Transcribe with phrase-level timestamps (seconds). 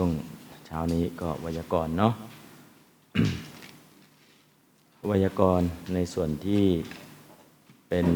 [0.00, 0.14] ช่วง
[0.66, 2.12] เช้านี้ก็ไวยากรณ์เนาะ
[5.06, 6.64] ไวยากรณ์ในส่วนที่
[7.88, 8.06] เป็น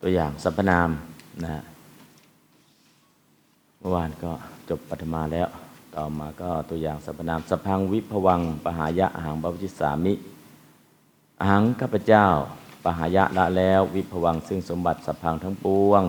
[0.00, 0.90] ตัวอย่างสรรพนาม
[1.44, 1.62] นะ
[3.78, 4.32] เมื่อวานก็
[4.68, 5.48] จบปัทมาแล้ว
[5.94, 10.14] ต่อมาก็ตัวอย่างสรรพนามสพังวิภวังปหายะอาหังบพจิสามิ
[11.40, 12.24] อาหังข้าพเจ้า
[12.84, 16.04] ปหายะละแล้ว วิภวังซึ่งสมบัติสพังทั้งปวง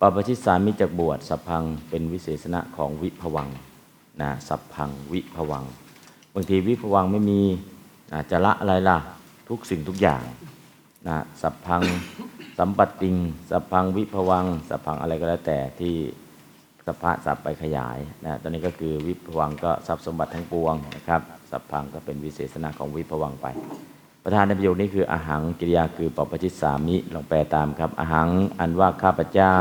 [0.00, 3.48] ปปชิสามิจากบวชสัพพังเป็นวิเศษณะของวิภวัง
[4.20, 5.64] นะสัพพังวิภวัง
[6.34, 7.42] บางทีวิภวังไม่มี
[8.12, 8.98] นะจะละอะไรล่ะ
[9.48, 10.22] ทุกสิ่งทุกอย่าง
[11.08, 11.82] นะสัพพัง
[12.58, 13.16] สัมปติง
[13.50, 15.94] สัพพังวิภวัง สัพพังอะไรก็แล้วแต่ที่
[16.86, 23.46] สภาสัพไปขยายนะตอนนี้ก็คือวิภวังก็ทรัพย์สมบัติทั้งปวงนะครับสัพพังก็เป็นวิเศษณะของวิภวังไป
[24.30, 28.28] ประธานในประโยคนี้คืออาหังกิริยาคือปปชิสามิลองแปลตามครับอาหัง
[28.60, 29.56] อันว่าข้าพเจ้า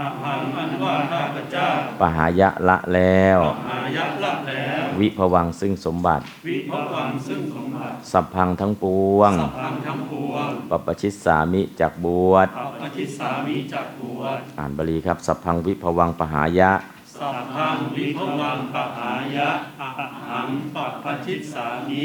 [0.00, 1.66] อาหังอันว่าข้าพเจ้า
[2.00, 8.84] ปหายะละแล้วหายักละแล้ว วิภวังซึ่งสมบัติ วิภวังซึ่งสมบัติ สัพพังทั้งป
[9.16, 16.72] วงสัพพังทั้งปวงปปชิสามิจากบวชปัปชิสามิจักบวชอ่านบาลีครับ สัพพังวิภวังปหายะ
[17.18, 19.48] สัพพังวิภวังปะหายะ
[19.80, 19.88] อา
[20.28, 22.04] หังปัปชิสามิ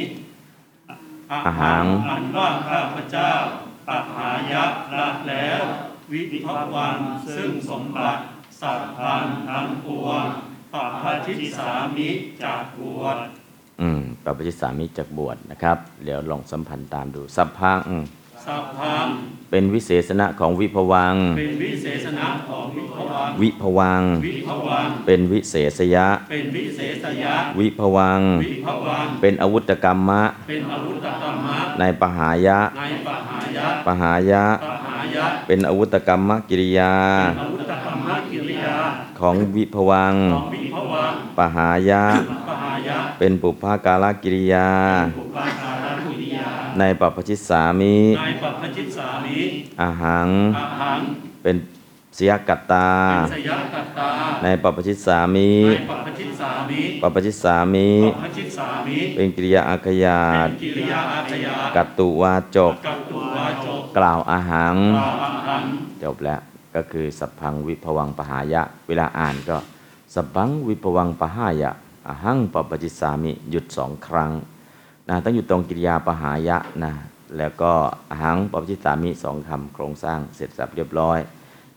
[1.31, 3.31] อาหังอันว่าข้าพเจ้า
[3.87, 5.63] ปะหายะละแล้ว
[6.11, 6.97] วิภวัน
[7.35, 8.21] ซึ่งสมบัติ
[8.61, 10.25] สัพพันทั้งปวง
[10.73, 12.09] ปัปชิสามิ
[12.43, 13.17] จักบวช
[13.81, 17.81] อืมปปชิสามิจากบวชนะครับ เดี๋ยวลองสัมพันธ์ตามดูสัพพัง
[18.47, 19.07] สัพพัง
[19.51, 36.93] เป็นวิเศษณะของวิภวัง เป็นวิเศษณะของวิภวัง วิภวัง วิภวัง เป็นวิเศษยะ เป็นวิเศษยะ วิภวัง วิภวัง เป็นอาวุธกรรมะ เป็นอาวุธกรรมะ ในปหายะ ในปหายะ ปหายะ ปหายะ เป็นอาวุธกรรมกิริยา
[37.25, 38.77] เป็นอาวุธกรรมะกิริยา
[39.19, 42.03] ของวิภวังของวิภวังปหายะ
[42.47, 44.69] ปหายะ เป็นปุพพาการกิริยา
[46.79, 49.39] ในปปชิสามิในปัพชิตสามิ
[49.81, 50.99] อาหังอาหัง
[51.43, 51.55] เป็น
[52.15, 54.09] เสียกัตตาเป็นสยกัตตา
[54.43, 65.63] ในปปชิสามิในปัพชิตสามิปปชิสามิปัพชิตสามิ เป็นกิริยาอาขยาเป็ตนกิริยาอาชญากัตตุวาจกกัตตุวาจกกล่าวอาหังกล่าวอาหัง
[66.03, 66.39] จบแล้ว
[66.75, 69.57] ก็คือสัพพังวิภวังปหายะ เวลาอ่านก็
[70.13, 71.71] สัพพังวิภวังปหายะ
[72.07, 74.31] อาหังปปจิสามิ หยุดสองครั้ง
[75.09, 76.93] นะต้องอยู่ตรงกิริยาปหายะนะ
[77.37, 77.73] แล้วก็
[78.09, 81.19] อาหังปปจิสามิสองคำโครงสร้างเสร็จสับเรียบร้อย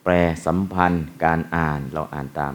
[0.04, 0.12] แปล
[0.46, 2.54] สัมพันธ์การอ่านเราอ่านตาม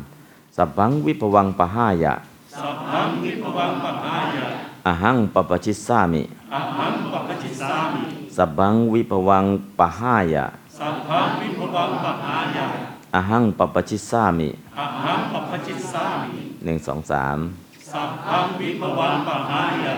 [0.58, 2.14] สัพพังวิภวังปหายะ
[2.62, 4.46] สัพพังวิภวังปหายะ
[4.88, 6.24] อาหังปปจิสามิ
[6.54, 8.04] อาหังปัพชิตสามิ
[8.38, 9.46] สัพพังวิภวัง
[9.80, 10.46] ปหายะ
[10.80, 12.66] สัพพังวิภวังปหายะ
[13.16, 17.38] อาหังปปจิสามิอาหังปัพชิตสามิหนึ่งสองสาม
[17.92, 19.96] สัพพังวิภวังปหายะ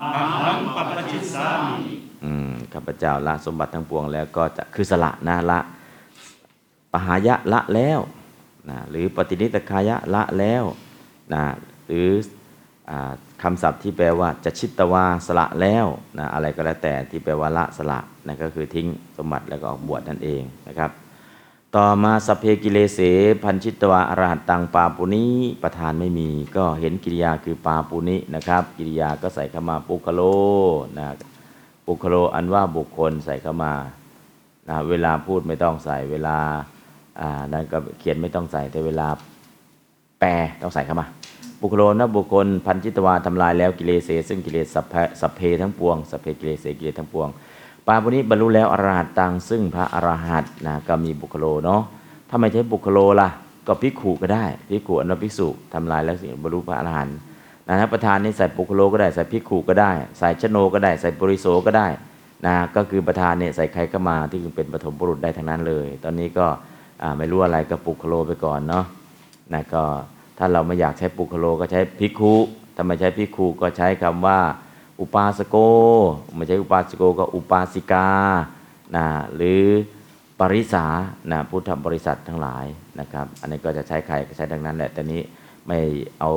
[0.00, 0.08] อา
[0.44, 5.60] หังปัพชิตสามิอืมข้าพเจ้าละสมบัติทั้งปวงแล้วก็จะคือสละนะละ
[6.92, 8.00] ปหายะละแล้ว
[8.68, 10.64] นะหรือปฏินิตคายะละแล้ว
[11.32, 11.42] นะ
[11.86, 12.08] หรือ
[12.90, 12.92] อ
[13.42, 15.86] คำศัพท์ที่แปลว่าจะชิตวาสละแล้ว
[16.18, 20.90] นะอะไรก็แล้วแต่ที่แปลว่าละสละนั่นก็คือทิ้งสมบัติแล้วก็ออกบวชนั่นเองนะครับ
[21.80, 23.00] ต่อมาสเพกิเลเส
[23.42, 25.24] พันชิตวาอรหัตตังปาปุนิ
[25.62, 30.20] ประธานไม่มี ก็เห็นกิริยาคือปาปุนินะครับ กิริยาก็ใส่เข้ามาปุคโล
[30.98, 31.06] นะ
[31.86, 33.72] บุคโลอันว่าบุคคลใส่เข้ามา
[34.68, 36.38] นะเวลาพูดไม่ต้องใส่เวลา
[37.20, 39.06] อ่านั้นก็เขียนไม่ต้องใส่แต่เวลา
[40.20, 40.30] แปล
[40.62, 41.06] ต้องใส่เข้ามา
[41.62, 47.28] บุคโลนะบุคคลพันจิตวาทำลายแล้วกิเลสซึ่งกิเลสสัพสเพทั้งปวงสัพเพกิเลสกิเลสทั้งปวง
[47.86, 51.82] ปาปุนี้บรรลุแล้วอรหัตตังซึ่งพระอรหัตนะก็มีบุคโลเนาะ
[52.28, 53.28] ถ้าไม่ใช่บุคโลล่ะ
[53.66, 57.16] ก็ภิกขุก็ได้ภิกขุอนุภิกษุทำลายแล้วสิ่งบรรลุพระอรหันต์
[57.68, 61.86] นะประธานนี่ใส่ปุคโลก็ได้ใส่พิกขุก็ได้ ใส่ชโนก็ได้ ใส่ปริโสก็ได้
[62.46, 66.46] นะก็คือประธานเนี่ยใส่ใครก็มาที่เป็นปฐมบุรุษได้ทั้งนั้นเลย ตอนนี้ก็
[67.18, 68.84] ไม่รู้อะไรก็ปุคโลไปก่อนเนาะ
[69.52, 69.84] นะก็
[70.38, 72.34] ถ้าเราไม่อยากใช้ปุคโลก็ใช้พิกขุ
[72.76, 74.38] ถ้าไม่ใช้พิกขุก็ใช้คำว่า
[75.00, 75.56] อุปาสโก
[76.34, 78.08] ไม่ใช่อุปาสโกก็อุปาสิกา
[78.96, 79.06] นะ
[79.36, 79.64] หรือ
[80.38, 80.86] ปริสา
[81.30, 82.66] นะพุทธบริษัททั้งหลาย
[83.00, 85.20] นะครับ อันนี้ก็จะใช้ใครก็ใช้ดังนั้นแหละแต่นี้
[85.66, 85.78] ไม่
[86.20, 86.30] เอา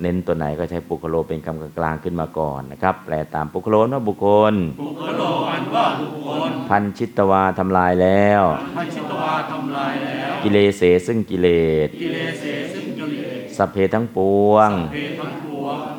[0.00, 11.48] เน้นตัวไหนก็ใช้ปุคโลเป็นคำกลางๆขึ้นมาก่อนนะครับ แปลตามปุคโลว่าบุคคลบุคโลอันว่าบุคคล ภัญชิตวาทำลายแล้วภัญชิตวาทำลายแล้ว กิเลเสซึ่งกิเล
[11.86, 12.32] สกิเลส
[12.74, 14.18] ซึ่งกิเลสสัพเพทั้งป
[14.50, 15.45] วงเพทั้ง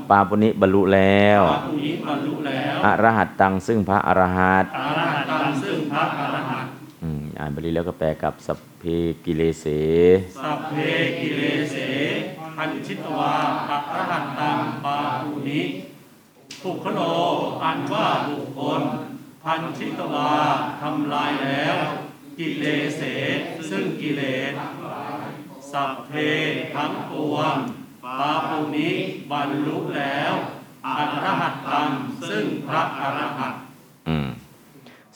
[0.10, 6.72] ปาปุณิบรรลุแล้วพระผู้นี้บรรุแล้วอรหัตตังซึ่งพระอรหัตอรหัตตังซึ่งพระอรหันต์
[7.40, 8.84] อ่านบาลีแล้วก็แปลกับสัพเพ
[9.26, 9.66] กิเลเส
[10.44, 10.76] สัพเพ
[11.20, 11.76] กิเลเส
[12.58, 13.36] ภัญชิตวา
[13.70, 15.62] อรหัตตังปาปุณิ
[16.64, 17.00] ปุคโล
[17.64, 18.82] อันว่าบุคคล
[19.44, 20.32] พันชิตวา
[20.82, 21.78] ทำลายแล้ว
[22.38, 22.66] กิเล
[22.98, 23.02] เส
[23.70, 24.22] ซึ่งกิเล
[24.52, 24.54] ส
[25.72, 26.12] สัพเพ
[26.76, 27.56] ทั้งปวง
[28.18, 28.90] ปาปุนิ
[29.32, 30.34] บรรลุแล้ว
[30.86, 30.88] อ
[31.26, 31.90] รหัตตัง
[32.30, 33.54] ซึ่งพระอรหัต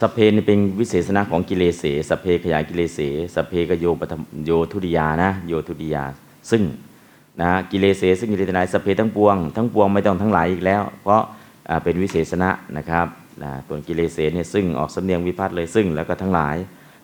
[0.01, 2.99] สเพนี่เป็นวิเศษณะของกิเลเสสเพขยายกิเลเส
[3.35, 4.03] สเพกโยป
[4.45, 6.03] โยทุติยานะ โยทุติยา
[6.49, 6.61] ซึ่ง
[7.41, 11.21] นะกิเลเสซึ่งกิเลสทั้งหลายสเพทั้งปวงทั้งปวงไม่ต้องทั้งหลายอีกแล้ว เพราะ
[11.83, 13.07] เป็นวิเศษณะนะครับ
[13.43, 16.55] นะตัวกิเลเสเนี่ยซึ่งออกสำเนียงวิพัฒน์เลยซึ่งแล้วก็ทั้งหลาย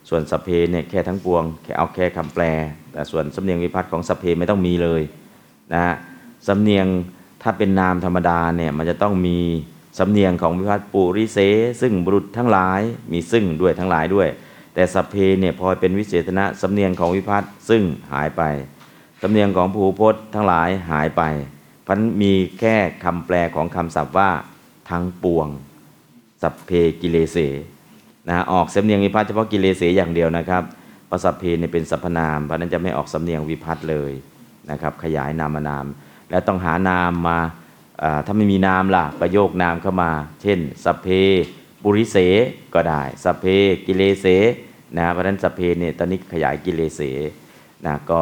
[0.10, 2.44] ส่วนสเพเนี่ยแค่ทั้งปวงแค่เอาแค่คำแปล
[2.92, 5.02] แต่ส่วนสำเนียงวิพัฒน์ของสเพไม่ต้องมีเลย
[5.74, 5.96] นะฮะ
[6.48, 6.88] สำเนียง
[7.42, 9.38] ถ้าเป็นนามธรรมดาเนี่ยมันจะต้องมี
[10.00, 11.40] สำเนียงของวิพัฒน์ปุริเส
[11.82, 12.82] ซึ่งบุรุษทั้งหลาย
[13.12, 14.30] มีซึ่งด้วยทั้งหลายด้วย
[14.74, 17.82] แต่สัพเพเนี่ยพอเป็นวิเศษณะสำเนียงของวิพัฒน์ซึ่ง
[18.14, 18.42] หายไป
[19.22, 21.24] สำเนียงของภูพจน์ทั้งหลายหายไป
[21.88, 24.30] พันมีแค่คำแปลของคำศัพท์ว่า
[24.90, 25.48] ทั้งปวง
[26.42, 26.72] สัพเพ
[27.02, 27.38] กิเลเส
[28.28, 30.64] นะออกสำเนียงวิพัฒน์เฉพาะกิเลเสอย่างเดียวนะครับ
[31.08, 34.12] เพระสัพเพเนี่ยเป็นสรรพนามเพราะฉะนั้นจะไม่ออกสำเนียงวิพัฒน์เลย
[34.72, 35.86] นะครับขยายนามนาม
[36.30, 37.40] แล้วต้องหานามมา
[38.26, 40.12] ถ้าไม่มีนามล่ะประโยคนามเข้ามา
[40.42, 41.08] เช่นสัพเพ
[41.84, 42.18] ปุริเส
[42.74, 43.46] ก็ได้สัพเพ
[43.86, 44.26] กิเลเส
[44.98, 47.02] นะเพราะฉะนั้นสัพเพเนี่ยตอนนี้ขยายกิเลเส
[47.86, 48.22] นะก็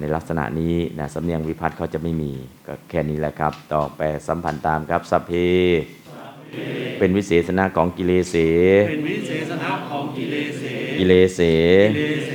[0.00, 2.32] ในลักษณะนี้นะสำเนียงวิพัฒน์เขาจะไม่มี
[2.66, 5.32] ก็แค่นี้แหละครับ ต่อไปสัมพันธ์ตามครับสัพเพ
[6.98, 8.34] เป็นวิเศษณะของกิเลเส
[8.88, 10.62] เป็นวิเศษณะของกิเลเส
[10.98, 11.40] กิเลเส
[11.92, 12.30] กิเลเส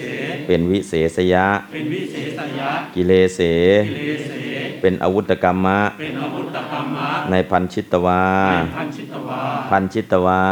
[0.48, 3.40] เป็นวิเศษยะ เป็นวิเศษยะกิเลเส
[3.88, 4.32] กิเลเส
[4.82, 10.44] เป็นอาวุธกรรมะ เป็นอาวุธกรรมะ ในพันชิตวาเป็นพันชิตวา พันชิตวา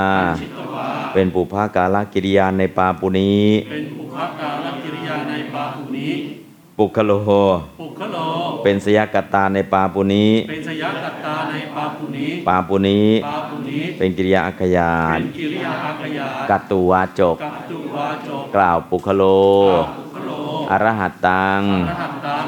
[0.42, 3.34] ชิตวา เป็นปุพากาลกิริยาในปาปุนี
[3.72, 6.37] เป็นปุพการกิริยาในปาหุนี้
[6.80, 7.12] ปุคโล
[7.80, 8.18] ปุคโล
[8.64, 19.24] เป็นสยกัตตาในปาปุนีเป็นสยกัตตาในปาหุนี้ ปาปุนีปาหุนี้ เป็นกิริยาอักขยาเป็นนกิริยาอาขยากัตตุวาจกกัตตุวาจก กล่าวปุคโล
[19.98, 20.32] ปุคโล
[20.72, 22.46] อรหัตตัง อรหัตตัง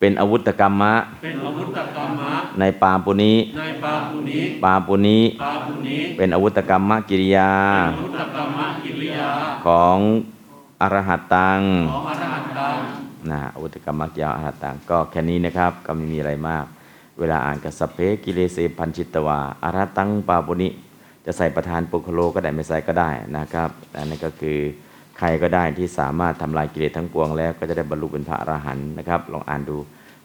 [0.00, 7.52] เป็นอาวุธกรรมะ เป็นอาวุธกรรมะ ในปาปุนีในปาหุนี้ ปาปุนีปาหุนี้ เป็นอาวุธกรรมกิริยา
[7.96, 9.28] อาวุธกรรมะกิริยา
[9.66, 9.98] ของ
[10.82, 11.60] อรหัตตัง
[11.92, 12.76] ของอรหัตตัง
[13.30, 16.64] นะอาวุธกรรมกิริยาอรหัตตังก็แค่นี้นะครับก็ไม่มีอะไรมาก
[17.18, 20.68] เวลาอ่านกับสพเพกิเลเสพันชิตวาอรหัตตังปาปุนิ
[21.26, 24.58] จะใส่ประธานปุคคะโลก็ได้ไม่ใส่ก็ได้นะครับอันนั้นก็คือ
[25.18, 29.78] ใครก็ได้ที่สามารถทำลายกิเลสทั้งปวงแล้ว ก็จะได้บรรลุเป็นพระอรหันต์นะครับ ลองอ่านดู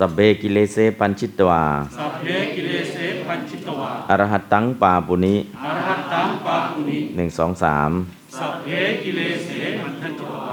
[0.03, 1.63] สัพเพกิเลเส ภัญชิตวา
[1.97, 2.95] สัพเพกิเลเส
[3.27, 7.91] ภัญชิตวาอรหัตตังปาปุณิอรหัตตังปาปุณิ หนึ่งสองสาม
[8.37, 8.67] สัพเพ
[9.03, 9.49] กิเลเส
[9.83, 10.45] มันทันจวา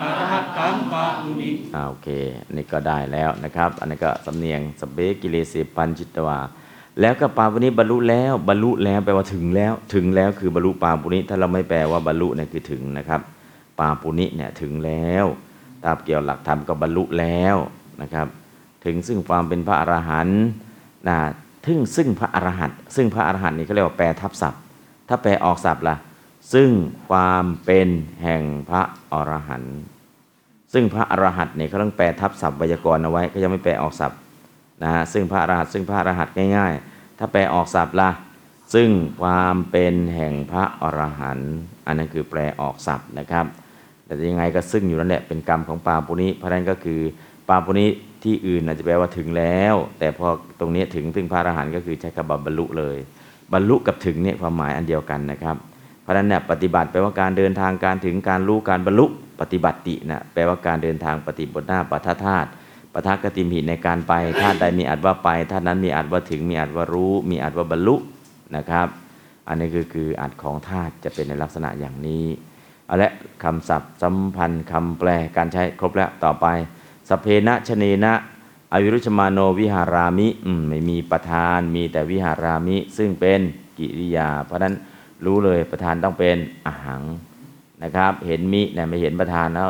[0.00, 2.08] อรหัตตังปาหุนิอ่าโอเค
[2.46, 6.38] อันนี้ก็ได้แล้วนะครับ อันนี้ก็สำเนียงสพเบกิเลสิปัญจิตวา
[7.00, 13.20] แล้วก็ปาปุณิบรรลุแล้วบรรลุแล้วแปลว่าถึงแล้ว ถึงแล้วคือบรรลุปาปุณิถ้าเราไม่แปลว่าบรรลุเนี่ยคือถึงนะครับ
[13.80, 15.24] ปาปุณิเนี่ยถึงแล้ว
[15.84, 17.56] ตามเกี่ยวหลักธรรมก็บรรลุแล้ว
[18.02, 18.28] นะครับ
[18.86, 20.40] ถึงซึ่งความเป็นพระอรหันต์
[21.08, 21.18] นะ
[21.66, 24.62] ถึงซึ่งพระอรหันต์ซึ่งพระอรหันต์นี่เขาเรียกว่าแปลทับศัพท์
[25.08, 25.96] ถ้าแปลออกศัพท์ล่ะ
[26.52, 26.70] ซึ่ง
[27.08, 27.88] ความเป็น
[28.22, 29.76] แห่งพระอรหันต์
[30.72, 34.18] ซึ่งพระอรหันต์เนี่ยเขาต้องแปลทับศัพท์ไวยากรณ์เอาไว้ก็ยังไม่แปลออกศัพท์
[34.82, 38.10] นะฮะซึ่งพระอรหันต์ซึ่งพระอรหันต์ง่าย ๆ ถ้าแปลออกศัพท์ล่ะ
[38.74, 38.88] ซึ่ง
[39.22, 41.52] ความเป็นแห่งพระอรหันต์
[41.86, 43.46] อันนั้นคือแปลออกศัพท์นะครับ
[44.04, 47.00] แต่ยังไงก็ซึ่งอยู่นั่นแหละเป็นกรรมของปาปุณิเพราะฉะนั้นก็คือ
[47.48, 47.86] ปาปุณิ
[48.24, 50.26] ที่อื่นอาจจะแปลว่าถึงแล้ว แต่พอ
[50.60, 52.96] ตรงนี้ถึงซึ่งพระอรหันต์ก็คือใช้คำว่าบรรลุเลย
[53.52, 55.56] บรรลุกับถึงเนี่ยความหมายอันเดียวกันนะครับ
[56.02, 59.06] เพราะฉะนั้นเนี่ยปฏิบัติแปลว่าการเดินทางการถึงการรู้การบรรลุ
[59.40, 62.48] ปฏิบัตินะแปลว่าการเดินทางปฏิบทหน้าปัทธาตุ
[62.92, 67.96] ปทักกติมหิในการไปธาตุใดมีอัดว่าไปธาตุนั้นมีอัดว่าถึงมีอัดว่ารู้ มีอัดว่าบรรลุ
[68.56, 68.86] นะครับ
[69.48, 72.24] อันนี้คือคืออัดของธาตุจะเป็นในลักษณะอย่างนี้
[72.86, 73.12] เอาละ
[73.44, 76.46] คำศัพท์สัมพันธ์คำแปลการใช้ครบแล้วต่อไป
[77.08, 78.14] สเพนะชเนนะ
[78.72, 83.40] อวิรุชมาโนวิหารามิอมไม่มีประธานมีแต่วิหารามิ ซึ่งเป็น
[83.78, 84.74] กิริยา เพราะนั้น
[85.24, 86.36] รู้เลยประธานต้องเป็น
[86.66, 87.02] อหัง
[87.82, 89.68] นะครับ เห็นมิเนี่ยไม่เห็นประธานแล้ว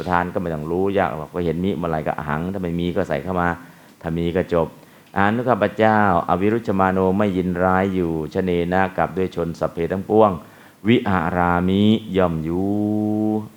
[0.00, 3.48] ประธานก็ไม่ต้องรู้ยากหรอกว่าเห็นมิเมื่อไรก็อหัง ถ้าไม่มีก็ใส่เข้ามา
[4.02, 4.68] ถ้ามีก็จบ
[5.16, 10.30] อานุข้าพเจ้า อวิรุชมาโนไม่ยินร้ายอยู่ชเนนะกับด้วยชนสัพเพทั้งปวง
[10.88, 11.82] วิหารามิ
[12.16, 12.68] ย่อมอยู่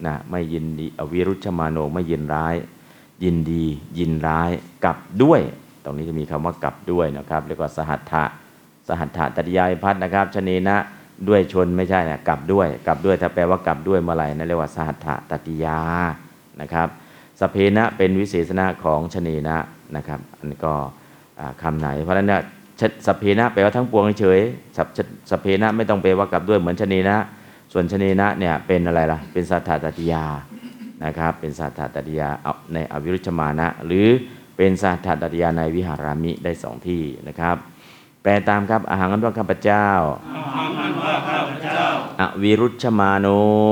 [0.06, 2.56] นะไม่ยินดีอวิรุชมาโนไม่ยินร้าย
[3.24, 3.66] ยินดี
[4.00, 4.52] ยินร้าย
[4.86, 5.42] กับด้วย
[5.84, 8.24] ตรงนี้จะมีคำว่ากับด้วยนะครับเรียกว่าสหัตถะ
[8.88, 10.78] สหัตถะตติยายพัฒนะครับชเนนะ
[11.28, 15.80] ด้วยชนไม่ใช่นะกับด้วยกับด้วยถ้าแปลว่ากับด้วยเมื่อไหร่นั่นเรียกว่าสหัตถะตติยา
[16.62, 16.88] นะครับ
[17.40, 19.58] สเพนะเป็นวิเศษณะของชเนนะ
[19.96, 20.74] นะครับอันนี้ก็
[21.40, 22.42] อ่าคำไหน เพราะฉะนั้นเนี่ย
[23.08, 24.40] สเพนะแปลว่าทั้งปวงเฉย
[24.78, 24.80] ส
[25.32, 27.18] สเพนะไม่ต้องแปลว่ากับด้วยเหมือนชเนนะ
[27.74, 30.26] ส่วนชเนนะเนี่ยเป็นอะไรล่ะเป็นสัทธาตติยา
[31.04, 34.08] นะครับเป็นสัทธาตติยาเอาในอวิรุชมานะ หรือ
[34.58, 37.56] เป็นสัทธาตติยาในวิหารามิได้สองที่นะครับ
[38.24, 39.88] แปลตามครับอาหารนั้นว่าข้าพเจ้า
[40.36, 41.82] อาหังอันว่าข้าพเจ้า
[42.22, 43.28] อวิรุชมาโน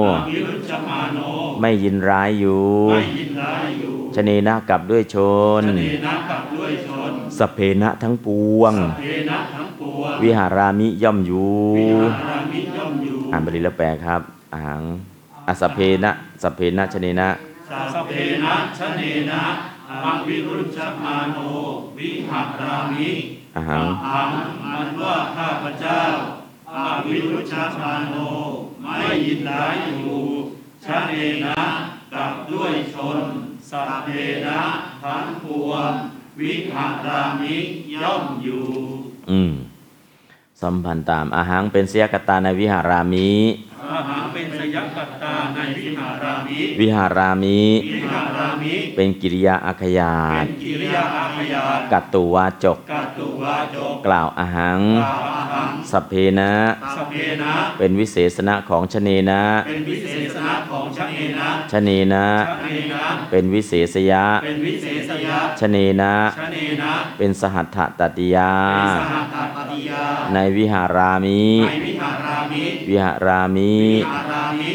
[0.09, 1.19] อวิรุชมาโน
[1.61, 5.15] ไม่ยินร้ายอยู่ไม่ยินร้ายอยู่ชเนนะกับด้วยช
[5.61, 8.27] นชเนนะกับด้วยชนสพเพนะทั้งป
[8.59, 14.21] วงสัพเพนะทั้งปวง วิหารามิย่อมอยู่วิหารามิย่อมอยู่อ่านบาลีแล้วแปลครับ
[14.53, 14.81] อาหาร
[15.47, 16.11] อสพเพนะ
[16.41, 17.29] สพเพนะชเนนะ
[17.93, 18.13] สัพเพ
[18.43, 19.01] นะชเน
[19.31, 19.43] นะ
[20.05, 21.37] อวิรุชมาโน
[21.97, 23.09] วิหารามิ
[23.55, 24.31] อาหารอัง
[24.65, 26.01] อันว่าข้าพเจ้า
[26.71, 28.15] อาวิรุชมาโน
[28.81, 30.17] ไม่ยินร้ายอยู่
[30.85, 31.13] ชเน
[31.45, 31.63] นะ
[32.13, 33.19] กับด้วยชน
[33.69, 34.09] สัพเพ
[34.47, 34.59] นะ
[35.03, 35.91] ทั้งปวง
[36.39, 37.55] วิหารามิ
[37.95, 38.65] ย่อมอยู่
[39.29, 39.53] อืม
[40.61, 43.29] สัมพันธ์ตามอาหารเป็นเสียกตาในวิหารามิ
[43.93, 47.59] อาหารเป็นสยกัตตาในวิหารามิวิหารามิ
[47.95, 56.51] วิหารามิ เป็นกิริยาอาขยาเป็ตนกิริยาอาขยานกัตตุวาจก กัตตุวาจกกล่าวอาหัง กล่าวอาหังสัพเพนะ
[56.97, 70.03] สพเพนะ เป็นวิเศษณะของชเนนะเป็นวิเศษณะของชเนนะชเนนะชเนนะ เป็นวิเศษยะเป็นวิเศษยะชเนนะชเนนะเป็นสหัตถตติยา เป็นสหัตถปฏิยา
[70.33, 74.71] ในวิหารามิ ในวิหารามิ วิหารามิวิหารามิ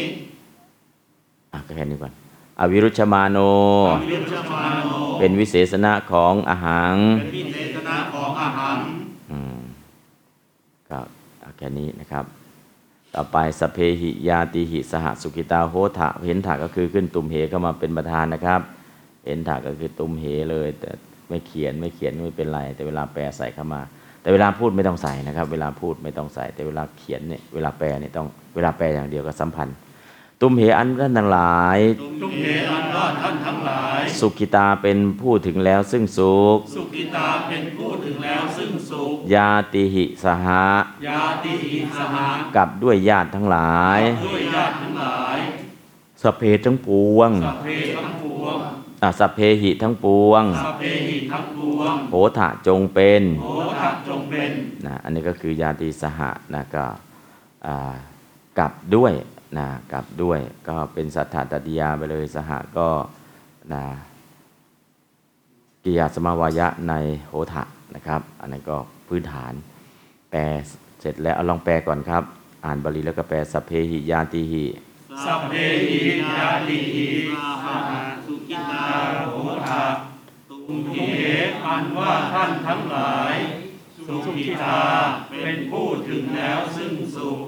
[1.53, 2.13] อะก็แค่นี้ก่อน
[2.59, 3.37] อวิรุชมาโน
[3.93, 8.77] อวิรุชมาโน เป็นวิเศษณะของอาหังเป็นวิเศษณะของอาหาร
[9.31, 9.59] อืม
[10.89, 10.99] ก็
[11.41, 12.25] เอาแค่นี้นะครับ
[13.15, 18.61] ต่อไปสพเพหิยาติหิสหสุขิตาโหทะเห็นถะก็คือขึ้นตุมเหเข้ามาเป็นประธานนะครับ
[19.25, 20.89] เห็นถะก็คือตุมเหเลย แต่
[21.29, 23.81] ไม่เขียนไม่เขียนไม่เป็นไร แต่เวลาแปลใส่เข้ามา
[24.23, 29.75] แต่เวลาพูดไม่ต้องใส่นะครับ เวลาพูดไม่ต้องใส่ แต่เวลาเขียนเนี่ยเวลาแปลเนี่ยต้องเวลาแปลอย่างเดียวก็สัมพันธ์
[30.41, 31.79] ตุมเหอันท่านทั้งหลาย
[32.21, 40.67] ทุกเหอันว่าท่านทั้งหลาย สุขิตาเป็นผู้ถึงแล้วซึ่งสุขสุกิตาเป็นผู้ถึงแล้วซึ่งสุขยาติหิสหะ
[41.07, 45.37] ยาติหิสหากับด้วยญาติทั้งหลายด้วยญาติทั้งหลาย
[46.21, 48.72] สพเพทั้งปวงสัพเพทั้งปวงอะ
[49.19, 53.47] สัพเพหิทั้งปวง สัพเพหิทั้งปวงโหทะจงเป็นโห
[53.81, 54.51] ทัจงเป็น
[54.85, 56.85] นะอันนี้ก็คือญาติสหะนะก็
[57.65, 57.95] อ่า
[58.59, 59.13] กับด้วย
[59.57, 62.89] นะกับด้วยก็เป็นสัทธาตติยาไปเลยสหะก็
[63.73, 63.83] นะ
[65.83, 66.93] กิริยาสมาวายะใน
[67.27, 67.63] โหทะ
[67.95, 69.53] นะครับ อันนั้นก็พื้นฐาน
[70.31, 70.41] แปล
[71.01, 72.23] เสร็จแล้วเอาลองแปลก่อนครับ
[72.65, 74.65] อ่านบาลีแล้วก็แปลสัพเพหิยาติหิ
[75.25, 75.53] สัพเพ
[75.89, 76.01] หิ
[76.37, 77.09] ยาติหิ
[77.65, 77.67] สห
[78.25, 78.87] สุกิตา
[79.29, 79.35] โห
[79.67, 79.85] ทะ
[80.49, 80.95] ตุมเห
[81.65, 83.35] อันว่าท่านทั้งหลาย
[84.07, 84.81] สุขิตา
[85.29, 87.39] เป็นผู้ถึงแล้วซึ่งสุข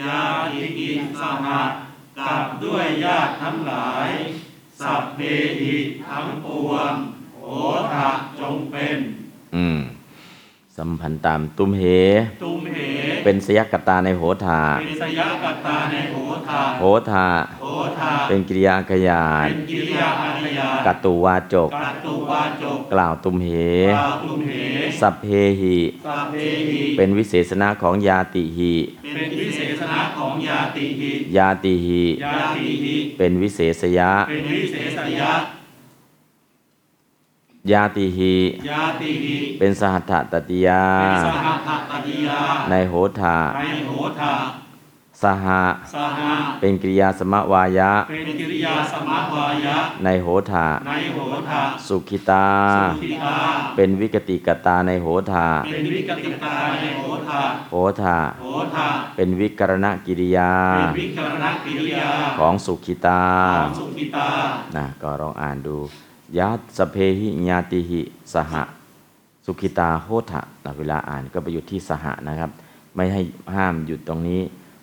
[0.00, 0.22] ยา
[0.52, 1.62] ติกิสหะ
[2.18, 4.08] กับด้วยญาติทั้งหลาย
[4.80, 5.20] สัพเพ
[5.60, 5.74] หิ
[6.08, 6.94] ทั้งปวง
[7.40, 7.46] โห
[7.94, 8.10] ทะ
[8.40, 8.98] จงเป็น
[9.56, 9.78] อืม
[10.76, 11.84] สัมพันธ์ตามตุมเห
[12.42, 12.78] ตุมเห
[13.28, 16.16] เป็นสยกตาในโหทาเป็นสยกัตตาในโห
[16.48, 17.26] ทะโหทา
[17.62, 17.66] โห
[17.98, 23.48] ทะเป็นกิริยาขยาเป็นนกิริยาอาขยากัตตุวาจกกัตตุวาจก กล่าวตุมเห
[23.94, 24.52] กล่าวตุมเห
[25.00, 25.26] สัพเพ
[25.60, 26.36] หิสัพเพ
[26.68, 28.74] หิเป็นวิเศษณะของยาติหิ
[29.14, 35.32] เป็นวิเศษณะของยาติหิยาติหิยาติหิเป็นวิเศษยะเป็นวิเศษยะ
[37.72, 38.36] ยาติหิ
[38.70, 44.34] ยาติหิเป็นสหัตถตติยา เป็นสหัตถปฏิยาในโหทาในโหทะ
[45.22, 45.62] สหะ
[45.94, 51.18] สหะเป็นกริยาสมวายะ เป็นกิริยาสมาวายะ ในโหทะในโห
[51.48, 53.36] ทะสุขิตา สุขิตา
[53.76, 62.08] เป็นวิกติกตาในโหทาเป็นวิกติตาในโหทะโหทาโหทะเป็นวิกรณกิริยา เป็นวิกรณกิริยา
[62.38, 63.22] ของสุขิตา
[63.56, 64.28] ของสุขิตา
[64.76, 65.78] นะก็ลองอ่านดู
[66.38, 68.00] ยัตสเพหิญาติหิ
[68.34, 68.62] สหะ
[69.44, 72.50] สุขิตาโหทะนะเวลาอ่านก็ไปหยุดที่สหะนะครับ
[72.94, 73.22] ไม่ให้
[73.54, 74.40] ห้ามหยุดตรงนี้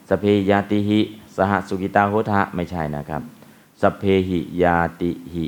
[0.09, 0.99] สพเพยาติหิ
[1.35, 3.21] สหสุขิตาโหทะไม่ใช่นะครับ
[3.81, 5.45] สเพหิยาติหิ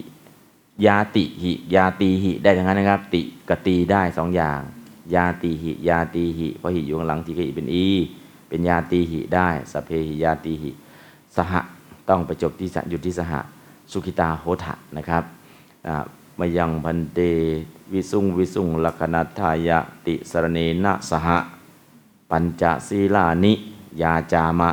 [0.85, 4.59] ยาติหิยาตีหิได้ทั้งนั้นนะครับ ติกตีได้สองอย่าง
[5.15, 7.87] ยาติหิยาตีหิเพราะหิอยู่ข้างหลังทีกหิเป็นอี
[8.47, 10.71] เป็นยาตีหิได้สเพหิยาตีหิ
[11.35, 11.61] สหะ
[12.09, 13.39] ต้องไปจบที่สะหยุดที่สหะ
[13.91, 15.23] สุขิตาโหทะนะครับ
[16.39, 17.19] มายังพันเต
[17.93, 21.37] วิสุงวิสุงลักนัทายะติสรเนนะสหะ
[22.29, 23.53] ปัญจศีลานิ
[24.01, 24.69] ยาจามะ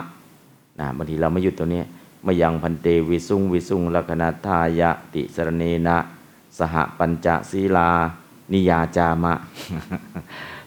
[0.78, 1.82] นะบางทีเราไม่หยุดตัวนี้
[2.26, 5.96] มายังพันเตวิสุงวิสุงลักนัทายะติสรเนนะ
[6.58, 7.88] สหปัญจศีลา
[8.52, 9.32] นิยาจามะ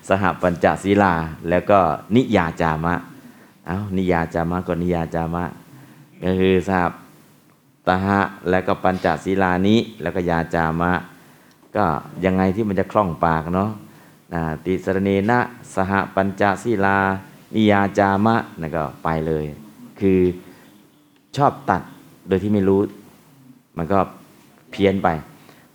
[0.07, 1.13] สหปัญจศีลา
[1.49, 1.79] แล้วก็
[2.15, 2.93] นิยาจามะ
[3.65, 5.43] เอานิยาจามะก็นิยาจามะ
[6.23, 10.91] ก็คือทราบตหะ แล้วก็ปัญจศีลานิแล้วก็ยาจามะ
[11.75, 11.85] ก็
[12.25, 13.69] ยังไงที่มันจะคล่องปากเนาะ
[14.33, 15.39] นะติสรเนนะ
[15.75, 16.97] สหปัญจศีลา
[17.55, 19.43] นิยาจามะนั่นก็ไปเลย
[19.99, 20.19] คือ
[21.37, 21.81] ชอบตัด
[22.27, 22.81] โดยที่ไม่รู้
[23.77, 23.99] มันก็
[24.71, 25.07] เพี้ยนไป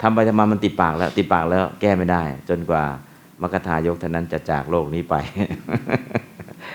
[0.00, 2.82] ทำไปทำมามันติดปากแล้ว ติดปากแล้วแก้ไม่ได้ จนกว่า
[3.40, 5.14] มกทายกเท่านั้นจะจากโลกนี้ไป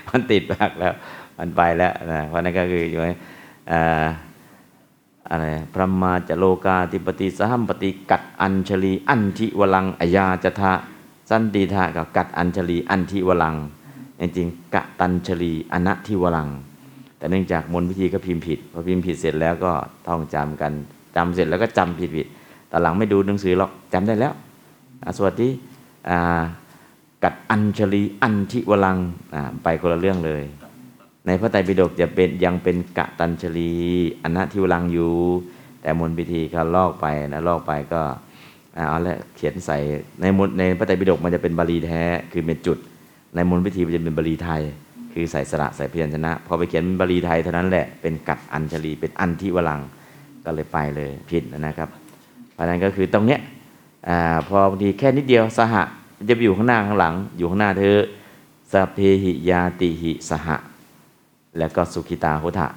[0.10, 0.94] มันติดปากแล้ว
[1.39, 3.10] มันไปแล้วนะเพราะนั้นก็คืออยู่ใน
[3.72, 4.06] อ่า
[5.29, 10.74] อะไรพระมาจะโลกาธิปติสหัมปติกัดอัญชลี อันทิวลังอายาจทะ
[11.29, 13.55] สันติทะกับกัดอัญชลี อันทิวลัง
[14.20, 16.50] จริงๆกะตัญชลีอนะทิวลัง
[17.17, 19.72] แต่เนื่องจากมนต์พิธีก็พิมพ์ผิดพอพิมพ์ผิดเสร็จแล้วก็
[20.08, 20.74] ท่องจำกัน
[21.15, 24.34] จำเสร็จแล้วก็จำผิดผิดๆแต่หลังไม่ดูหนังสือหรอกจำได้แล้ว
[25.03, 25.50] อะสวัสดี
[26.10, 26.15] อ่
[27.24, 28.98] กัดอัญชลี อันทิวลัง
[29.63, 30.44] ไปคนละเรื่องเลย
[31.25, 33.72] ในพระไตรปิฎกจะเป็นยังเป็นกะตัญชลี
[34.24, 35.13] อนะทิวลังอยู่
[35.82, 38.01] แต่มนพิธีเขาลอกไปนะลอกไปก็
[38.77, 39.77] อ่าเอาละเขียนใส่
[40.22, 42.77] ในมนในพระไตรปิฎกมันจะเป็นบาลีแท้คือเป็นจุด
[43.35, 44.61] ในมนพิธีมันจะเป็นบาลีไทย
[45.14, 49.81] คือใส่สระใส่พยัญชนะ พอไปเขียนบาลีไทยเท่านั้นแหละเป็นกัดอัญชลีเป็นอันทิวลัง
[50.46, 51.90] ก็เลยไปเลยผิดนะครับ
[52.53, 53.40] เพราะนั้นก็คือตรงเนี้ย
[54.07, 54.09] อ
[54.48, 55.83] พอบางทีแค่นิดเดียวสหะ
[56.29, 57.98] จะไปอยู่ข้างหน้าข้างหลัง อยู่ข้างหน้าเธอ
[58.72, 60.57] สเพหิยาติหิสหะ
[61.57, 62.68] แล้วก็สุขิตาโหทะ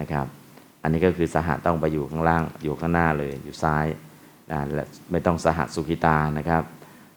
[0.00, 0.26] นะครับ
[0.82, 3.86] อันนี้ก็คือสหะต้องไปอยู่ข้างล่างอยู่ข้างหน้าเลยอยู่ซ้าย
[4.50, 6.62] นะและไม่ต้องสหสุขิตานะครับ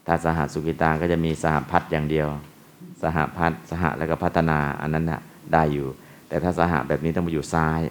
[0.07, 2.27] ถ้าสหสุขิตาก็จะมีสหพัฒอย่างเดียว
[3.03, 5.21] สหพัฒสหแล้วก็พัฒนาอันนั้นนะ
[5.53, 5.87] ได้อยู่
[6.27, 7.81] แต่ถ้าสหแบบนี้ต้องไปอยู่ซ้าย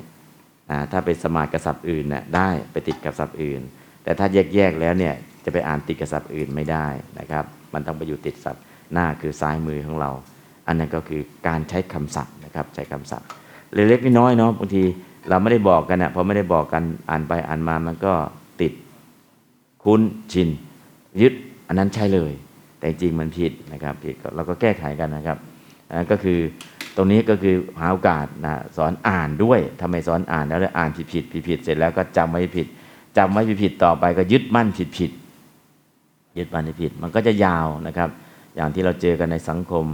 [0.70, 3.60] อ่าถ้าไปสมาธิกับศัพท์อื่นน่ะได้ไปติดกับศัพท์อื่น
[4.04, 6.86] แต่ถ้าแยกแยกๆแล้วเนี่ยจะไปอ่านติดกับศัพท์อื่นไม่ได้
[7.18, 10.10] นะครับ มันต้องไปอยู่ติดศัพท์หน้าคือซ้ายมือของเรา
[10.66, 13.28] อันนั้นก็คือการใช้คำศัพท์ นะครับใช้คำศัพท์
[13.74, 14.82] เล็กๆน้อยๆเนาะบางที
[15.28, 18.14] เราไม่ได้บอกกันนะพอไม่ได้บอกกันอ่านไปอ่านมามันก็
[18.60, 18.72] ติด
[19.84, 20.00] คุ้น
[20.32, 20.48] ชิน
[21.20, 21.32] ยึด
[21.68, 22.32] อันนั้นใช่เลย
[22.78, 25.38] แต่จริงมันผิดนะครับผิดเราก็แก้ไขกันนะครับ
[25.88, 26.38] อันนั้นก็คือ
[26.96, 32.66] ตรงนี้ก็คือหาโอกาสนะสอนอ่านด้วยทำไมสอนอ่านแล้วอ่านผิดผิดผิดผิดเสร็จแล้วก็จำไว้ผิด
[33.16, 35.10] จำไว้ผิดผิดต่อไปก็ยึดมั่นผิดผิด
[36.38, 38.08] ยึดมั่นผิดมันก็จะยาวนะครับ
[38.56, 39.84] อย่างที่เราเจอกันในสังคม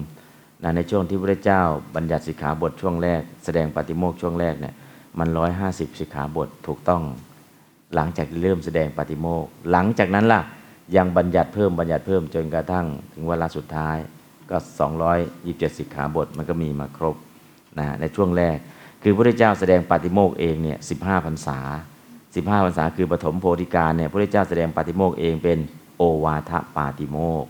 [0.63, 1.63] นะในช่วงที่พระเจ้า
[1.95, 4.75] บัญญัติสิกขาบทช่วงแรก แสดงปฏิโมกช่วงแรกเนี่ย
[5.19, 7.03] มันร้อยห้าสิบสิกขาบทถูกต้อง
[7.95, 10.41] หลังจากที่เริ่มแสดงปฏิโมกหลังจากนั้นล่ะ
[10.97, 13.97] ยังบัญญัติเพิ่มบัญญัติเพิ่มจนกระทั่ง ถึงเวลาสุดท้าย
[14.51, 14.57] ก็
[15.19, 17.17] 227 สิกขาบทมันก็มีมาครบ
[17.79, 18.57] นะในช่วงแรก
[19.03, 21.59] คือพระเจ้าแสดงปฏิโมกเองเนี่ย15พรรษา
[22.09, 25.59] 15พรรษาคือปฐมโพธิการเนี่ยพระเจ้าแสดงปฏิโมกเองเป็น
[25.97, 27.45] โอวาทปาติโมก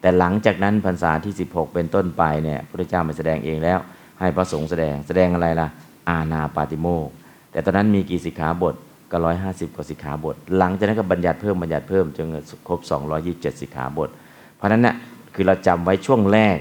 [0.00, 3.78] แต่หลังจากนั้นพรรษาที่ 16 เป็นต้นไปเนี่ยพระพุทธเจ้าไม่แสดงเองแล้ว
[4.20, 5.68] ให้พระสงฆ์แสดงแสดงอะไรล่ะ
[6.08, 7.08] อาณาปาติโมก
[7.52, 8.74] แต่ตอนนั้นมีกี่สิกขาบท
[9.10, 12.26] ก็ร้อยห้าสิบกว่าสิกขาบท หลังจากนั้นก็บัญญัติเพิ่มบัญญัติเพิ่มจน
[12.68, 12.80] ครบ
[13.20, 14.08] 227สิกขาบท
[14.56, 14.94] เพราะนั้นน่ะ
[15.34, 16.58] คือเราจำไว้ช่วงแรก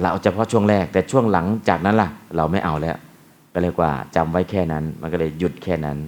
[0.00, 2.96] เราเฉพาะช่วงแรก แต่ช่วงหลังจากนั้นล่ะ เราไม่เอาแล้ว
[3.52, 5.98] ก็เลยกว่าจำไว้แค่นั้น มันก็เลยหยุดแค่นั้น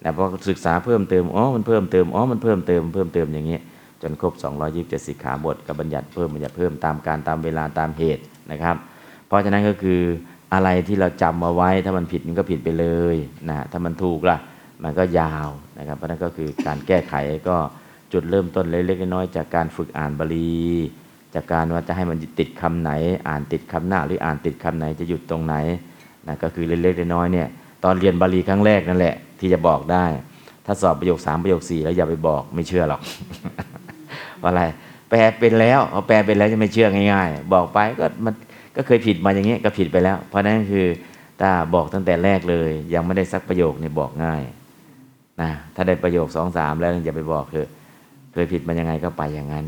[0.00, 3.58] แต่พอศึกษาเพิ่มเติมอ๋อมันเพิ่มเติมอ๋อมันเพิ่มเติมเพิ่มเติมอย่างนี้
[4.04, 4.34] จนครบ
[4.70, 8.76] 227 สิกขาบทกับบัญญัติเพิ่มบัญญัติเพิ่มตามการตามเวลาตามเหตุนะครับ
[9.26, 10.00] เพราะฉะนั้นก็คือ
[10.54, 13.16] อะไรที่เราจำมาไว้ถ้ามันผิดมันก็ผิดไปเลย
[13.48, 14.38] นะถ้ามันถูกล่ะ
[14.84, 17.14] มันก็ยาวนะครับ เพราะนั้นก็คือการแก้ไข
[17.48, 17.56] ก็
[18.12, 20.54] จุดเริ่มต้นเล็กๆน้อยๆจากการฝึกอ่านบาลี
[21.34, 22.90] จากการว่าจะให้มันติดคำไหน
[23.28, 25.54] อ่านติดคำหน้า หรืออ่านติดคำไหนจะหยุดตรงไหน
[26.28, 27.48] นะก็คือเล็กๆน้อยๆเนี่ย
[27.84, 30.04] ตอนเรียนบาลีครั้งแรกนั่นแหละที่จะบอกได้
[30.66, 33.00] ถ้าสอบประโยคสามประโยคสี่แล้วอย่าไปบอกไม่เชื่อหรอก
[34.48, 34.62] อะไร
[35.10, 38.34] แปลเป็นแล้วพอแปลเป็นแล้วจะไม่เชื่อง่าย ๆ บอกไปก็มัน
[38.76, 40.86] ก็เคยผิดมาอย่างเงี้ก็ผิดไปแล้ว เพราะนั้นคือ
[41.40, 44.42] ถ้าบอกตั้งแต่แรกเลย ยังไม่ได้สักประโยคเนี่ยบอกง่าย
[45.42, 47.68] นะถ้าได้ประโยคสองสามแล้วอย่าไปบอกเถอะ
[48.32, 49.66] เคยผิดมายังไงก็ไปอย่างนั้น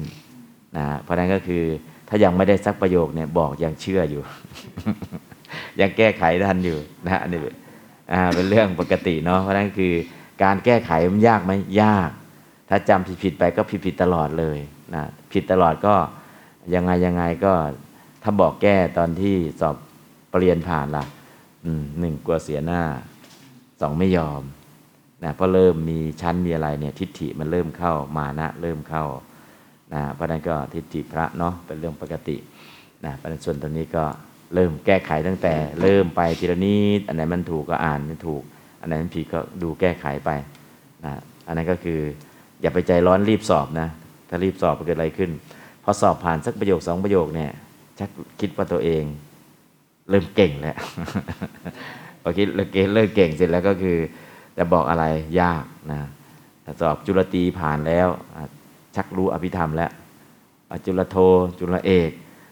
[0.77, 1.62] นะเพราะนั้นก็คือ
[2.09, 4.23] ถ้ายังไม่ได้สักประโยคเนี่ยบอกยังเชื่ออยู่
[5.81, 7.41] ยังแก้ไขทันอยู่นะอันนี้
[8.12, 9.93] อ่าเป็นเรื่องปกติเนาะเพราะฉะนั้นคือ
[10.43, 12.11] การแก้ไขมันยากไหมยาก
[12.68, 14.59] ถ้าจำผิดๆไปก็ผิดๆตลอดเลย
[14.94, 15.94] นะผิดตลอดก็
[16.74, 17.52] ยังไงยังไงก็
[18.22, 19.76] ถ้าบอกแก้ตอนที่สอบ
[20.33, 21.05] ปรริญญาผ่านละ
[21.64, 22.83] อืมหนึ่งกลัวเสียหน้า
[23.81, 24.42] สองไม่ยอม
[25.24, 29.05] นะเพราะเริ่มมีชั้นมีอะไรเนี่ยทิฏฐิมันเริ่มเข้ามานะ เริ่มเข้า
[29.94, 32.37] นะเพราะนั้นก็ทิฏฐิพระเนาะเป็นเรื่องปกติ
[33.05, 34.05] นะเพระฉะนั้นส่วนตรงนี้ก็
[34.55, 38.42] เริ่มแก้ไขตั้งแต่ เริ่มไปทีละนิดอันไหนมันถูกก็อ่านไม่ถูก
[38.81, 40.31] อันไหนมันผิดก็ดูแก้ไขไป
[41.05, 41.12] นะ
[41.46, 42.00] อันนั้นก็คือ
[42.61, 43.88] อย่าไปใจร้อนรีบสอบนะ
[44.29, 45.31] ถ้ารีบสอบเกิดอะไรขึ้น
[45.85, 47.51] พอสอบผ่านสักประโยคสองประโยคเนี่ย
[47.99, 49.05] ชักคิดว่าตัวเอง
[50.11, 50.77] เริ่มเก่งแล้ว
[52.23, 53.99] พอคิดเริ่มเก่งเริ่มเก่งเสร็จแล้วก็คือ
[54.59, 55.05] จะบอกอะไร
[55.40, 56.01] ยากนะ
[56.81, 58.09] สอบจุลตรีผ่านแล้ว
[58.97, 59.90] ชักรู้อภิธรรมแล้ว
[60.87, 61.16] จุลโท
[61.59, 62.11] จุลเอก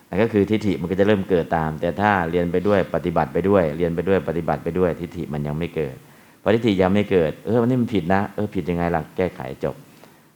[0.08, 5.96] นั่นก็คือทิฏฐิมันก็จะเริ่มเกิดตาม แต่ถ้าเรียนไปด้วยปฏิบัติไปด้วย เรียนไปด้วยปฏิบัติไปด้วยทิฏฐิมันยังไม่เกิด
[6.42, 9.76] พอทิฏฐิยังไม่เกิดเออวันนี้มันผิดนะเออผิดยังไงล่ะแก้ไขจบ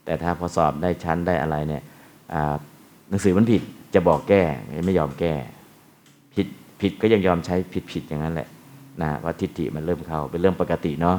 [0.09, 1.83] แต่ถ้าพอสอบได้ชั้นได้อะไรเนี่ย
[3.09, 3.61] หนังสือมันผิด
[3.93, 4.41] จะบอกแก้
[4.85, 5.33] ไม่ยอมแก้
[6.35, 6.47] ผิด
[6.81, 8.47] ผิดก็ยังยอมใช้ผิดผิดอย่างนั้นแหละ
[9.01, 11.17] นะเพราะทิฏฐิมันเริ่มเข้าเป็นเรื่องปกติเนาะ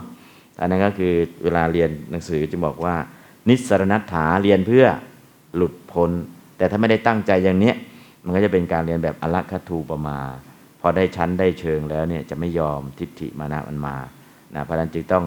[0.61, 1.13] อันนั้นก็คือ
[1.45, 2.95] เวลาเรียนหนังสือจะบอกว่า
[3.49, 4.87] นิสรณัตถาเรียนเพื่อ
[5.57, 6.11] หลุดพ้น
[6.57, 7.77] แต่ถ้าไม่ได้ตั้งใจอย่างเนี้ย
[8.25, 10.19] มันก็จะเป็นการเรียนแบบอลัคทูปมา
[10.81, 13.97] พอได้ชั้นได้เชิงแล้วเนี่ยจะไม่ยอมทิฏฐิมานะมันมา
[14.55, 15.25] นะเพราะนั้นจึงต้อง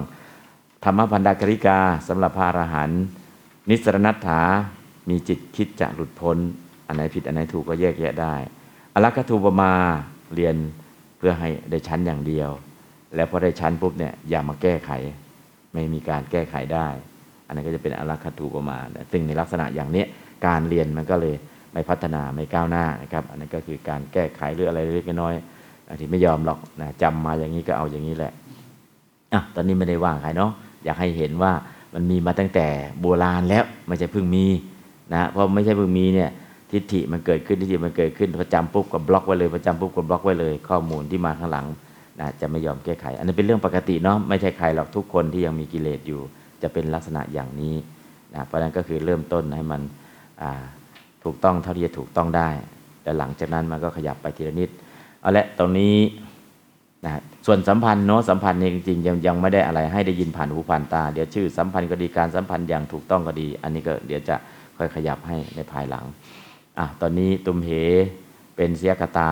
[0.84, 3.04] ธรรมพันดากริกาสำหรับพระอรหันต์
[3.70, 4.42] นิสรณัตถา
[5.10, 6.38] มีจิตคิดจะหลุดพ้น
[6.88, 8.36] อันไหนผิดอันไหนถูกก็แยกแยะได้
[8.94, 9.72] อลัคทูปมา
[10.36, 10.56] เรียน
[11.18, 12.50] เพื่อให้ได้ชั้นอย่างเดียว
[13.16, 14.92] แล้วพอได้ชั้นปุ๊บเนี่ยอย่ามาแก้ไข
[15.74, 16.88] ไม่มีการแก้ไขได้
[17.48, 18.80] อันนั้นก็จะเป็นอลัคทูปมา
[19.12, 20.08] ซึ่งในลักษณะอย่างเนี้ย
[20.48, 21.36] การเรียนมันก็เลย
[21.74, 25.34] ไม่พัฒนาไม่ก้าวหน้านะครับอันนั้นก็คือการแก้ไขหรืออะไรเล็กน้อย
[26.00, 28.32] ที่ไม่ยอมหรอกนะจำมาอย่างนี้ก็เอาอย่างนี้แหละ
[29.34, 30.52] อะตอนนี้ไม่ได้ว่าใครเนาะ
[30.86, 31.52] อยากให้เห็นว่า
[31.94, 32.68] มันมีมาตั้งแต่
[33.00, 34.46] โบราณแล้วไม่ใช่เพิ่งมี
[35.14, 36.30] นะเพราะไม่ใช่เพิ่งมีเนี่ย
[36.72, 41.66] ทิฏฐิมันเกิดขึ้นทิฏฐิมันเกิดขึ้นพอจำปุ๊บก็บล็อกไว้เลยพอจำปุ๊บก็บล็อกไว้เลย ข้อมูลที่มาข้างหลัง
[42.20, 46.22] นะจะไม่ยอมแก้ไข อันนี้เป็นเรื่องปกติเนาะไม่ใช่ใครหรอกทุกคนที่ยังมีกิเลสอยู่
[46.62, 47.76] จะเป็นลักษณะอย่างนี้
[48.34, 49.82] นะเพราะนั้นก็คือเริ่มต้นให้มัน
[51.24, 52.50] ถูกต้องเท่าที่จะถูกต้องได้
[53.04, 54.70] แต่หลังจากนั้นมันก็ขยับไปทีละนิด
[55.22, 55.96] เอาละตรงนี้
[57.06, 57.12] นะ
[57.46, 64.36] ส่วนสัมพันธ์เนาะสัมพันธ์เนี่ยจริงๆยังยังไม่ได้อะไรให้ได้ยินผ่านหูผ่านตา เดี๋ยวชื่อสัมพันธ์ก็ดีการสัมพันธ์อย่างถูกต้องก็ดี อันนี้ก็เดี๋ยวจะ
[64.78, 66.06] ค่อยขยับให้ในภายหลัง
[66.80, 67.70] อะตอนนี้ตุมเห
[68.56, 69.32] เป็นเสียกตา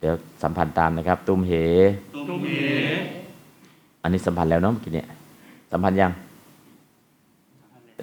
[0.00, 1.52] เดี๋ยวสัมพันธ์ตามนะครับ ตุมเห
[2.28, 2.52] ตุมเห
[4.02, 5.08] อันนี้สัมพันธ์แล้วเนาะเมื่อกี้เนี่ย
[5.72, 6.12] สัมพันธ์ยัง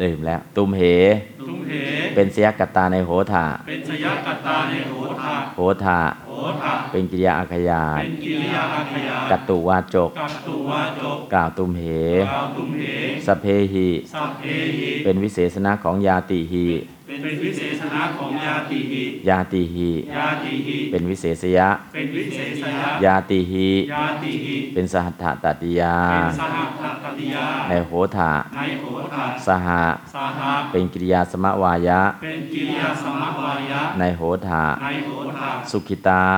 [0.04, 1.74] ลืมแล้ว ตุมเหตุมเห
[2.16, 11.84] เป็นเสียกตาในโหธาเป็นชยกัตตาในโหทะโหธาโหทะเป็นกิริยาอาขยานเป็นกิริยาอาขยากัตตุวาจกกัตตุวาจก กล่าวตุมเห
[12.28, 12.84] กล่าวตุมเห
[13.26, 14.44] สพเพหิสัพเพ
[14.78, 16.68] หิ เป็นวิเศษณะของยาติหิ
[17.08, 29.84] เป็นวิเศษณะของยาติหิยาติหิยาติหิ เป็นวิเศษยะ เป็นวิเศษยะ ยาติหิยาติหิ เป็นสหัตถตัตติยา เป็นสหทัตติยา ในโหธาในโหทะสหะ
[30.16, 36.35] สหะ เป็นกิริยาสมวายะ เป็นกิริยาสมวายะ ในโหธาในโหทะสุขิตาสุขิตา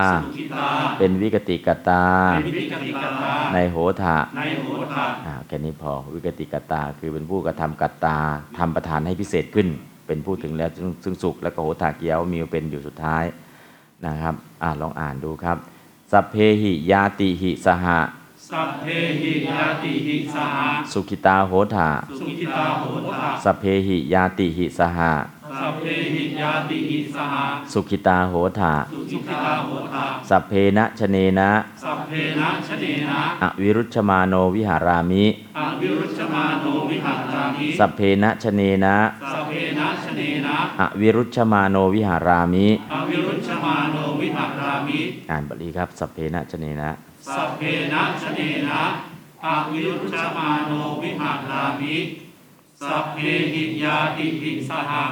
[0.99, 2.03] เป็นวิกติกตา
[2.35, 8.17] เป็นวิกติกตา ในโหธาในโหทะอ่าแค่นี้พอวิกติกตาคือเป็นผู้กระทำกัตตา
[8.57, 9.67] ทำประธานให้พิเศษขึ้น
[10.07, 13.23] เป็นผู้ถึงแล้วซึ่งซึ่งสุขแล้วก็โหตาเกียวมีเป็นอยู่สุดท้าย
[14.05, 14.33] นะครับ
[14.63, 15.57] อ่าลองอ่านดูครับ
[16.11, 17.99] สัพเพหิยาติหิสหะ
[18.49, 18.85] สัพเพ
[19.21, 22.83] หิ ญาตีหิ สะหะสุขิตาโหถะ สุขิตาโห
[23.13, 25.11] ถะสัพเพหิ ญาตีหิ สะหะ
[25.61, 31.49] สัพเพหิ ญาตีหิ สะหะสุขิตาโหถะ สุขิตาโหถะสัพเพนะ ชะเนนะ
[31.83, 35.25] สัพเพนะ ชะเนนะอวิรุชฌมาโนวิหะรามิ
[35.57, 38.95] อวิรุชฌมาโนวิหะรามิสัพเพนะ ชะเนนะ
[39.33, 46.89] สัพเพนะ ชะเนนะอวิรุชฌมาโนวิหะรามิอวิรุชฌมาโนวิหารามิอ่านบาลีครับสัพเพนะชเนนะ
[47.35, 47.61] สัพเพ
[47.93, 48.81] นะชเนนะ
[49.45, 50.71] อวิรุชมาโน
[51.03, 51.95] วิหารามิ
[52.87, 53.17] สัพเพ
[53.53, 55.03] หิยาติหิสหะ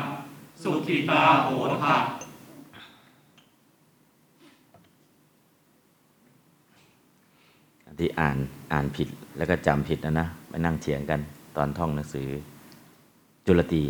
[0.66, 1.50] สุขิตาโห
[1.84, 1.96] ทะ
[8.00, 8.38] ที่อ่าน
[8.74, 11.20] อ่านผิดแล้วก็จำผิดนะนะไปนั่งเถียงกัน
[11.56, 12.30] ตอนท่องหนังสือ
[13.46, 13.84] จุลตี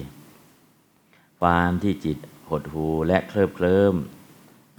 [1.41, 2.17] ความที่จิต
[2.49, 3.95] หดหู่และเคลิบเคลิ้ม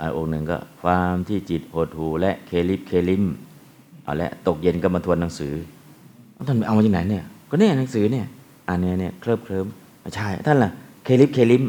[0.00, 3.24] อ่าองค์หนึ่งก็ความที่จิตหดหู่และเคลิบเคลิม
[4.04, 5.54] เอาละตกเย็นก็มาทวนหนังสือ
[6.48, 8.26] ท่านไปเอามาจากไหนเนี่ย ก็เนี่ยหนังสือเนี่ย
[8.68, 9.66] อ่านเนี่ยเนี่ยเคลิบเคลิ้ม
[10.00, 10.70] ไม่ใช่ท่านล่ะ
[11.06, 11.62] เคลิบเคลิม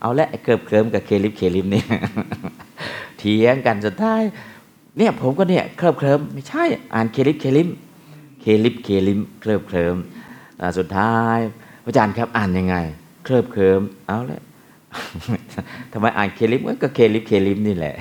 [0.00, 1.86] เอาละเคลิบเคลิมกับเคลิบเคลิมเนี่ย
[3.18, 4.22] เถียงกันสุดท้าย
[4.96, 7.68] เนี่ยผมก็เนี่ยเคลิบเคลิมไม่ใช่อ่านเคลิบเคลิม
[8.40, 9.96] เคลิบเคลิมเคลิบเคลิม
[10.60, 11.38] อ่าสุดท้าย
[11.84, 12.76] อาจารย์ครับอ่านยังไง
[13.24, 14.42] เคลิบเคลิมเอาละ
[15.92, 17.94] ทำไมอ่านเคลิมก็เคลิบเคลิมนี่แหละ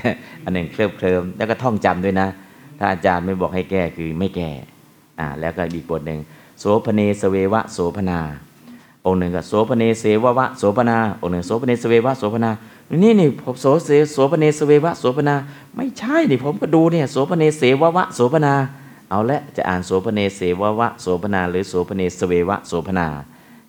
[0.43, 2.27] อันหนึ่งเคลิบเคลิมแล้วก็ท่องจำด้วยนะ
[2.79, 4.49] ถ้าอาจารย์ไม่บอกให้แก้คือไม่แก้
[5.19, 6.19] อ่าแล้วก็อีกบทหนึ่ง
[6.59, 8.19] โสภเนสเววะโสภณา
[9.09, 12.51] องค์หนึ่งก็โสภเนเสวะวะโสภณา องค์หนึ่งโสภเนเสเววะโสภณา
[13.03, 15.35] นี่นี่ผมโสเสโสภเนสเววะโสภณา
[15.75, 18.53] ไม่ใช่ดิผมก็ดูเนี่ยโสภเนเสวะวะโสภณา
[19.09, 23.07] เอาละจะอ่านโสภเนเสวะวะโสภณา หรือโสภเนสเววะโสภณา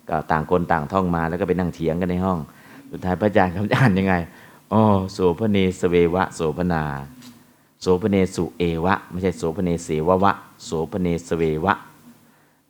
[0.09, 2.39] ก็ต่างคนต่างท่องมาแล้วก็ไปนั่งเถียงกันในห้อง
[2.91, 4.13] สุดท้ายพระอาจารย์เขาจะอ่านยังไง
[4.73, 4.81] อ๋อ
[5.13, 6.83] โสภเนสเววะโสภณา
[7.81, 10.33] โสภเนสุเอวะ ไม่ใช่โสภเนเสวะวะ
[10.65, 11.73] โสภเนสเววะ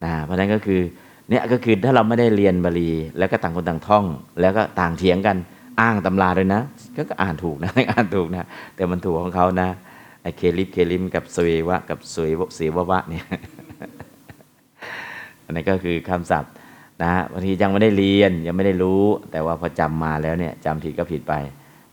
[0.03, 0.81] นะเพราะฉะนั้นก็คือ
[1.31, 4.05] เนี่ยก็คือถ้าเราไม่ได้เรียนบาลี แล้วก็ต่างคนต่างท่อง
[4.41, 5.37] แล้วก็ต่างเถียงกัน
[5.81, 6.61] อ้างตำราด้วยนะ
[6.97, 9.69] ก็อ่านถูกนะอ่านถูกนะ แต่มันถูกของเขานะ
[10.21, 13.25] ไอ้เคลิปเคลิมกับสเววะกับสววเสวะวะเนี่ย
[15.43, 16.51] อันนี้ก็คือคำศัพท์
[17.01, 21.33] นะฮะบางทียังไม่ได้เรียนยังไม่ได้รู้ แต่ว่าพอจำมาแล้วเนี่ยจำผิดก็ผิดไป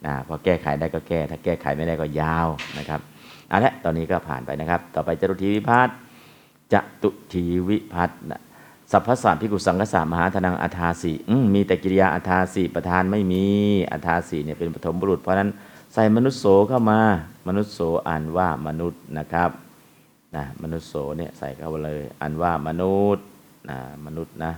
[0.06, 2.48] นะพอแก้ไขได้ก็แก้ ถ้าแก้ไขไม่ได้ก็ยาว
[2.78, 3.00] นะครับ
[3.48, 5.96] เอาละตอนนี้ก็ผ่านไปนะครับ ต่อไปจตุทีวิพัฒน์
[6.72, 8.20] จตุทีวิพัฒน์
[8.92, 11.12] สัพพสัตพิกุสังกสามหาธนังอัฏฐาสี
[11.54, 13.44] มีแต่กิริยาอัฏฐาสีประธานไม่มี
[13.92, 15.50] อัฏฐาสีเนี่ยเป็นปฐมบุรุษ เพราะนั้น
[15.94, 17.00] ใส่มนุษย์โสเข้ามา
[17.48, 19.50] มนุษย์โสอ่านว่ามนุษย์นะครับ
[20.36, 23.24] นะมนุษย์โสเนี่ยใส่เข้าไปเลยอ่านว่ามนุษย์
[23.68, 24.52] นะมนุษย์นะ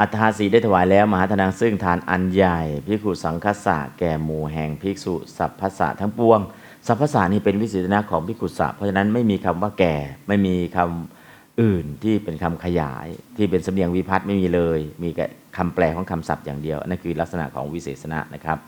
[0.00, 6.40] อัฐาสีได้ถวายแล้วมหาธนังซึ่งทานอันใหญ่พิกขุสังคสะแก่หมู่แห่งภิกษุสัพพสะทั้งปวง
[6.86, 9.94] สัพพสะนี่เป็นวิสิตนะของพิกขุสะเพราะฉะนั้นไม่มีคำว่าแก่
[10.28, 11.13] ไม่มีคำ
[11.62, 18.58] อื่นที่เป็นคำขยายที่เป็นสำเนียงวิพัฒน์ไม่มีเลย มีแต่คำแปลของคำศัพท์อย่างเดียวนั่นคือลักษณะของวิเศษณะนะครับ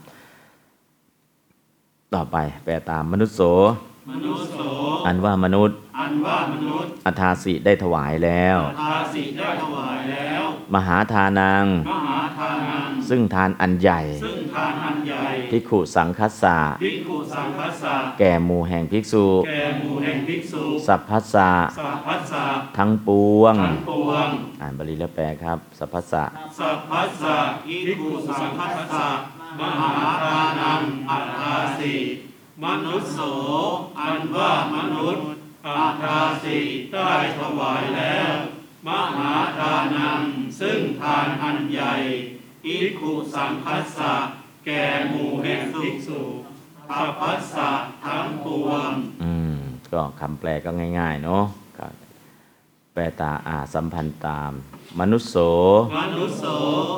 [2.15, 3.43] ต่อไปแปลตามมนุษย์โส
[4.13, 4.61] มนุษย์โส
[5.07, 22.45] อันว่ามนุษย์ อันว่ามนุษย์อัฏฐาสีได้ถวายแล้วทาสิได้ถวายแล้ว มหาทานังมหาทานัง ซึ่งทานอันใหญ่ซึ่งทานอันใหญ่พิกขุสังคัสสะภิกขุสังคัสสะแก่หมู่แห่งภิกษุแก่หมู่แห่งภิกษุสัพพัสสะสัพพัสสะ
[22.79, 24.29] ทั้งปวงทั้งปวง
[24.61, 26.25] อ่านบาลีแล้วแปลครับ สัพพัสสะ
[26.59, 27.37] สัพพัสสะ
[27.87, 29.09] ภิกขุสังคัสสะ
[29.61, 29.91] มหา
[30.25, 31.95] ทานังอัตถาสิ
[32.65, 33.19] มนุษย์โส
[34.01, 35.25] อันว่ามนุษย์
[35.67, 36.59] อัตถาสิ
[36.93, 38.37] ได้ถวายแล้ว
[38.89, 40.23] มหาทานัง
[40.61, 41.95] ซึ่งทานอันใหญ่
[42.67, 44.15] อิคุสังคัสสะ
[44.67, 46.21] แก่หมู่แห่งภิกษุ
[46.89, 47.71] ทัพพัสสะ
[48.05, 48.91] ทั้งปวง
[49.23, 49.57] อืม
[49.93, 51.45] ก็คำแปลก็ง่าย ๆ เนาะ
[52.93, 54.53] แปลตาอาสัมพันธ์ตาม
[55.01, 55.37] มนุษย์โส
[55.99, 56.45] มนุษย์โส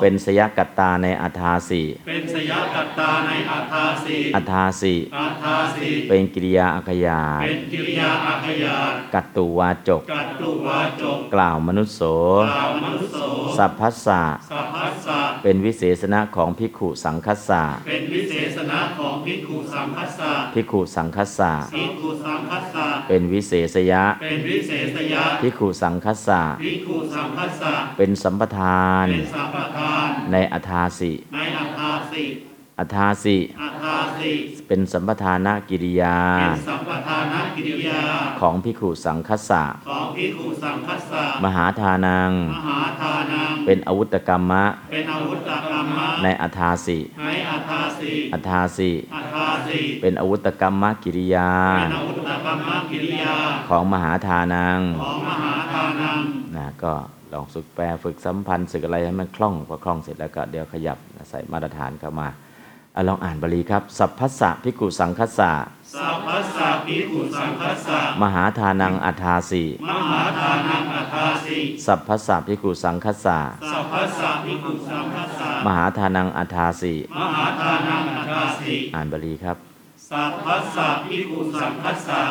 [0.01, 12.01] เป็นสยกัตตาในอัฏฐาสีเป็นสยกัตตาในอัตถาสิอัฏฐาสีอัตถาสิเป็นกิริยาอัคยาตเป็นกิริยาอาขยาตกัตตุวาจก กัตตุวาจก กล่าวมนุษย์โส
[12.49, 13.17] กล่าวมนุษย์โส
[13.57, 14.21] สัพพัสสะ
[14.51, 32.25] สัพพัสสะ เป็นวิเศษณะของภิกขุสังคัสสะ เป็นวิเศษณะของภิกขุสังคัสสะ ภิกขุสังคัสสะ ภิกขุสังคัสสะ เป็นวิเศษยะ เป็นวิเศษยะภิกขุสังคัสสะ ภิกขุสังคัสสะเป็นสัมปทานเป็นสัมปทาน ในอัฏฐาสิในอัตถาสิ
[32.79, 34.31] อัฏฐาสิอัตถาสิ
[34.67, 38.01] เป็นสัมปทานกิริยาเป็นสัมปทานกิริยา
[38.41, 53.35] ของภิกขุสังคัสสะของภิกขุสังคัสสะมหาทานังมหาทานังเป็นอาวุธกรรมะเป็นอาวุธกรรมะ ในอัฏฐาสิในอัตถาสิอัฏฐาสิอัตถาสิเป็นอาวุธกรรมกิริยาเป็นอาวุธกรรมกิริยา
[53.69, 56.19] ของมหาทานังของมหาทานัง
[56.55, 56.95] นะก็
[57.33, 60.97] ลองฝึกแปลฝึกสัมพันธ์ฝึกอะไรให้มันคล่องพอคล่องเสร็จแล้วก็เดี๋ยวขยับ
[61.29, 62.27] ใส่มาตรฐานเข้ามา
[62.95, 65.51] อะลองอ่านบาลีครับ สัพพัสสะภิกขุสังคัสสะ
[65.93, 73.39] สัพพสสะภิกขุสังคัสสะมหาทานังอัฏฐาสิมหาทานังอัตถาสิสัพพัสสะภิกขุสังคัสสะ
[73.71, 79.57] สัพพสสะภิกขุสังคัสสะมหาทานังอัฏฐาสิมหาทานังอัตถาสิอ่านบาลีครับ
[80.09, 82.21] สัพพสสะภิกขุสังคัสสะ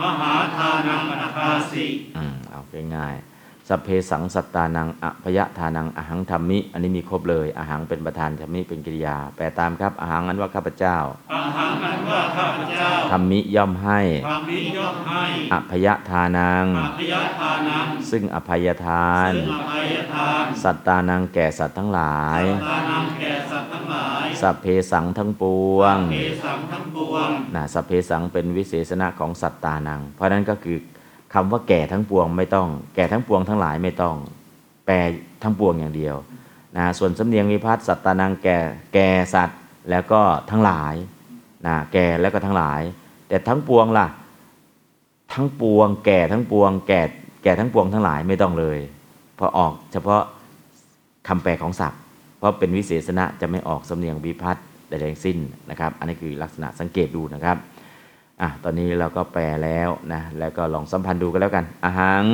[0.00, 2.60] มหาทานังอัตถาสิอืมเอา
[2.96, 3.27] ง่ายๆ
[3.68, 10.96] สัพเพสังสัตตานังอภยทานังอหังธรรมิ อันนี้มีครบเลยอหังเป็นประธานธรรมิเป็นกิริยา แปลตามครับอหังอันว่าข้าพเจ้า
[11.32, 25.44] อาหารอันว่าข้าพเจ้าธรรมิย่อมให้ธรรมิย่อมให้อภยทานังอภิยทานังซึ่งอภัยทานซึ่งอภัยทาน สัตตานังแก่สัตว์ทั้งหลายทานังแก่สัตว์ทั้งหลายสัพเพสังทั้งป
[25.76, 30.78] วงเอสังทั้งปวงนะสัพเพสังเป็นวิเศษณะของสัตตานัง เพราะฉะนั้นก็คือ
[31.34, 34.14] คำว่าแก่ทั้งปวงไม่ต้อง แก่ทั้งปวงทั้งหลายไม่ต้อง
[34.86, 34.94] แปล
[35.42, 36.16] ทั้งปวงอย่างเดียว
[36.76, 38.58] นะส่วนสำเนียงวิพัฒน์สัตตานังแก่
[38.94, 39.58] แก่สัตว์
[39.90, 40.94] แล้วก็ทั้งหลาย
[41.66, 42.80] นะแก่แล้วก็ทั้งหลาย
[43.28, 44.06] แต่ทั้งปวงล่ะ
[45.32, 47.00] ทั้งปวง แก่ทั้งปวง แก่
[47.42, 48.78] แก่ทั้งปวงทั้งหลายไม่ต้องเลย
[49.38, 50.22] พราะออกเฉพาะ
[51.28, 52.00] คำแปลของศัพท์
[52.38, 55.38] เพราะเป็นวิเศษณะจะไม่ออกสำเนียงวิพัฒน์ใดๆทั้งสิ้น
[55.70, 57.56] นะครับ อันนี้คือลักษณะสังเกตดูนะครับ
[58.42, 62.26] อะตอนนี้เราก็แปลแล้วนะแล้วก็ลองสัมพันธ์ดูกันแล้วกันอาหัง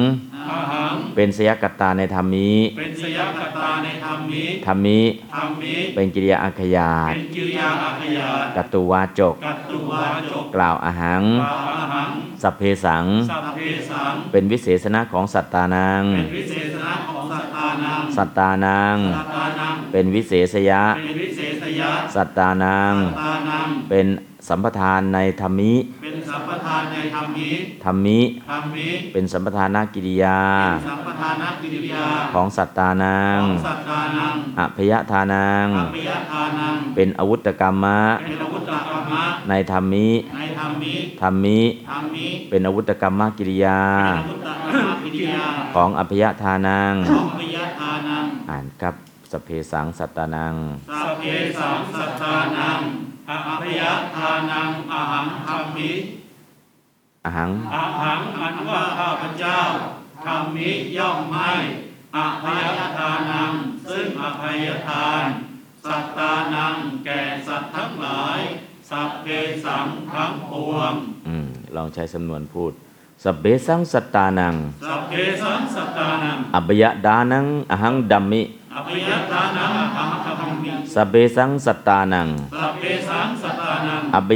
[0.51, 5.01] อาหังเป็นสยกัตตาในธรรมีเป็นสยกตาในธรรมนี้ธรรมิ
[5.35, 12.11] ธรรมิเป็นกิริยาอัคยาเป็นกิริยาอาขยาตกัตตุวาจกกัตตุวาจกกล่าวอาหังกล่าวอาหัง
[12.43, 24.07] สัพเพสังสัพเพสัง เป็นวิเศษณะของสัตตานังเป็นวิเศษณะของสัตตานังสัตตานังสัตตานังเป็นวิเศษยะเป็นวิเศษยะ สัตตานังสัตตานังเป็น
[24.49, 27.55] สัมปทานในธรรมิ เป็นสัมปทานในธรรมนี้
[27.85, 32.05] ธรรมิ ธรรมนี้เป็นสัมปทานกิริยา เป็นสัมปทานกิริยา
[32.35, 43.81] ของสัตตานังของสัตตานังอภยทานังอภิยทานัง เป็นอาวุธกรรมะ เป็นอาวุธกรรมะ ในธรรมิ ในธรรมนี้ธรรมิ ธรรมนี้เป็นอาวุธกรรมกิริยา
[44.15, 48.95] เป็นอาวุธกรรมกิริยา ของอภยทานังของอภิยทานัง อ่านครับ
[49.35, 50.55] สพเพสังสัตตานัง
[51.03, 51.25] สัพเพ
[51.61, 52.81] สังสัตตานัง
[53.29, 53.83] อภิย
[54.17, 55.93] ทานังอหังธรรมิ
[57.25, 59.59] อหังอาหังอันว่าข้าพเจ้า
[60.25, 61.53] ธรรมิย่อมให้
[62.17, 62.63] อภัย
[62.99, 63.53] ทานัง
[63.89, 65.25] ซึ่งอภัยทาน
[65.85, 68.39] สัตตานังแก่สัตว์ทั้งหลาย
[68.91, 69.27] สัพเพ
[69.65, 70.95] สังทั้งปวง
[71.29, 72.73] อืมลองใช้สำนวนพูด
[73.25, 78.43] สพเพสังสัตตานังสัพเพสังสัตตานังอภยดานังอหังดัมมิอภิยทานังอหังธรรมิสพเพสังสัตตานังสัพเพสังสัตตานังอภยดานังอหังดัมมิ
[78.77, 78.99] อภิ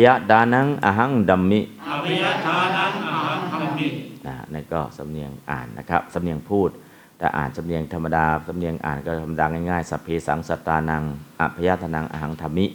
[0.02, 1.64] ยทานังอหังธรรมิ
[4.26, 6.70] นะนั่นก็สำเนียงอ่านนะครับสำเนียงพูด
[7.18, 11.02] แต่อ่านสำเนียงธรรมดาสำเนียงอ่านก็ธรรมดาง่ายๆสัพเพสังสัตตานัง
[11.40, 12.66] อภยทานังอหังธรรมิ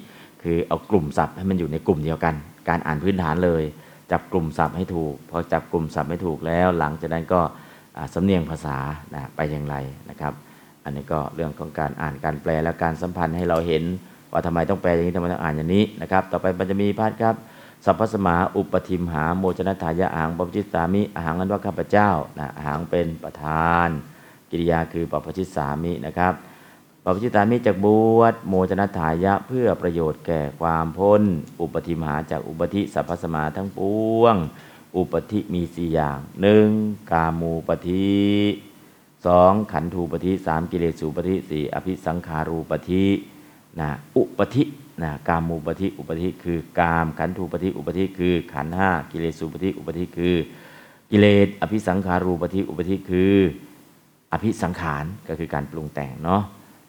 [0.44, 2.36] คือเอากลุ่มศัพท์ให้มันอยู่ในกลุ่มเดียวกัน
[2.70, 3.64] การอ่านพื้นฐานเลย
[4.12, 7.42] จับกลุ่มศัพท์ให้ถูกพอจับกลุ่มศัพท์ให้ถูกแล้ว หลังจากนั้นก็
[8.14, 8.78] สำเนียงภาษา
[9.14, 9.76] นะไปอย่างไร
[10.10, 10.34] นะครับ
[10.84, 13.84] อันนี้ก็เรื่องของการอ่านการแปลและการสัมพันธ์ให้เราเห็น
[14.32, 17.36] ว่าทำไมต้องแปลอย่างนี้ทำไมต้องอ่านอย่างนี้นะครับ ต่อไปมันจะมีพาดครับ
[17.86, 23.88] สัพพสมาอุปทิมหาโมจนทายะอาหังปปชิตสามิอาหังอันว่าข้าพเจ้านะอาหังเป็นประธาน
[24.52, 26.34] กิริยาคือปปชิตสามินะครับ
[27.04, 27.88] ปปชิตสามิจากบ
[28.20, 31.22] วชโมจนทายะเพื่อประโยชน์แก่ความพ้น
[31.62, 33.80] อุปทิมหาจากอุปธิสัพพสมาทั้งป
[34.20, 34.36] วง
[34.98, 36.68] อุปธิมีสี่อย่างหนึ่ง
[37.12, 38.73] กามูปธิ
[39.26, 43.04] สองขันธูปธิสามกิเลสูปธิสี่อภิสังขารูปธิ
[43.80, 44.64] นะอุปธิ
[45.04, 50.36] นะกามูปธิอุปธิคือกามขันธูปธิอุปธิคือ ขันธ์ห้ากิเลสูปธิอุปธิคือ
[51.12, 53.36] กิเลสอภิสังขารูปธิอุปธิคือ
[54.32, 56.44] อภิสังขารก็คือการปรุงแต่งเนาะ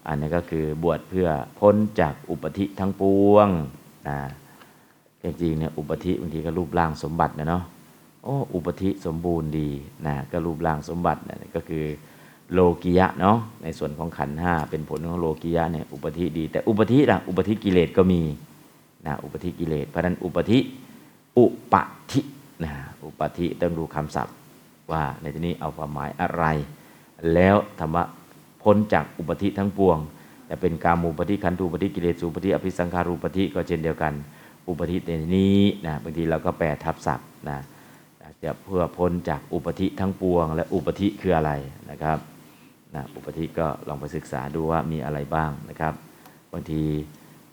[0.07, 3.49] อันนี้ก็คือบวชเพื่อพ้นจากอุปธิทั้งปวง
[4.09, 4.19] นะ
[5.23, 7.65] จริงๆเนี่ยอุปธิบางทีก็รูปร่างสมบัตินะเนาะ
[8.25, 9.71] โอ้อุปธิสมบูรณ์ดี
[10.07, 11.85] นะก็รูปร่างสมบัตินะก็คือ
[12.53, 18.23] โลกิยะเนาะในส่วนของขันห้าเป็นผลของโลกิยะเนี่ยอุปธิดี แต่อุปธิล่ะอุปธิกิเลสก็มี
[19.07, 20.59] นะอุปธิกิเลสเพราะนั้นอุปธิ
[21.39, 21.75] อุป
[22.13, 22.21] ธิ
[22.65, 22.73] นะ
[23.05, 24.35] อุปธิต้องดูคำศัพท์
[24.93, 26.45] ว่าในที่นี้เอาความหมายอะไร
[27.35, 28.03] แล้วธรรมะ
[28.63, 29.99] พ้นจากอุปธิทั้งปวง
[30.47, 34.13] แต่เป็นกามูปธิขันธูปธิกิเลสูปธิอภิสังขารูปธิก็เช่นเดียวกัน
[34.69, 37.59] อุปธิในนี้นะบางทีเราก็แปลทับศัพท์นะ
[38.45, 41.53] จะเพื่อพ้นจากอุปธิทั้งปวง และอุปธิคืออะไร
[41.91, 42.19] นะครับ
[42.95, 45.95] นะอุปธิก็ลองไปศึกษาดูว่ามีอะไรบ้างนะครับ
[46.53, 46.83] บางที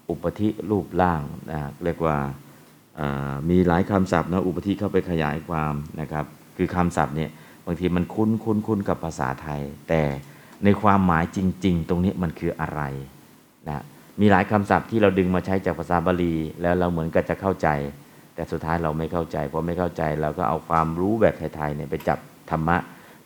[0.10, 6.25] อุปธิรูปร่างนะเรียกว่าามีหลายคำศัพท์นะอุปธิเข้าไปขยายความนะครับ
[6.58, 7.30] คือคำศัพท์เนี่ย
[7.65, 10.01] บางทีมันคุ้นคุ้นคุ้นกับภาษาไทย แต่
[10.65, 12.82] ในความหมายจริง ๆ ตรงนี้มันคืออะไร
[13.67, 13.84] นะ
[14.21, 17.67] มีหลายคำศัพท์ที่เราดึงมาใช้จากภาษาบาลี แล้วเราเหมือนกับจะเข้าใจ
[18.35, 22.19] แต่สุดท้ายเราไม่เข้าใจเพอไม่เข้าใจเราก็เอาความรู้แบบไทยๆเนี่ยไปจับ
[22.52, 22.77] ธรรมะ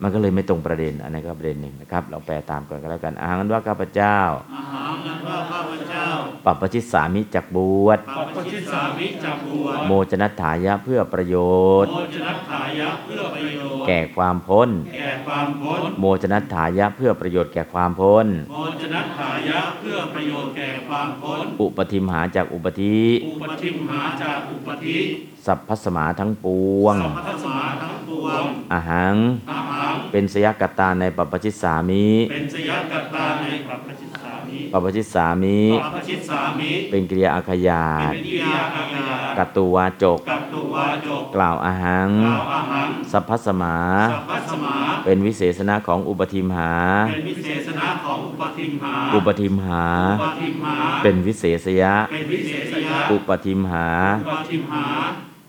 [0.01, 4.17] มันก็เลยไม่ตรงประเด็นอันนี้ก็ประเด็นหนึ่งนะครับ เราแปลตามก่อนก็แล้วกันอาหังว่าข้าพเจ้า
[4.53, 6.05] อาหังนั้นว่าข้าพเจ้า
[6.45, 11.35] ปัปปชิตสามิจักบวชปัปปชิตสามิจักบวชโมจนัตถายะเพื่อประโย
[11.83, 24.99] ชน์ โมจนัตถายะเพื่อประโยชน์ แก่ความพ้น แก่คความพ้น โมจนัตถายะเพื่อประโยชน์แก่ความพ้น โมจนัตถายะเพื่อประโยชน์แก่ความพ้น อุปทิมหาจากอุปธิ อุปทิมหาจากอุปธิ
[25.45, 26.45] สัพพสมาทั้งป
[26.83, 28.43] วงสัพพสมาทั้งปวง
[28.73, 29.15] อาหัง
[29.51, 43.77] อาหัง เป็นสยกตาในปปชิตสามิเป็นสยกัตตาในปัพพชิตสามิปปชิตสามิปัพพชิตสามิ เป็นกิริยาอาขยาเป็ตนกิริยาอาญากัตตุวาจกกัตตุวาจก กล่าวอาหังกล่าวอาหังสัพพสมา
[44.11, 44.75] สัพพสมา
[45.05, 46.73] เป็นวิเศษณะของอุปทิมหา
[47.09, 53.87] เป็นวิเศษณะของอุปทิมหา อุปทิมหาอุปทิมหาเป็นวิเศษยะเป็นวิเศษยะ อุปทิมหา
[54.19, 54.85] อุปทิมหา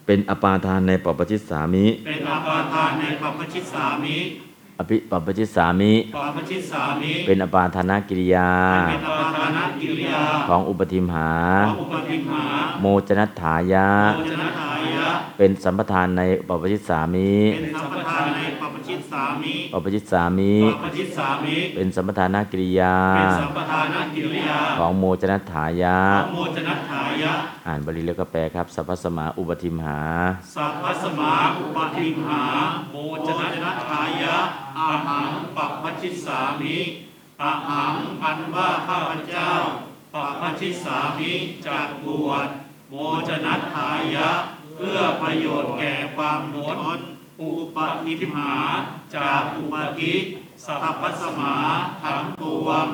[0.07, 4.17] เป็นอปาทานในปปชิตสามิ เป็นอปาทานในปปชิตสามิ
[4.79, 8.51] อภิปปชิตสามิปัพพชิตสามิ เป็นอปาทานากิริยา
[8.89, 11.31] เป็นอาปาทานกิริยา ของอุปทิมหา
[11.69, 12.45] ของอุปทิมหา
[12.81, 15.09] โมจนัตถายะโภชนะทายะ
[15.39, 27.33] เป็นสัมปทานในปปชิตสามิ เป็นสัมปทานในปัพพชิตสามิปปชิตสามิปัพพชิตสามิ เป็นสัมปทานากิริยา เป็นสัมปทานกิริยา ของโมจนัตถายะ ของโมจนัตถายะ
[27.67, 30.01] อ่านบาลีแล้วก็แปลครับ สัพพสมาอุปทิมหา
[30.55, 32.43] สัพพสมาอุปทิมหา
[32.93, 32.97] โม
[33.27, 33.29] จ
[33.65, 34.37] นัตถายะ
[34.79, 36.79] อาหังปัพพชิสามิ
[37.43, 39.51] อาหังอันว่าข้าพเจ้า
[40.13, 41.33] ปัพพชิสามิ
[41.67, 42.49] จากบวช
[42.89, 42.95] โม
[43.29, 44.31] จนัตถายะ
[44.77, 47.01] เพื่อประโยชน์แก่ความพ้น
[47.41, 48.55] อุปทิมหา
[49.17, 50.15] จากอุปธิ
[50.65, 51.55] สัพพสมา
[52.03, 52.87] ทั้งปวง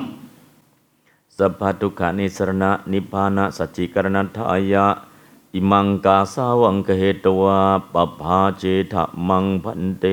[1.37, 4.87] สัพพทุกขานิสรณะนิพพานะสัจจิกรณัฏฐายะ
[5.53, 7.59] อิมังกาสาวังกเหตวา
[7.93, 8.63] ปภาเจ
[8.93, 10.05] ทะมังพันเต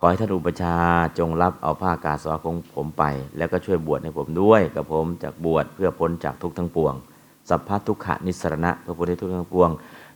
[0.00, 0.74] ขอให้ท่านอุปชา
[1.18, 3.04] จงรับเอาผ้ากาสวะของผมไป
[3.36, 6.94] แล้วก็ช่วยบวชให้ผมด้วยกับผมจากบวชเพื่อพ้นจากทุกข์ทั้งปวง
[7.48, 9.70] สัพพทุกขนิสรณะเพื่อพ้นจากทุกข์ทั้งปวง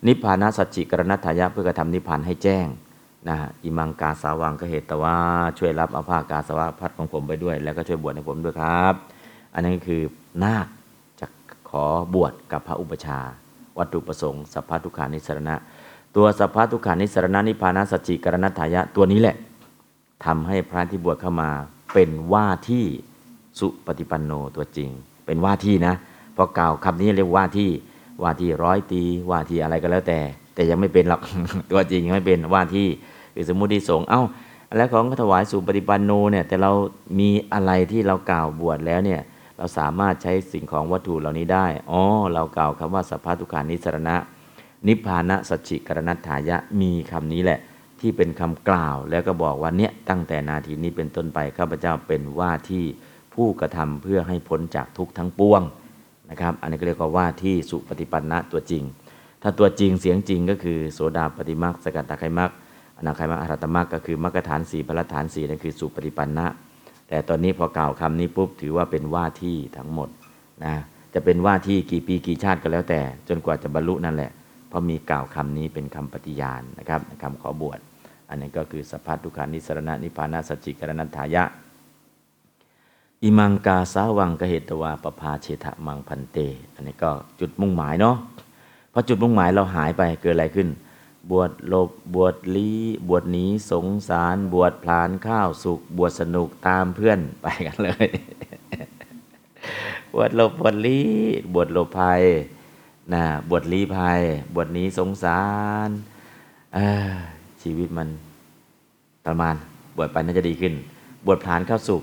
[0.07, 2.66] นิพพานะสัจจิกรณัฏฐายะเพื่อกระทำนิพพานให้แจ้ง
[3.28, 5.16] นะฮะอิมังกาสาวังก็เหตุแต่ว่า
[5.59, 8.95] ช่วยรับเอาผ้ากาสาวะพัดของผมไปด้วย แล้วก็ช่วยบวชให้ผมด้วยครับ
[9.55, 10.03] อันนั้คือ
[10.45, 10.66] นาค
[11.20, 11.26] จะ
[11.70, 13.18] ขอบวชกับพระอุปชา
[13.78, 15.55] วัตถุประสงค์สัพพทุกขานิสรณะ
[16.16, 19.37] ตัวสัพพทุกขานิสรณะนิพพานะสัจจิกรณัฏฐายะตัวนี้แหละ
[20.25, 21.51] ทำให้พระที่บวชเข้ามา
[21.93, 22.85] เป็นว่าที่
[23.59, 24.91] สุปฏิปันโนตัวจริง
[25.27, 25.95] เป็นว่าที่นะ
[26.37, 27.70] พอกล่าวคำนี้เรียกว่าที่
[28.23, 30.20] ว่าที่ร้อยตีว่าที่อะไรก็แล้วแต่
[30.55, 31.20] แต่ยังไม่เป็นหรอก
[31.73, 32.89] ตัวจริงยังไม่เป็นว่าที่
[33.35, 34.23] คือสมมุติสงฆ์เอ้า
[34.77, 36.73] แล้วของถวายสู่ปฏิปันโนเนี่ยแต่เรา
[37.18, 39.20] มีอะไรที่เรากล่าวบวชแล้วเนี่ย
[39.59, 42.01] เราสามารถใช้สิ่งของวัตถุเหล่านี้ได้อ๋อ
[42.35, 44.16] เรากล่าวคำว่าสัพพทุกขานิสรณะ
[44.87, 47.59] นิพพานะสัจฉิกรณัฏฐายะมีคำนี้แหละ
[48.03, 52.84] ที่เป็นคำกล่าวแล้วก็บอกว่าเนี่ยตั้งแต่นาทีนี้เป็นต้นไปข้าพเจ้าเป็นว่าที่
[53.34, 55.62] ผู้กระทำเพื่อให้พ้นจากทุกข์ทั้งปวง
[56.30, 58.82] นะครับอันนี้ก็เรียกว่าว่าที่สุปฏิปันนะตัวจริง
[59.42, 62.50] ถ้าตัวจริงเสียงจริงก็คือโสดาปฏิมักสกัดตาไคมัก
[62.98, 66.46] อนาไคมักอรหัตมักก็คือมรรคฐานสี่พระฐานสี่นั่นคือสุปฏิปันนะ
[67.09, 70.09] แต่ตอนนี้พอกล่าวคำนี้ปุ๊บถือว่าเป็นว่าที่ทั้งหมด
[70.64, 70.74] นะ
[71.14, 74.30] จะเป็นว่าที่กี่ปีกี่ชาติก็แล้วแต่ จนกว่าจะบรรลุนั่นแหละ
[74.68, 77.78] เพราะมีกล่าวคำนี้เป็นคำปฏิญาณนะครับคำขอบวช
[78.33, 81.45] อันนี้ก็คือสัพพทุกขานิสรณะนิพานาสจิกรณัฏฐายะ
[83.22, 86.39] อิมังกาสาวังกเหตวาปภาเชทะมังพันเต
[86.74, 87.11] อันนี้ก็
[87.41, 88.16] จุดมุ่งหมายเนาะ
[88.93, 90.68] พอจุดมุ่งหมายเราหายไปเกิดอะไรขึ้น
[91.30, 92.78] บวชหลบบวชลี้
[93.09, 98.09] บวชหนีสงสาร บวชพลานข้าวสุกบวชสนุกตามเพื่อนไปกันเลย
[100.12, 101.07] บวชหลบบวชลี้
[101.55, 102.22] บวชหลภัย
[103.12, 104.20] นะบวชลี้ภัย
[104.55, 105.43] บวชหนีสงสา
[105.87, 105.91] ร
[106.76, 106.78] อ
[107.11, 107.12] อ
[107.62, 108.08] ชีวิตมัน
[109.26, 109.54] ประมาณ
[109.96, 110.74] บวชไปน่าจะดีขึ้น
[111.26, 112.02] บวชพลานข้าวสุก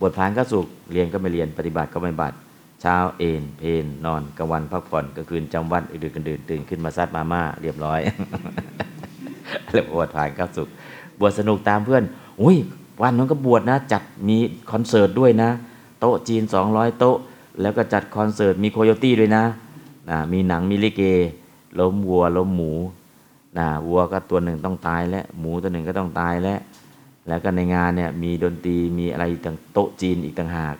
[0.00, 2.36] บวชพลานข้าวสุกเรียนก็ไม่เรียนปฏิบัติก็ไม่บัติ
[2.80, 8.00] เช้าเอนเพลนอนกลางวันพักผ่อนกลางคืนจำวัดดึกๆกันดื่นตื่นขึ้นมาซัดมาม่าเรียบร้อย
[9.72, 10.68] แล้วบวชผ่านข้าวสุก
[11.20, 12.04] บวชสนุกตามเพื่อน
[12.42, 12.56] อุ้ย
[13.02, 14.36] วันนั้นก็บวชนะ จัดมี
[14.70, 15.50] คอนเสิร์ตด้วยนะ
[16.00, 17.16] โต๊ะจีน 200 โต๊ะ
[17.60, 19.44] แล้วก็จัดคอนเสิร์ตมีโคโยตี้ด้วยนะ
[20.10, 21.02] นะมีหนังมีลิเก
[21.78, 22.72] ล้มวัวล้มหมู
[23.58, 26.60] นะวัวก็ตัวหนึ่งต้องตายแล้วหมูตัวหนึ่งก็ต้องตายแล้ว
[27.28, 30.76] แล้วก็ในงานเนี่ยมีดนตรีมีอะไรต่างโต๊ะจีนอีกต่างหาก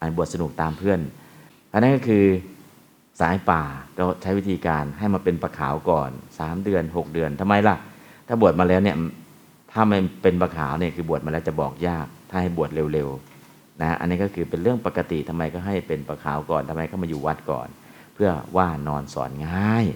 [0.00, 1.00] อันบวชสนุกตามเพื่อน
[1.72, 2.24] อันนั้นก็คือ
[3.20, 3.62] สายป่า
[3.98, 7.76] ก็ใช้วิธีการให้มาเป็นประขาวก่อนสามเดือนหกเดือนทำไมล่ะ
[8.28, 8.96] ถ้าบวชมาแล้วเนี่ย
[9.72, 17.68] ถ้ามันเป็นประขาวเนี่ยคือบวชมาแล้วจะบอกยาก ถ้าให้บวชเร็วๆนะอันนี้ก็คือเป็นเรื่องปกติทำไมก็ให้เป็นประขาวก่อนทำไมก็มาอยู่วัดก่อน
[18.14, 19.86] เพื่อว่านอนสอนง่าย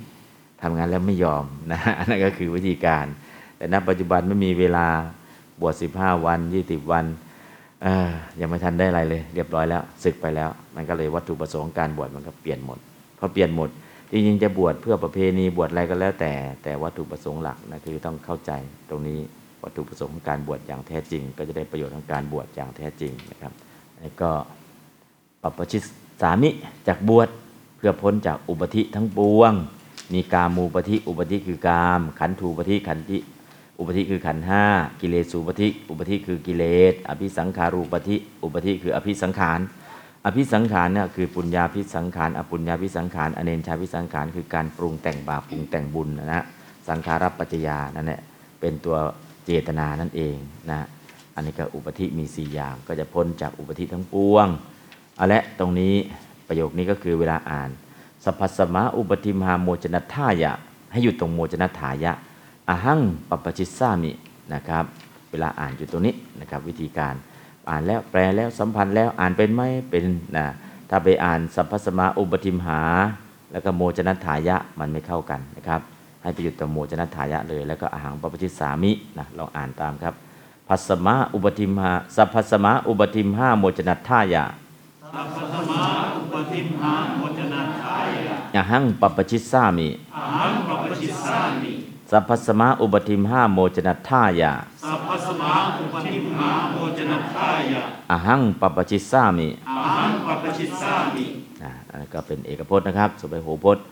[0.63, 3.07] ทำงานแล้วไม่ยอมนะนนั้นก็คือวิธีการ
[3.57, 4.87] แต่ณปัจจุบันไม่มีเวลา
[5.61, 7.05] บวช15 วัน 20 วัน
[8.41, 12.79] ยังไม่ทันได้อะไรเลย เรียบร้อยแล้วศึกไปแล้ว มันก็เลยวัตถุประสงค์การบวชมันก็เปลี่ยนหมด
[13.19, 13.71] พอเปลี่ยนหมด
[14.11, 16.33] จริงๆจะบวชเพื่อประเพณีบวชอะไรก็แล้วแต่
[16.63, 18.53] แต่วัตถุประสงค์หลักนะคือต้องเข้าใจ
[18.89, 19.19] ตรงนี้
[19.63, 23.53] วัตถุประสงค์ของการบวชอย่างแท้จริง ก็จะได้ประโยชน์ของการบวชอย่างแท้จริงนะครับ
[24.01, 24.31] แล้วก็
[25.43, 25.83] ปรปชิต
[26.23, 26.49] สามิ
[26.89, 27.29] จากบวช
[27.77, 29.53] เพื่อพ้นจากอุปธิทั้งปวง
[30.13, 33.19] มีกามูปธิอุปธิคือกาม ขันธูปธิขันธิ
[33.79, 34.65] อุปธิคือขันห้า
[35.01, 39.61] กิเลสูปธิอุปธิคือกิเลส อภิสังขารูปธิอุปธิคืออภิสังขาร
[40.27, 46.45] อภิสังขารเนี่ยคือปุญญาภิสังขาร อปุญญาภิสังขาร อเนนชาภิสังขาร คือการปรุงแต่งบาปปรุงแต่งบุญนะฮะ
[46.89, 48.21] สังขารปัจจยานั่นแหละ
[48.61, 48.97] เป็นตัว
[49.45, 50.37] เจตนานั่นเอง
[50.71, 50.87] นะ
[51.35, 54.47] อันนี้ก็อุปธิมีสี่อย่างก็จะพ้นจากอุปธิทั้งปวง
[55.17, 55.95] เอาละตรงนี้
[56.49, 57.71] ประโยคนี้ก็คือเวลาอ่าน
[58.25, 60.53] สัพพสมะอุปธิมหาโมจนทายะ
[60.93, 62.13] ให้อยู่ตรงโมจนทายะ
[62.69, 64.13] อหังปปชิสสามิ
[64.55, 64.85] นะครับ
[65.31, 67.15] เวลาอ่านอยู่ตรงนี้นะครับ วิธีการ
[67.71, 70.05] อ่านแล้วแปลแล้วสัมพันธ์แล้วอ่านเป็นไหมเป็น
[70.37, 70.47] นะ
[70.91, 72.81] ถ้าไปอ่านสัพพสมาอุปทิมหา
[73.53, 75.81] แล้วก็โมจนัฏฐายะมันไม่เข้ากันนะครับ
[76.23, 80.15] ให้ไปหยุดกับโมจนัฏฐายะเลย แล้วก็อาหังปปชิสามินะลองอ่านตามครับ
[80.69, 84.45] พัสมาอุปทิมหาสัพพสมาอุปทิมหาโมจนัฏฐายะ
[85.15, 85.85] สัพพสมา
[86.17, 87.97] อุปทิมหาโมจนาทา
[88.27, 91.73] ยะอาหังปปชิสามิอาหังปปชิสสามิ
[92.11, 94.53] สัพพสมาอุปทิมหาโมจนัฏฐายะ
[94.85, 101.27] สัพพสมาอุปทิมหาโมจนาทายะอาหังปปชิสามิอาหังปปชิสสามิ
[101.63, 103.85] อ่าอันนั้นก็เป็นเอกพจน์นะครับสุไปโหพจน์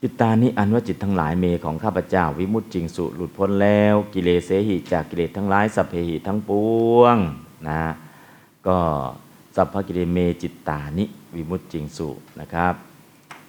[0.00, 6.50] จิตตานิอันว่าจิตทั้งหลายเมของข้าพเจ้าวิมุตติจริงสุหลุดพ้นแล้ว กิเลสเสหิจากกิเลสทั้งหลายสัพเพหิทั้งป
[6.98, 7.16] วง
[7.68, 7.82] นะ
[8.68, 8.78] ก็
[9.60, 11.04] สัพพกิเลเสหิ เมจิตตานิ
[11.36, 12.08] วิมุจจิงสุ
[12.40, 12.74] นะครับ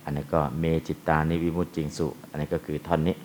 [0.03, 3.15] อันนี้ก็เมจิตตานิวิมุตติจิงสุ อันนี้ก็คือท่อนนี้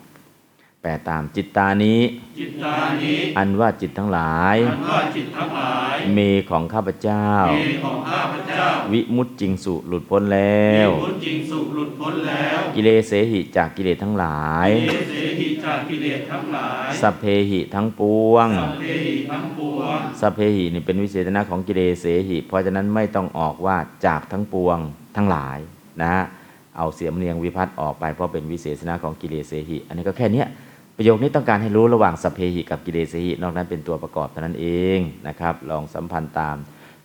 [0.87, 2.01] แปลตามจิตตานี้
[2.39, 6.19] จิตตานี้ อันว่าจิตทั้งหลาย อันว่าจิตทั้งหลาย เม
[6.49, 24.77] ของข้าพเจ้า เมของข้าพเจ้า วิมุตติจริงสุหลุดพ้นแล้ว วิมุจจริงสุขหลุดพ้นแล้ว กิเลเสหิจากกิเลสทั้งหลายเอเสหิจากกิเลสทั้งหลาย สัพเพหิทั้งปวง สัพเพหิทั้งปวง สัพเพหินี่เป็นวิเศษณะของกิเลสเสหิ เพราะฉะนั้นไม่ต้องออกว่าจากทั้งปวง
[25.15, 25.57] ทั้งหลาย
[26.01, 26.23] นะฮะ
[26.77, 30.47] เอาเสียมเนียงวิพัฒน์ออกไปเพราะเป็นวิเศษณะของกิเลสเสหิ อันนี้ก็แค่เนี้ย
[30.97, 34.67] ประโยคนี้ต้องการให้รู้ระหว่างสัพเพหิกับกิเลสเสหินอกนั้นเป็นตัวประกอบเท่านั้นเอ
[34.97, 36.57] งนะครับ ลองสัมพันธ์ตาม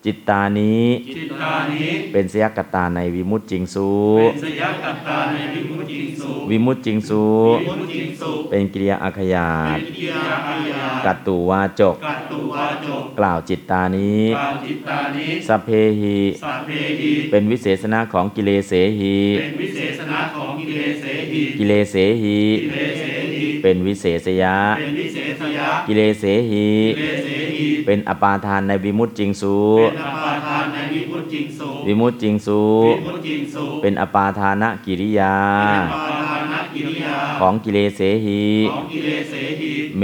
[0.05, 7.23] จิตตานี้จิตตานี้ เป็นสยกตาในวิมุตติจริงสูเป็นสยกัตตาในวิมุตติจริงสุขวิมุตติจริงสู
[7.61, 15.69] วิมุจจิงสุเป็นกิริยาอาขยาตเป็นกิริยาอาขยาตกัตตุวาจกกัตตุวาจก กล่าวจิตตานี้กล่าวจิตตานี้สัพเพ
[15.99, 23.20] หิสัพเพหิเป็นวิเศษณะของกิเลสเสหิเป็นวิเศษณะของกิเลสเสหิกิเลสเสหิกิเลสเสหิ
[23.63, 38.43] เป็นวิเศษยะ เป็นวิเศษยะ กิเลสเสหิ กิเลสเสหิ เป็นอปาทานในวิมุตติจริงสูเป็นอปาทานในวิมุตติจริงสุขวิมุตติจริงสูวิมุตติจริงสุขเป็นอปาทานกิริยาเป็นอปาทานกิริยา ของกิเลสเสหิ
[38.73, 40.03] ของกิเลเสหิ เม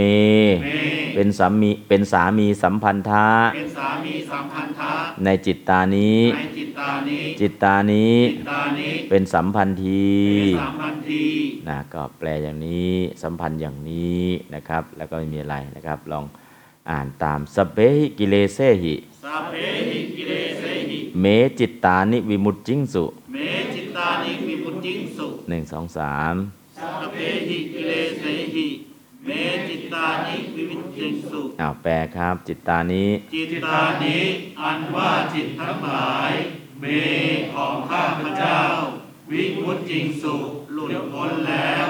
[1.18, 4.92] เมเป็นสามีเป็นสามีสัมพันธะเป็นสามีสัมพันธะ
[5.24, 10.08] ในจิตตานี้ ในจิตตานี้ จิตตานี้จิตตานี้เป็นสัมพันธี
[10.46, 11.26] เป็นสามพันธี
[11.68, 12.94] นะก็แปลอย่างนี้
[13.24, 14.24] สัมพันธ์อย่างนี้
[14.56, 16.26] นะครับ แล้วก็ไม่มีอะไรนะครับ ลอง
[16.92, 19.56] อ่านตามสัพเพหิกิเลเสหิสัพเพ
[19.90, 21.26] หิกิเลสเสหิเม
[21.60, 23.38] จิตตานิวิมุตติจิงสุเม
[23.76, 26.34] จิตตานิวิมุตติจิงสุหนึ่งสองสาม
[26.78, 27.18] สัพเพ
[27.50, 28.68] หิกิเลสเสหิ
[29.28, 29.34] เม
[29.70, 34.24] จิตตานิวิมุตติจิงสุอ้าวแปลครับ จิตตานี้ จิตตานี้
[34.62, 36.32] อันว่าจิตทั้งหลาย
[36.80, 36.86] เม
[37.54, 38.60] ของข้าพเจ้า
[39.32, 40.36] วิมุตติจิงสุ
[40.74, 41.88] หลุดพ้นแล้ว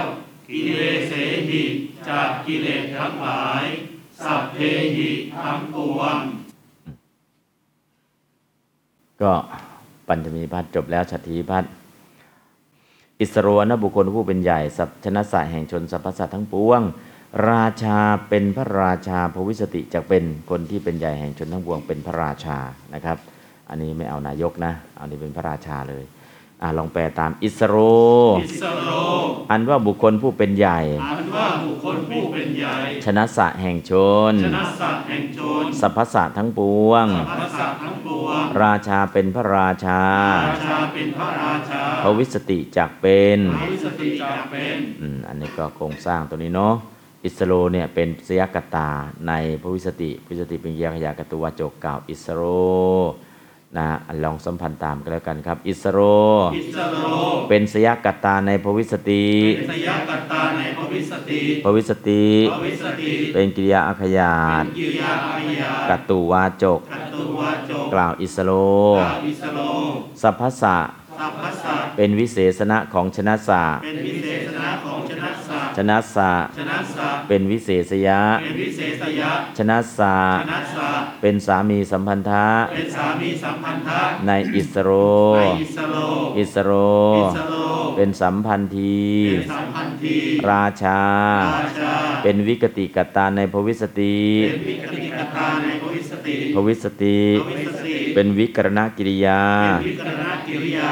[0.50, 1.14] กิเลสเส
[1.50, 1.64] หิ
[2.10, 3.64] จากกิเลสทั้งหลาย
[4.24, 4.58] สัพเพ
[4.98, 5.12] หิ
[5.44, 6.18] ทั้งปวง
[9.22, 9.34] ก็
[10.08, 11.72] ปัญจมีวิภัตติจบแล้วฉัฏฐีวิภัตติ
[13.20, 16.82] อิสสโรนะบุคคลผู้เป็นใหญ่ สัพชนัสสะแห่งชนสัพพัสสะทั้งปวง
[17.50, 22.58] ราชาเป็นพระราชาภวิสสติจะเป็นคนที่เป็นใหญ่แห่งชนทั้งปวงเป็นพระราชา
[22.94, 23.18] นะครับ
[23.70, 26.04] อันนี้ไม่เอานายกนะ เอานี้เป็นพระราชาเลย
[26.62, 27.76] อ่าลองแปลตามอิสสโร
[28.42, 28.90] อิสสโร
[29.52, 32.76] อันว่าบุคคลผู้เป็นใหญ่ อันว่าบุคคลผู้เป็นใหญ่
[33.06, 33.94] ชนัสสะแห่งช
[34.32, 40.02] น ชนะสัตว์แห่งโจรสรรพสัตว์ทั้งปวงพระสัตว์ทั้งปวง ราชาเป็นพระราชา
[40.50, 46.76] ราชาเป็นพระราชาภวิสสติจักเป็นภวิสสติจักเป็นอืมอันนี้ก็โครงสร้างตัวนี้เนาะ
[47.26, 48.90] อิสสโรเนี่ยเป็นสยกัตตา
[49.28, 52.42] ในภวิสสติภวิสสติเป็นอาขยาตกัตตุวาจกกล่าวอิสสโร
[53.78, 56.00] นะอันลองสัมพันธ์ตามกันแล้วกันครับ อิสสโร
[56.58, 56.96] อิสสโร
[57.50, 59.26] เป็นสยกัตตาในภวิสสติ
[59.58, 64.34] เป็นสยกัตตาในภวิสสติภวิสสติภวิสสติ เป็นกิริยาอาขยาต
[64.66, 68.52] เป็นกิริยาอาขยาตกัตตุวาจกกัตตุวาจก กล่าวอิสสโร
[69.00, 69.60] กล่าวอิสสโร
[70.22, 70.78] สัพพัสสะ
[71.20, 76.97] สัพพัสสะเป็นวิเสสนะของชนัสสะเป็นวิเสสนะของชนัสสะชนัสสะชนัสัตว์
[77.28, 80.90] เป็นวิเสสยะเป็นวิเสสยะ ชนัสสะชนัสสะ
[81.22, 84.90] เป็นสามีสัมพันธะเป็นสามีสัมพันธะในอิสสโร
[85.38, 86.72] ในอิสสโร
[87.18, 87.54] อิสสโรอิสสโร
[87.96, 90.18] เป็นสัมพันธีเป็นสัมพันธี
[90.50, 91.02] ราชา
[91.56, 99.42] ราชา เป็นวิกติกัตตาในภวิสสติเป็นวิกติกัตตาในภวิสสติ ภวิสสติ ภวิสสติ เป็นวิกติกิริยา
[99.82, 100.92] เป็นวิกติกิริยา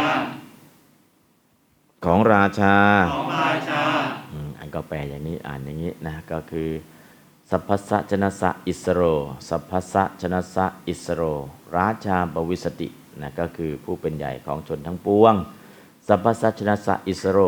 [2.05, 2.75] ของราชา
[4.75, 6.69] ก็แปลอย่างนี้อ่านอย่างนี้นะก็คือ
[7.49, 9.01] สัพพัสสะชนัสสะอิสสโร
[9.49, 11.21] สัพพัสสะชนัสสะอิสสโร
[11.77, 12.89] ราชาภวิสสติ
[13.21, 15.33] นะก็คือผู้เป็นใหญ่ของชนทั้งปวง
[16.07, 17.39] สัพพัสสะชนัสสะอิสสโร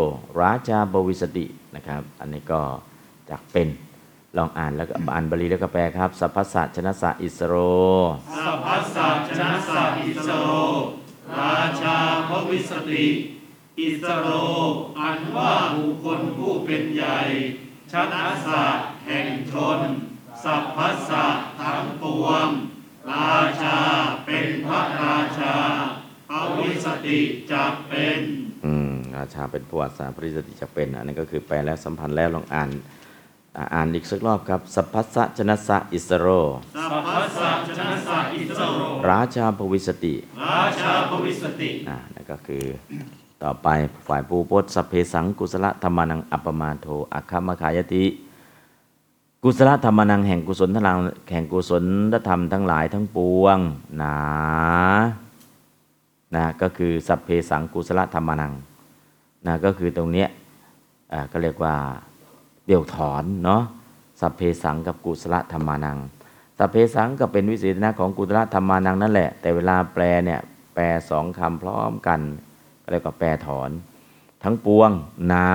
[0.41, 2.61] ราชาภวิสสตินะครับ อันนี้ก็
[3.29, 3.67] จักเป็น
[4.37, 7.55] ลองอ่านแล้วก็อ่านบาลีแล้วก็แปลครับ สัพพัสสะชนัสสะอิสสโร
[8.37, 10.31] สัพพัสสะชนัสสะอิสสโร
[11.39, 11.97] ราชา
[12.29, 13.07] ภวิสสติ
[13.81, 14.27] อิสสโร
[14.99, 17.19] อันว่าบุคคลผู้เป็นใหญ่
[17.91, 18.63] ชนัสสะ
[19.05, 19.79] แห่งชน
[20.43, 20.77] สัพพั
[21.09, 22.47] สสะทั้งปวง
[23.11, 23.77] ราชา
[24.25, 25.55] เป็นพระราชา
[26.29, 27.19] ภวิสสติ
[27.51, 28.19] จะเป็น
[28.65, 32.69] อืมราชาเป็นประวัติศาสตร์ปริสติจะเป็นอันนี้ก็คือแปลแล้วสัมพันธ์แล้วลองอ่าน
[33.57, 36.27] อ่าอ่านอีกสักรอบครับ สัพพัสสะชนัสสะอิสสโร
[36.75, 37.09] สัพพั
[37.39, 40.15] สสะชนัสสะอิสสโร ราชาภวิสสติ
[40.45, 42.65] ราชาภวิสสติอ่านั่นก็คือ
[43.43, 43.67] ต่อไป
[44.07, 48.05] ฝ่ายผู้พจน์สัพเพสังกุศลธรรมานังอัปมาโทอัคคมคายติ
[49.43, 50.95] กุศลธรรมานังแห่งกุศลทั้งหลาย
[51.31, 51.83] แห่งกุศล
[52.27, 53.57] ธรรมทั้งหลายทั้งปวง
[53.97, 54.17] หนา
[56.35, 58.53] นะก็คือสัพเพสังกุศลธรรมานัง
[59.45, 60.27] นะก็คือตรงเนี้ย
[61.13, 61.75] อ่าก็เรียกว่า
[62.65, 63.61] เดี่ยวถอนเนาะ
[64.19, 65.97] สัพเพสังกับกุศลธรรมานัง
[66.57, 70.39] สัพเพสังก็เป็นวิเศษณะของกุศลธรรมานังนั่นแหละ แต่เวลาแปลเนี่ย
[70.73, 72.19] แปลสองคำพร้อมกัน
[72.87, 73.69] ก็เรียกว่าแปลถอน
[74.43, 74.89] ทั้งปวง
[75.27, 75.47] หนา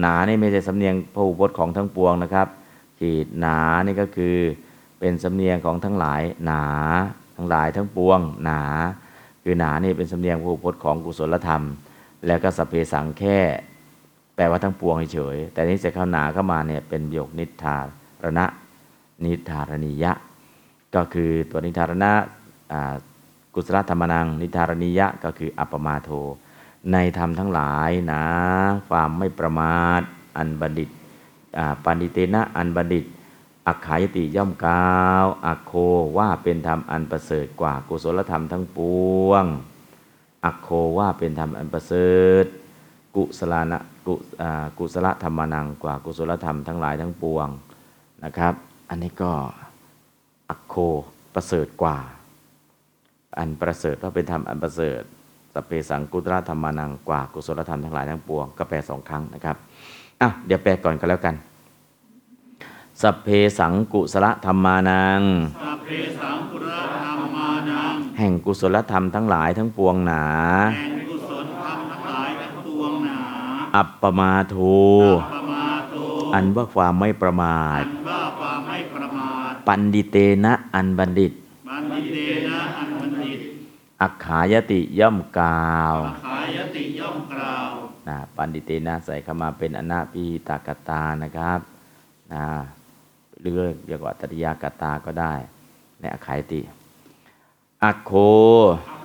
[0.00, 2.48] หนานี่ไม่ใช่สำเนียงพระอุปของทั้งปวงนะครับ
[2.98, 4.36] ขีดหนานี่ก็คือ
[4.98, 6.64] เป็นสำเนียงของทั้งหลายหนา
[7.36, 8.62] ทั้งหลายทั้งปวง หนา
[9.42, 11.62] คือหนานี่เป็นสำเนียงพระอุปของกุศลธรรม
[12.26, 13.38] แล้วก็สัพเพสังแค่
[14.36, 17.76] แปลว่าทั้งปวงเฉยแต่นี่จะเข้าหนาเข้ามาเนี่ยเป็นโยคนิทา
[18.24, 18.46] รณะ
[19.24, 20.12] นิทารณียะ
[20.94, 22.12] ก็คือตัวนิทารณะ
[23.54, 26.10] กุศลธรรมนัง นิทารณียะก็คืออัปมาโท
[26.92, 28.24] ในธรรมทั้งหลายนะ
[28.88, 30.02] ความไม่ประมาท
[30.36, 30.88] อันบัณฑิต
[31.58, 33.04] อ่าปันิเตนะอันบัณฑิต
[33.66, 35.72] อักขายติย่อมกาว อักโค
[36.18, 38.78] ว่าเป็นธรรมอันประเสริฐกว่ากุศลธรรมทั้งป
[39.28, 39.44] วง
[40.44, 40.68] อักโค
[40.98, 42.12] ว่าเป็นธรรมอันประเสริ
[42.42, 42.46] ฐ
[43.16, 44.14] กุศลนะกุ
[44.78, 47.48] กุศลธรรมานังกว่ากุศลธรรมทั้งหลายทั้งปวง
[48.24, 48.54] นะครับ
[48.88, 49.32] อันนี้ก็
[50.50, 50.74] อักโค
[51.34, 51.98] ประเสริฐกว่า
[53.38, 55.02] อันประเสริฐว่าเป็นธรรมอันประเสริฐ
[55.54, 59.56] สพเพสังกุตรธรรมานังกว่ากุศลธรรมทั้งหลายทั้งปวงก็แปลสองครั้งนะครับ
[60.20, 61.34] อะเดี๋ยวแปลก่อนก็แล้วกัน
[63.02, 63.28] สัพเพ
[63.58, 65.22] สังกุศลธรรมานัง
[65.62, 65.88] สัพเพ
[66.20, 70.24] สังคุระธรรมานัง แห่งกุศลธรรมทั้งหลายทั้งปวงหนา
[70.76, 73.18] แห่งกุศลธรรมทั้งหลายทั้งปวงหนา
[73.76, 74.56] อัปปมาโท
[75.34, 75.96] ปมาโต
[76.34, 81.32] อันว่าความไม่ประมาอัทนว่าความไม่ประมาท ปันดิเตนะอันบัณฑิต
[81.68, 83.40] บัณฑิเตนะอันบัณฑิต
[84.02, 87.70] อักขายติย่อมกล่าวขายติย่อมกล่าว
[88.08, 91.60] นะปันดิเตนะใส่เข้ามาเป็นอนาพิตากตานะครับ
[92.32, 92.46] นะ
[93.40, 95.34] หรือเรียกว่าตริยากตาก็ได้
[96.00, 96.60] ในอักขายติ
[97.84, 98.12] อักโค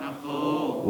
[0.03, 0.29] นักโต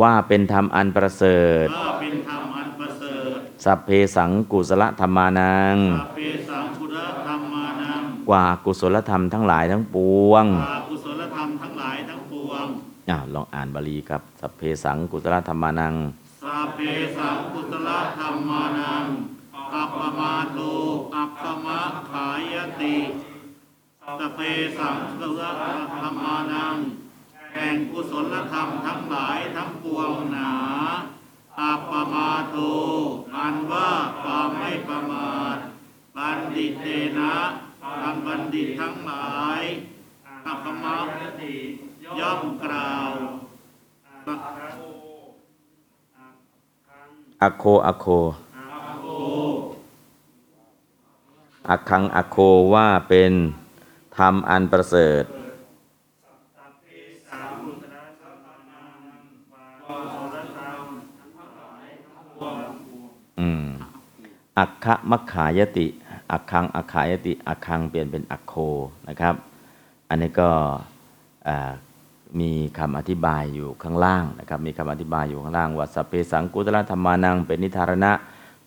[0.02, 9.98] ว่าเป็นธรรมอันประเสริฐว่าเป็นธรรมอันประเสริฐ สัพเพสังกุศลธรรมานังสัพเพสังคุระธรรมานัง กว่ากุศลธรรมทั้งหลายทั้งป
[10.30, 10.46] วง
[10.89, 10.89] ว
[13.10, 15.96] อ่าลองอ่านบาลีครับสัพเพสังกุศลธรรมานัง
[16.44, 16.80] สัพเพ
[17.18, 17.90] สังกุศล
[18.20, 19.06] ธรรมานัง
[19.74, 20.60] อัปปมาโต
[21.16, 21.82] อัปปมะ
[22.12, 22.98] ขายติ
[24.20, 24.40] สัพเพ
[24.78, 25.42] สังกุศล
[26.02, 26.76] ธรรมานัง
[27.54, 30.52] แห่งกุศลธรรมทั้งหลายทั้งปวงหนา
[31.60, 32.58] อัปปมาโต
[33.36, 33.90] อันว่า
[34.22, 35.58] ความไม่ประมาท
[36.16, 36.86] บัณฑิตเต
[37.18, 37.36] นะ
[38.04, 39.62] อันบัณฑิตทั้งหลาย
[40.48, 40.96] อัปปมะ
[42.20, 43.12] ย่อมกล่าว
[47.42, 48.08] อโคอโค
[51.70, 52.38] อักขังอโค
[52.74, 53.32] ว่าเป็น
[54.18, 55.24] ธรรมอันประเสริฐ
[64.60, 65.88] อักขะมัคขายติ
[66.32, 68.54] อักขัง อักขายติ อักขังเปลี่ยนเป็นอักโค
[69.08, 69.36] นะครับ
[70.10, 70.50] อันนี้ก็
[72.40, 78.12] มีคำอธิบายอยู่ข้างล่างนะครับมีคำอธิบายอยู่ข้างล่างว่าสัพเพสังกุตลธรรมานัง เป็นนิทารณะ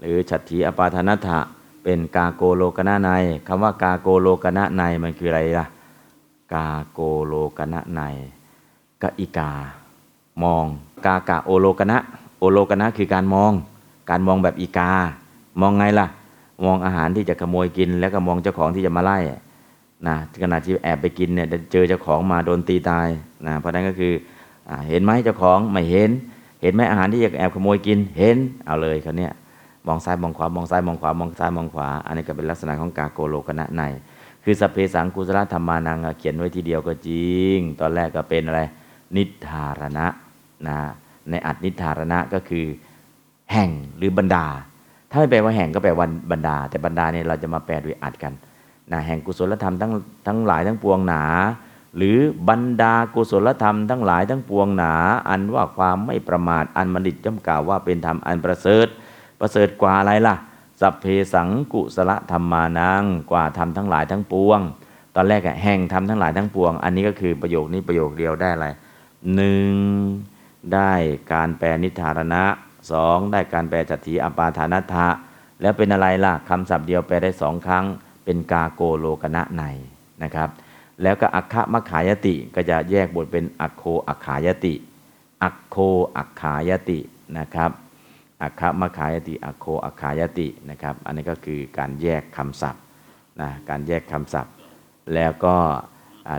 [0.00, 1.38] หรือฉัตถีอปาทานัตถะ
[1.84, 3.10] เป็นกาโกโลกนะใน
[3.46, 5.66] คำว่ากาโกโลกนะในมันคืออะไรล่ะ
[6.54, 8.00] กาโกโลกนะใน
[9.02, 9.50] กะอิกา
[10.42, 10.64] มอง
[11.06, 11.98] กากะโอโลกนะ
[12.38, 13.52] โอโลกนะคือการมอง
[14.10, 14.90] การมองแบบอีกา
[15.60, 16.06] มองไงล่ะ
[16.64, 19.18] มองอาหารที่จะขโมยกิน แล้วก็มองเจ้าของที่จะมาไล่
[20.06, 23.08] นะขณะที่แอบไปกินเนี่ยเจอเจ้าของมาโดนตีตาย
[23.46, 24.12] นะเพราะนั้นก็คือ
[24.68, 26.10] อเห็นไหมเจ้าของไม่เห็น
[26.62, 28.36] เห็นไหมอาหารที่จะแอบขโมยกินเห็น
[28.66, 29.32] เอาเลยเขาเนี่ย
[29.86, 33.82] มองซ้ายมองขวามองซ้ายมองขวามองซ้ายมองขวา อันนี้ก็เป็นลักษณะของกาโกโลกนะใน
[34.44, 38.60] คือสพเพสังกุศลธรรมานังเขียนไว้ทีเดียวก็จริง ตอนแรกก็เป็นอะไร
[39.16, 40.06] นิทารณะ
[40.68, 40.78] นะ
[41.30, 42.66] ในอัดนิทารณะก็คือ
[43.52, 44.46] แห่งหรือบรรดา
[45.10, 48.32] ถ้าไม่แปลว่าแห่งก็แปลว่าบรรดา แต่บรรดาเนี่ยเราจะมาแปลโดยอัดกัน
[48.90, 49.92] นะแห่งกุศลธรรมทั้ง
[50.26, 51.24] ทั้งหลายทั้งปวงหนา
[51.96, 52.18] หรือ
[52.48, 54.94] บรรดากุศลธรรมทั้งหลายทั้งปวงหนา
[55.28, 58.86] อันว่าความไม่ประมาทอันบัณฑิตย่อมกล่าวว่าเป็นธรรมอันประเสริฐ
[59.40, 60.36] ประเสริฐกว่าอะไรล่ะ
[60.80, 64.60] สัพเพสังกุศลธรรมานังกว่าธรรมทั้งหลายทั้งปวง
[65.14, 68.68] ตอนแรกแห่งธรรมทั้งหลายทั้งปวง อันนี้ก็คือประโยคนี้ประโยคเดียวได้อะไร
[69.34, 69.74] หนึ่ง
[70.74, 70.92] ได้
[71.32, 72.44] การแปลนิทารณะ
[72.90, 75.08] สองได้การแปลจัตถีอปาทานัตถะ
[75.60, 77.84] แล้วเป็นอะไรล่ะคำศัพท์เดียวแปลได้สองครั้ง
[78.24, 79.62] เป็นกาโกโลกนะใน
[80.22, 80.48] นะครับ
[81.02, 84.74] แล้วก็อัคคะมขายติก็จะแยกบทเป็นอัคโคอัคขายติ
[85.42, 85.76] อัคโค
[86.16, 86.98] อัคขายติ
[87.38, 87.70] นะครับ
[88.42, 92.82] อัคคะมขายติอัคโคอัคขายตินะครับ อันนี้ก็คือการแยกคำศัพท์
[93.40, 94.52] นะการแยกคำศัพท์
[95.14, 95.56] แล้วก็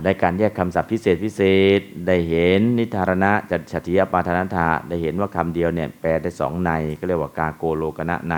[0.04, 1.42] ได้การแยกคำศัพท์พิเศษพิเศ
[1.78, 8.36] ษ ได้เห็นนิทารณะจัตฉติยปาทานันทาได้เห็นว่าคำเดียวเนี่ยแปลได้สองในก็เรียกว่ากาโกโลกนะใน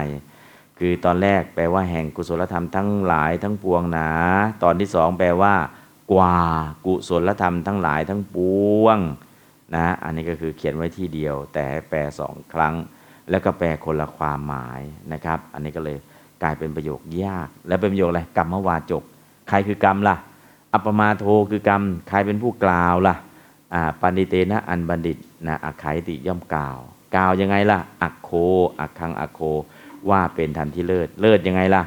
[0.79, 4.09] คือตอนแรกแปลว่าแห่งกุศลธรรมทั้งหลายทั้งปวงหนา
[4.63, 5.55] ตอนที่สองแปลว่า
[6.13, 6.37] กว่า
[6.87, 8.39] กุศลธรรมทั้งหลายทั้งป
[8.83, 8.99] วง
[9.75, 12.75] นะอันนี้ก็คือเขียนไว้ที่เดียว แต่แปลสองครั้ง
[13.31, 14.81] แล้วก็แปลคนละความหมาย
[15.13, 15.99] นะครับ อันนี้ก็เลย
[16.43, 19.03] กลายเป็นประโยคยาก และเป็นประโยคอะไรกรรมวาจก
[19.49, 20.17] ใครคือกรรมล่ะ
[20.73, 23.15] อัปมาโทคือกรรม ใครเป็นผู้กล่าวล่ะ
[23.75, 26.79] อ่าปณิเตนะอันบัณฑิตนะอักขติย่อมกล่าว
[27.17, 28.31] กล่าวยังไงล่ะ อักโค
[28.81, 29.41] อักคังอักโค
[30.11, 31.83] ว่าเป็นธรรมที่เลิศ เลิศยังไงล่ะ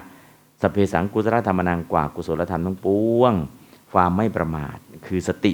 [0.61, 2.87] สเพสังกุศลธรรมนังกว่ากุศลธรรมทั้งป
[3.19, 3.33] วง
[3.91, 5.53] ความไม่ประมาทคือสติ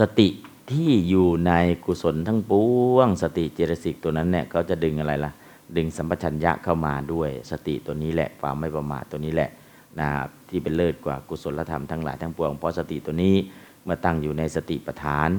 [0.00, 0.28] สติ
[0.70, 1.52] ที่อยู่ใน
[1.84, 2.52] กุศลทั้งป
[2.92, 5.32] วง สติเจตสิกตัวนั้นเนี่ยเขาจะดึงอะไรล่ะ
[5.76, 9.50] ดึงสัมปชัญญะเข้ามาด้วย สติตัวนี้แหละ ความไม่ประมาทตัวนี้แหละ
[10.00, 10.08] นะ
[10.48, 13.34] ที่เป็นเลิศกว่ากุศลธรรมทั้งหลายทั้งปวงเพราะสติตัวนี้
[13.84, 15.30] เมื่อตั้งอยู่ในสติปัฏฐาน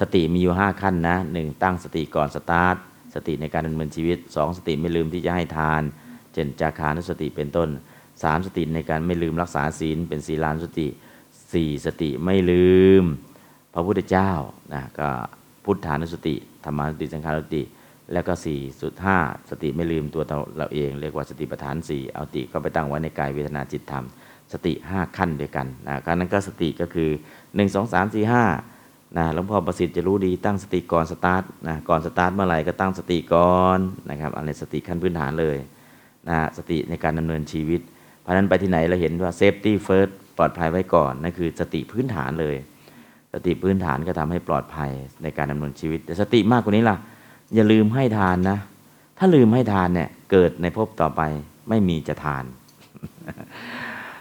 [0.00, 2.76] สติมีอยู่ห้าขั้นนะหนึ่งตั้งสติก่อนสตาร์ท
[3.14, 5.82] สติในการดำเนินชีวิตสองสติไม่ลืมที่จะให้ทาน
[6.32, 7.68] เช่นจาคานุสติเป็นต้น
[8.22, 10.88] สามสติในการไม่ลืมรักษาศีลเป็นศีลานุสติ
[11.52, 13.04] สี่สติไม่ลืม
[13.74, 14.32] พระพุทธเจ้า
[14.74, 15.08] นะก็
[15.64, 16.34] พุทธานุสติ
[16.64, 17.62] ธรรมานุสติสังขานุสติ
[18.12, 19.18] แล้วก็สี่สุดห้า
[19.50, 20.22] สติไม่ลืมตัว
[20.56, 24.04] เราเอง เรียกว่าสติปัฏฐานสี่เอาสติก็ไปตั้งไว้ในกายเวทนาจิตธรรม
[24.52, 27.10] สติห้าขั้นด้วยกันนะการนั้นก็สติก็คือ
[27.56, 28.44] หนึ่งสองสามสี่ห้า
[29.16, 33.78] นะหลวงพ่อประสิทธิ์จะรู้ดีตั้งสติก่อนสตาร์ทนะก่อนสตาร์ทเมื่อไหร่ก็ตั้งสติก่อน
[34.10, 35.56] นะครับอันนี้สติขั้นพื้นฐานเลย
[36.28, 37.80] นะสติในการดำเนินชีวิต
[38.20, 42.56] เพราะฉะนั้นไปที่ไหนเราเห็นว่า safety first ปลอดภัยไว้ก่อนนั่นคือสติพื้นฐานเลย
[43.32, 44.90] สติพื้นฐานก็ทำให้ปลอดภัย
[45.22, 46.96] ในการดำเนินชีวิต แต่สติมากกว่านี้ล่ะ
[47.54, 48.58] อย่าลืมให้ทานนะ
[49.18, 51.22] ถ้าลืมให้ทานเนี่ยเกิดในภพต่อไป
[51.68, 52.44] ไม่มีจะทาน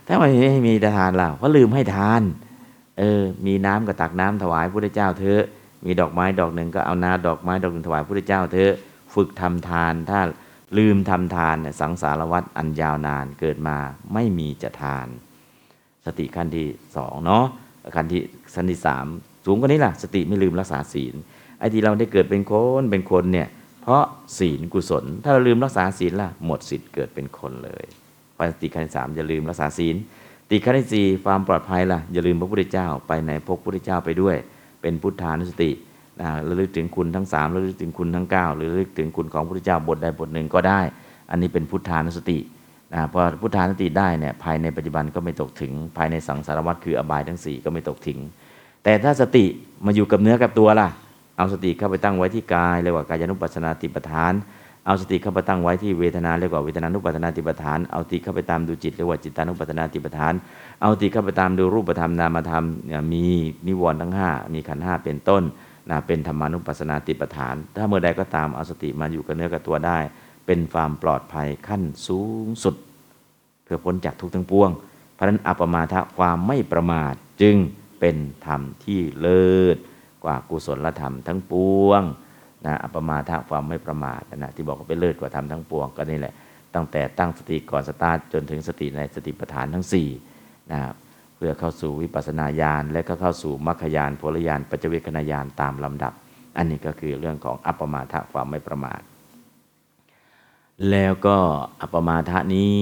[0.07, 2.21] ถ้าไม่มีจะทานล่ะเพราะลืมให้ทาน
[2.99, 5.43] เออ มีน้ำก็ตักน้ำถวายพระเจ้าเถอะ
[5.85, 8.73] มีดอกไม้ดอกหนึ่งก็เอานาดอกไม้ดอกหนึ่งถวายพระเจ้าเถอะ
[9.13, 10.19] ฝึกทำทาน ถ้า
[10.77, 13.77] ลืมทำทานสังสารวัฏอันยาวนานเกิดมา
[14.13, 15.07] ไม่มีจะทาน
[16.05, 16.67] สติขั้นที่
[16.97, 17.45] สองเนาะ
[17.95, 18.21] ขั้นที่
[18.55, 19.05] ขั้นที่สาม
[19.45, 21.15] สูงกว่านี้ล่ะ สติไม่ลืมรักษาศีล
[21.59, 23.47] ไอ้ที่เราได้เกิดเป็นคนเป็นคนเนี่ย
[23.81, 24.03] เพราะ
[24.39, 27.85] ศีลกุศล ถ้าเราลืมรักษาศีลล่ะหมดสิทธิ์เกิดเป็นคนเลย
[28.37, 29.95] ปสติขั้นที่สามอย่าลืมรักษาศีล
[30.49, 34.35] ติขั้นที่สี่ความปลอดภัยล่ะอย่าลืมพระพุทธเจ้าไปในพกพระพุทธเจ้าไปด้วย
[34.81, 35.71] เป็นพุทธานุสติ
[36.21, 40.81] นะระลึกถึงคุณทั้งสามระลึกถึงคุณทั้งเก้าหรือระลึกถึงคุณของพระพุทธเจ้าบทใดบทหนึ่งก็ได้
[41.29, 42.39] อันนี้เป็นพุทธานุสติ
[42.93, 48.17] นะพอพุทธานุสติได้เนี่ยภายในปัจจุบันก็ไม่ตกถึง ภายในสังสารวัฏคืออบายทั้งสี่ก็ไม่ตกถึง
[48.83, 49.45] แต่ถ้าสติ
[49.85, 50.89] มาอยู่กับเนื้อกับตัวล่ะ
[51.37, 54.33] เอาสติเข้าไปตั้งไว้ที่กายเรียกว่ากายานุปัสสนาติปฐาน
[54.85, 60.33] เอาสติเข้าไปตั้งไว้ที่เวทนาเรียกว่าเวทนานุปัสสนาติปฐาน เอาติเข้าไปตามดูจิตเรียกว่าจิตานุปัสสนาติปฐาน
[60.81, 62.65] เอาติเข้าไปตามดูรูปธรรมนามธรรม
[63.13, 63.25] มี
[63.67, 65.43] นิวรณ์ทั้งห้ามีขันธ์ห้าเป็นต้น
[65.89, 69.97] นะเป็นธรรมานุปัสนาติปฐาน ถ้าเมื่อใดก็ตามเอาสติมาอยู่กับเนื้อกับตัวได้
[70.45, 72.75] เป็นความปลอดภัยขั้นสูงสุด
[73.63, 74.69] เพื่อพ้นจากทุกทั้งปวง
[75.13, 77.55] เพราะนั้นอัปปมาทะความไม่ประมาทจึง
[77.99, 79.77] เป็นธรรมที่เลิศ
[80.23, 81.53] กว่ากุศลธรรมทั้งป
[81.85, 82.01] วง
[82.65, 86.33] นะอัปมาทะความไม่ประมาทนะที่บอกว่าเป็นเลิศกว่าธรรมทั้งปวงก็นี่แหละ
[86.75, 89.85] ตั้งแต่ตั้งสติก่อนสตาร์ทจนถึงสติในสติปัฏฐานทั้ง
[90.27, 90.93] 4นะครับ
[91.35, 96.13] เพื่อเข้าสู่วิปัสสนาญาณและก็เข้าสู่มรรคญาณผลญาณปัจเจเวคขณญาณตามลำดับ
[96.57, 99.01] อันนี้ก็คือเรื่องของอัปมาทะความไม่ประมาท
[100.91, 101.37] แล้วก็
[101.81, 102.77] อัปมาทะนี้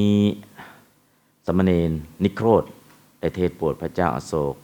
[1.46, 1.92] สมณเณร
[2.24, 2.64] นิโครธ
[3.20, 4.56] ได้เทศโปรดพระเจ้าอโศก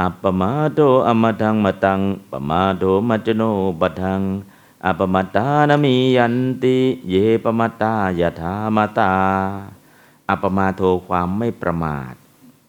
[0.00, 3.42] อัปปมาโตอมทังมตังปมาโตมัจจโน
[3.80, 4.20] บัทัง
[4.84, 6.76] อัปปมัตตานมิยันติ
[7.08, 9.12] เยปมัตตายถามาตา
[10.28, 12.14] อัปปมาโทความไม่ประมาท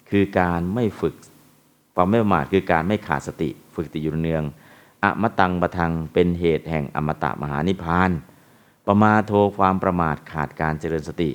[0.09, 1.15] คือการไม่ฝึก
[1.93, 4.43] ความไม่ประมาทคือการไม่ขาดสติ ฝึกติอยู่เนือง
[5.03, 8.11] อมตังบทังเป็นเหตุแห่งอมตะมหานิพพาน
[8.85, 11.29] ปมาโทความประมาทขาดการเจริญสติ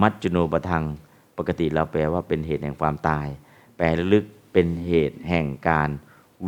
[0.00, 0.84] มัจจุโนปทัง
[1.36, 3.26] ปกติเราแปลว่าเป็นเหตุแห่งความตาย
[3.76, 4.26] แปลลึก
[4.58, 5.90] เป็นเหตุแห่งการ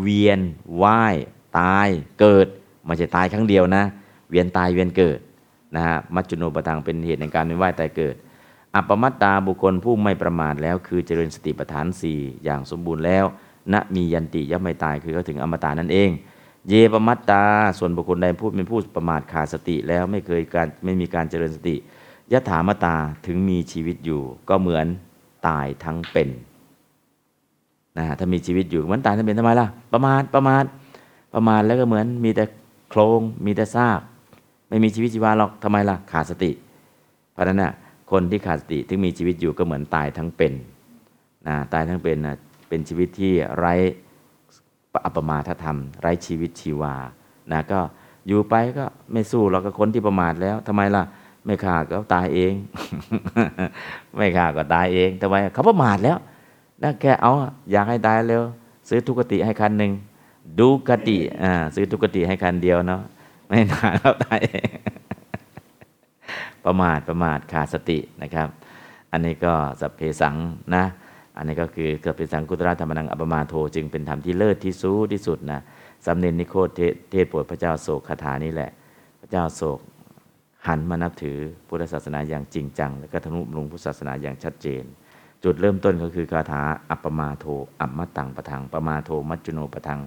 [0.00, 0.40] เวียน
[0.82, 1.16] ว่าย
[1.60, 1.88] ตาย
[2.20, 2.46] เกิด
[2.84, 3.84] ไม่ใช่ตายครั้งเดียวนะ
[4.30, 5.18] เวียนตายเวียนเกิด
[5.74, 8.14] นะฮะมัจจุโนปทังเป็นเหตุแห่งการเวียนว่ายตายเกิด
[8.74, 13.24] อัปมัตตาบุคคลผู้ไม่ประมาทแล้ว คือเจริญสติปัฏฐานสี่อย่างสมบูรณ์แล้ว
[13.72, 16.10] ณมียันติย่อมไม่ตายคือเขาถึงอมตะนั่นเอง
[16.68, 17.44] เยปมัตตา
[17.78, 21.76] ส่วนบุคคลใดพูดเป็นผู้ประมาทขาดสติแล้วไม่เคยการไม่มีการเจริญสติ
[22.32, 22.96] ยถามตา
[23.26, 24.86] ถึงมีชีวิตอยู่ก็เหมือน
[25.48, 26.28] ตายทั้งเป็น
[27.96, 30.64] นะถ้ามีชีวิตอยู่เหมือนตายทั้งเป็นทำไมล่ะ ประมาทประมาท
[31.34, 32.44] ประมาทแล้วก็เหมือนมีแต่
[32.90, 34.00] โครงมีแต่ซาก
[34.68, 36.50] ไม่มีชีวิตชีวาหรอกทำไมล่ะขาดสติ
[37.32, 37.72] เพราะนั้นน่ะ
[38.10, 40.52] คนที่ขาดสติถึงมีชีวิตอยู่ก็เหมือนตายทั้งเป็น
[41.48, 42.36] นะตายทั้งเป็นนะ
[42.68, 43.74] เป็นชีวิตที่ไร้
[45.04, 46.94] อัปมาทธรรม ไร้ชีวิตชีวา
[47.52, 47.80] นะก็
[48.26, 51.02] อยู่ไปก็ไม่สู้เราก็คนที่ประมาทแล้วทำไมล่ะ
[51.46, 52.52] ไม่ฆ่าก็ตายเอง
[54.16, 56.18] ไม่ฆ่าก็ตายเองทำไมเขาประมาทแล้ว
[56.82, 57.32] นะแค่เอา
[57.70, 58.42] อยากให้ตายเร็ว
[58.88, 59.92] ซื้อทุกติให้คันหนึ่ง
[60.58, 63.02] ดูกติอ่าซื้อทุกติให้คันเดียวเนาะ
[63.48, 64.68] ไม่นานแล้วตายเอง
[66.64, 68.48] ประมาทประมาทขาดสตินะครับ
[69.12, 70.36] อันนี้ก็สัพเพสัง
[70.74, 70.84] นะ
[71.36, 75.60] อันนี้ก็คือเกิดเป็นสังกุตระธรรมนังอัปมาโทจึงเป็นธรรมที่เลิศที่สูงที่สุดนะ
[76.06, 78.70] สำเน็จนิโคตเทเทศโปรดพระเจ้าโศกคาถานี่แหละ
[79.20, 79.80] พระเจ้าโศก
[80.66, 84.84] หันมานับถือพุทธศาสนาอย่างจริงจัง และก็ทนุบำรุงพุทธศาสนาอย่างชัดเจน
[85.44, 87.44] จุดเริ่มต้นก็คือคาถาอัปปมาโท
[87.80, 90.00] อัปมัตตังปะทังปมาโทมัจจุโนปะทัง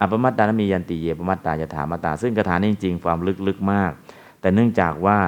[0.00, 3.92] อัปปมัตตานมียันติเยปมัตตายถามตตา ซึ่งคาถานี้จริงๆความลึกๆมาก
[4.40, 5.18] แต่เนื่องจากว่า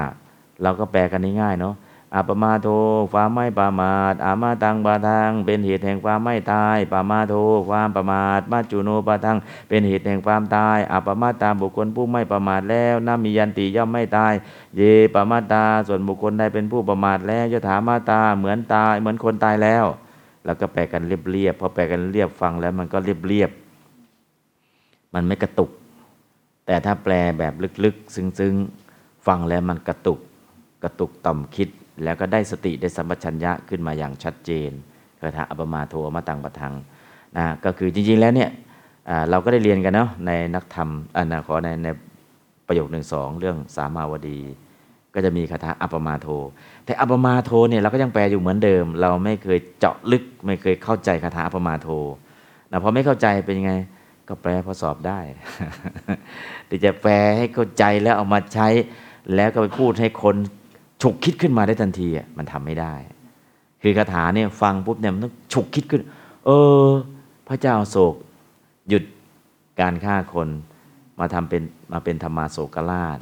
[0.63, 1.75] เราก็แปลกันง่ายๆเนาะ
[2.15, 2.69] อัปมาโท
[3.13, 7.35] ความไม่ประมาทอามาตังปะทัง เป็นเหตุแห่งความไม่ตายปมาโท
[7.69, 9.39] ความประมาทมัจจุโนปะทัง
[9.69, 14.33] เป็นเหตุแห่งความตายอัปมาตาบุคคลผู้ไม่ประมาทแล้วน้ามียันติย่อมไม่ตาย
[14.77, 14.83] เย
[15.15, 19.85] ปมาตาส่วนบุคคลใดเป็นผู้ประมาทแล้วยถามาตาเหมือนตายเหมือนคนตายแล้ว
[20.45, 25.71] แล้วก็แปลกันเรียบๆพอแปลกันเรียบฟังแล้วมันก็เรียบๆมันไม่กระตุก
[26.67, 27.53] แต่ถ้าแปลแบบ
[27.85, 30.21] ลึกๆ ซึ้งๆ ฟังแล้วมันกระตุก
[30.85, 31.69] กระตุกต่อมคิด
[32.05, 34.71] แล้วก็ได้สติได้สัมปชัญญะขึ้นมาอย่างชัดเจน
[35.21, 36.75] คาถาอัปมาโทมาตังปะทัง
[37.37, 38.51] นะก็คือจริงๆแล้วเนี่ย
[39.31, 41.89] เราก็ได้เรียนกันเนาะในนักธรรมอ่านะขอในใน
[42.67, 44.41] ประโยคหนึ่งสองเรื่องสามาวดี
[45.15, 46.29] ก็จะมีคาถาอัปมาโท
[46.85, 51.89] แต่อัปมาโทเนี่ยเราก็ยังแปลอยู่เหมือนเดิม เราไม่เคยเจาะลึกไม่เคยเข้าใจคาถาอัปมาโท
[52.71, 53.73] นะพอไม่เข้าใจเป็นยังไง
[54.29, 55.21] ก็แปลพอสอบได้
[56.67, 58.69] แต่จะแปลให้เข้าใจแล้วเอามาใช้
[59.35, 60.37] แล้วก็ไปพูดให้คน
[61.03, 62.95] ฉุกคิดขึ้นมาได้ทันทีอะมันทำไม่ได้
[63.83, 66.03] คือคาถาเนี่ยฟังปุ๊บเนี่ยมันต้องฉุกคิดขึ้น
[66.47, 66.51] เอ
[66.87, 66.89] อ
[67.49, 68.15] พระเจ้าโศก
[68.89, 69.05] หยุด
[69.81, 70.49] การฆ่าคน
[71.21, 73.19] มาทำเป็นมาเป็นธรรมาโศกราช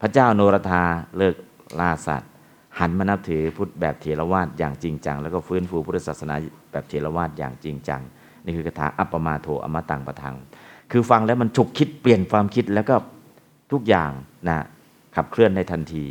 [0.00, 0.82] พระเจ้าโนรธา
[1.16, 1.34] เลิก
[1.80, 2.30] ล่าสัตว์
[2.78, 6.34] หันมานับถือพุทธแบบเถรวาทอย่างจริงจัง แล้วก็ฟื้นฟูพุทธศาสนา
[6.72, 8.00] แบบเถรวาทอย่างจริงจัง
[8.44, 10.36] นี่คือคาถาอัปปมาโทอมตังประทัง
[10.90, 12.94] คือฟังแล้วมันฉุกคิดเปลี่ยนความคิดแล้วก็
[13.72, 14.10] ทุกอย่าง
[14.48, 14.58] นะ
[15.16, 16.04] ขับเคลื่อนในทันที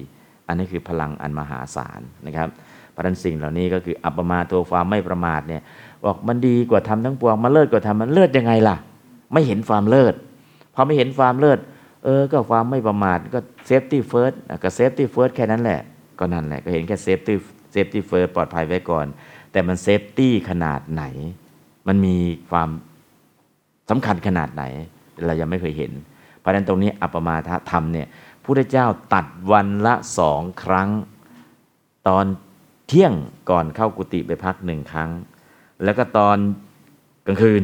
[0.47, 2.49] อันนี้คือพลังอันมหาศาลนะครับ
[2.91, 5.61] เพราะนั้นสิ่งเหล่านี้ก็คืออัปมาโทความไม่ประมาทเนี่ย
[6.05, 8.75] บอกมันดีกว่าทำทั้งปวงมันเลิศกว่าทำมันเลิศยังไงล่ะ
[9.33, 10.13] ไม่เห็นความเลิศ
[10.73, 11.59] พอไม่เห็นความเลิศ
[12.03, 15.81] เออก็ความไม่ประมาทก็ safety first ก็ safety first แค่นั้นแหละ
[16.19, 19.05] ก็นั่นแหละก็เห็นแค่ safety safety first ปลอดภัยไว้ก่อน
[19.51, 21.03] แต่มัน safety ขนาดไหน
[21.87, 22.15] มันมี
[22.51, 22.69] ความ
[23.89, 24.63] สำคัญขนาดไหน
[25.25, 25.91] เรายังไม่เคยเห็น
[26.39, 28.07] เพราะฉะนั้นตรงนี้อัปปมาทธรรมเนี่ย
[28.47, 30.89] พุทธเจ้าตรัสวันละสองครั้ง
[32.07, 32.25] ตอน
[32.87, 33.13] เที่ยง
[33.49, 35.09] ก่อนเข้ากุฏิไปพักหนึ่งครั้ง
[35.83, 36.37] แล้วก็ตอน
[37.27, 37.63] กลางคืน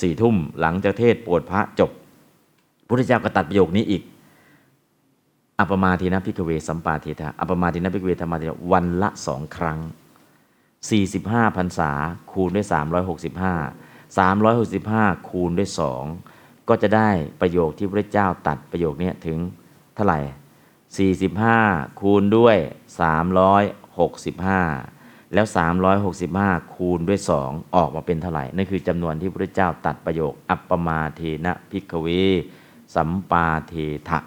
[0.00, 1.90] สี่ทุ่มหลังจากเทศโปรดพระจบ
[2.88, 4.02] พุทธเจ้าก็ตัดประโยคนี้อีก
[5.58, 9.78] อัปมาทีนะพิกเวสัมปาทิทาอัปมาทีนะพิกเวธรรมาทินะวันละสองครั้ง
[10.68, 11.90] 45พรรษา
[12.32, 12.66] คูณด้วย
[13.66, 15.70] 365 365 คูณด้วย
[16.18, 17.08] 2 ก็จะได้
[17.40, 19.38] ประโยคที่พระเจ้าตัดประโยคนี้ถึง
[19.94, 20.20] เท่าไหร่
[21.28, 22.56] 45 คูณด้วย
[24.00, 25.46] 365 แล้ว
[26.10, 32.06] 365 คูณด้วย 2 ออกมาเป็นเท่าไหร่ นั่นคือจำนวนที่พระเจ้าตัดประโยค อัปปมาเทนะพิกเว
[32.94, 33.74] สัมปาเท
[34.08, 34.18] ทะ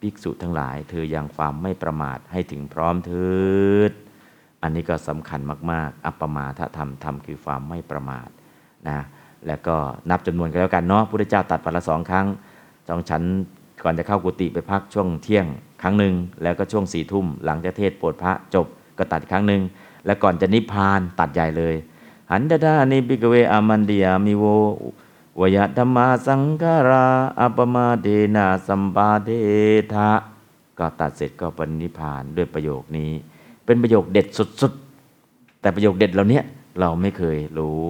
[0.00, 3.30] ภิกษุทั้งหลาย เธอยังความไม่ประมาทให้ถึงพร้อมเถิ
[3.90, 3.92] ด
[4.62, 5.40] อันนี้ก็สำคัญ
[5.72, 8.28] มาก ๆ อัปปมาทธรรมธรรมคือความไม่ประมาท
[8.88, 8.98] นะ
[9.46, 9.76] แล้วก็
[10.10, 12.26] นับจำนวนกันแล้วกันเนาะพระเจ้าตัดวันละสองครั้ง
[12.88, 13.22] จองฉัน
[13.84, 15.46] ก่อนจะเข้ากุฏิไปพักช่วงเที่ยง
[15.82, 18.66] ครั้งหนึ่งแล้วก็ช่วงสี่ทุ่มหลังจากเทศโปรดพระจบ
[18.98, 19.62] ก็ตัดครั้งหนึ่ง
[20.06, 21.74] แล้วก่อนจะนิพพานตัดใหญ่เลย
[22.30, 24.44] หันดาดานิปิกเวอามันเดียมิโว
[25.40, 27.06] วยธรรมาสังการา
[27.40, 29.30] อัปปมาเดนาสัมปาเด
[29.92, 30.10] ทะ
[30.78, 33.10] ก็ตัดเสร็จก็ปรินิพพานด้วยประโยคนี้
[33.64, 34.26] เป็นประโยคเด็ด
[34.60, 36.40] สุดๆ แต่ประโยคเด็ดเหล่านี้
[36.80, 37.80] เราไม่เคยรู้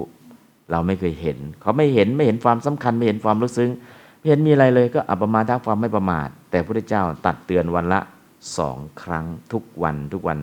[0.71, 3.71] เราไม่เคยเห็น เขาไม่เห็นไม่เห็นความสำคัญไม่เห็นความลึกซึ้ง
[4.27, 8.01] เห็นมีอะไรเลยก็อัปมาทความไม่ประมาท แต่พระพุทธเจ้าตัดเตือนวันละ
[8.59, 10.39] สองครั้งทุกวันทุกวัน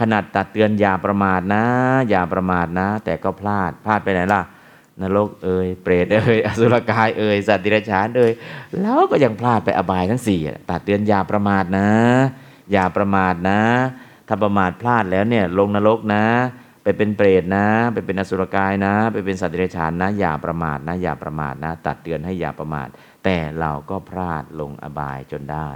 [0.00, 1.64] ขนาดตัดเตือนอย่าประมาทนะ
[2.08, 4.42] อย่าประมาทนะ แต่ก็พลาดพลาดไปไหนล่ะ
[5.02, 8.32] นรกเอ่ยเปรตเอ่ยอสุรกายเอ่ยสัตว์ดิรัจฉานเอ่ย
[8.80, 11.88] แล้วก็ยังพลาดไปอบายทั้งสี่ตัดเตือนอย่าประมาทนะ
[12.72, 13.60] อย่าประมาทนะ
[14.28, 16.24] ถ้าประมาทพลาดแล้วเนี่ยลงนรกนะ
[16.82, 22.88] ไปเป็นเปรตนะ ไปเป็นอสุรกายนะ ไปเป็นสัตว์เดรัจฉานนะ อย่าประมาทนะ อย่าประมาทนะ ตัดเตือนให้อย่าประมาท
[23.28, 25.68] แต่เราก็พลาดลงอบายจนได้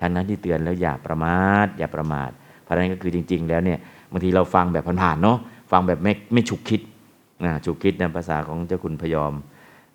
[0.00, 2.30] ทั้งนั้นที่เตือนแล้วอย่าประมาทอย่าประมาท
[2.62, 3.78] เพราะนั้นก็คือจริง ๆ แล้วเนี่ย
[4.12, 5.38] บางทีเราฟังแบบผ่านๆเนาะ
[5.72, 6.80] ฟังแบบไม่ไม่ฉุกคิด
[7.44, 9.32] นะฉุกคิดในภาษาของเจ้าคุณพยอม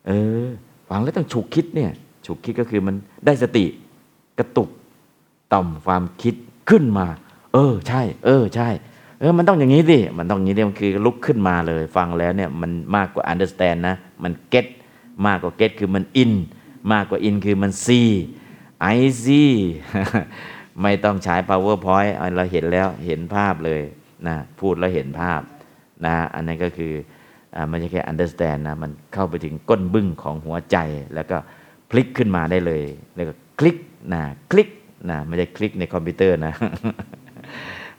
[0.08, 0.12] เอ
[0.44, 0.46] อ
[0.90, 1.92] ฟังแล้วต้องฉุกคิดเนี่ย
[2.26, 3.66] ฉุกคิดก็คือมันได้สติ
[4.40, 4.70] กระตุก
[5.54, 6.36] ต่อมความคิด
[6.70, 7.08] ขึ้นมา
[7.54, 8.70] เออ ใช่ เออ ใช่
[9.20, 14.66] เออ มันต้องอย่างนี้สิ มันต้องอย่างนี้ดิมันคือลุกขึ้นมาเลย ฟังแล้วเนี่ยมันมากกว่า understand นะ มัน get
[15.26, 16.34] มากกว่า get คือมัน in
[16.92, 18.12] มากกว่า in คือมัน see
[18.96, 19.54] I see
[20.82, 23.82] ไม่ต้องใช้ powerpoint เราเห็นแล้วเห็นภาพเลย
[24.28, 25.42] นะพูดแล้วเห็นภาพ
[26.06, 26.94] นะอันนั้นก็คือ
[27.70, 30.78] ไม่ใช่แค่ understand นะมันเข้าไปถึงก้นบึ้งของหัวใจ
[31.16, 31.38] แล้วก็
[31.90, 32.84] พลิกขึ้นมาได้เลย
[33.16, 33.78] แล้วก็คลิก
[34.14, 34.70] นะคลิก
[35.10, 36.54] นะไม่ใช่คลิกในคอมพิวเตอร์นะ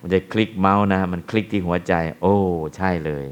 [0.00, 2.36] มันจะคลิกเมาส์นะมันคลิกที่หัวใจ โอ้
[2.76, 3.26] ใช่เลย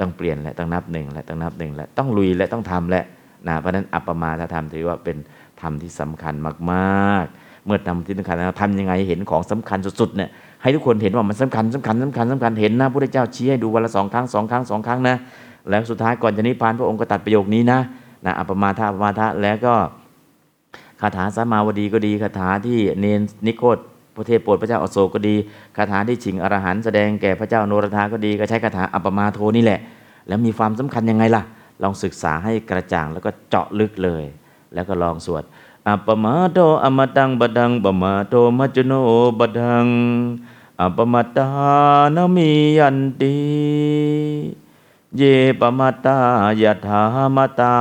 [0.00, 3.04] ต้องเปลี่ยนและต้องนับหนึ่งและต้องนับหนึ่งและต้องลุยและต้องทำและ
[3.46, 5.16] นะเพราะนั้นอัปปมาทธรรมถือว่าเป็น
[5.60, 6.34] ธรรมที่สำคัญ
[6.70, 10.28] มาก ๆ เมื่อทำที่สำคัญแล้วทำยังไงเห็นของสำคัญสุดๆเนี่ย
[10.62, 15.16] ให้ทุกคนเห็นว่ามันสำคัญสำคัญสำคัญสำคัญเห็นนะพระพุทธเจ้าชี้ให้ดูวันละสองครั้งสองครั้งสองครั้งนะ
[15.68, 17.80] แล้วสุดท้ายก่อนจะนิพพานพระองค์ก็ตัดประโยคนี้นะ
[18.24, 19.74] นะอัปมาทอัปมาทแล้วก็
[21.00, 23.78] คาถาสมาวดีก็ดีคาถาที่เนนนิโคต
[24.16, 25.34] พระเทพโปรดพระเจ้าอโศกก็ดี
[25.76, 29.80] คาถาที่ชิงอรหันต์แสดงแก่พระเจ้าโนรธาก็ดีก็ใช้คาถาอัปปมาโทนี่แหละ
[30.28, 31.42] แล้วมีความสำคัญยังไงล่ะ
[31.82, 34.24] ลองศึกษาให้กระจ่างแล้วก็เจาะลึกเลย
[34.74, 35.42] แล้วก็ลองสวด
[35.88, 38.92] อัปมาโตอมตังบดังปมาโตมัจจโน
[39.38, 39.86] บดัง
[40.80, 41.48] อัปปมาตา
[42.14, 43.36] นมิยันติ
[45.16, 45.22] เย
[45.60, 46.18] ปมาตา
[46.62, 47.02] ยะถา
[47.36, 47.76] มตา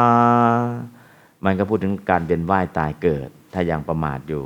[1.43, 4.43] มันก็พูดถึงการเวียนว่ายตายเกิด ถ้ายังประมาทอยู่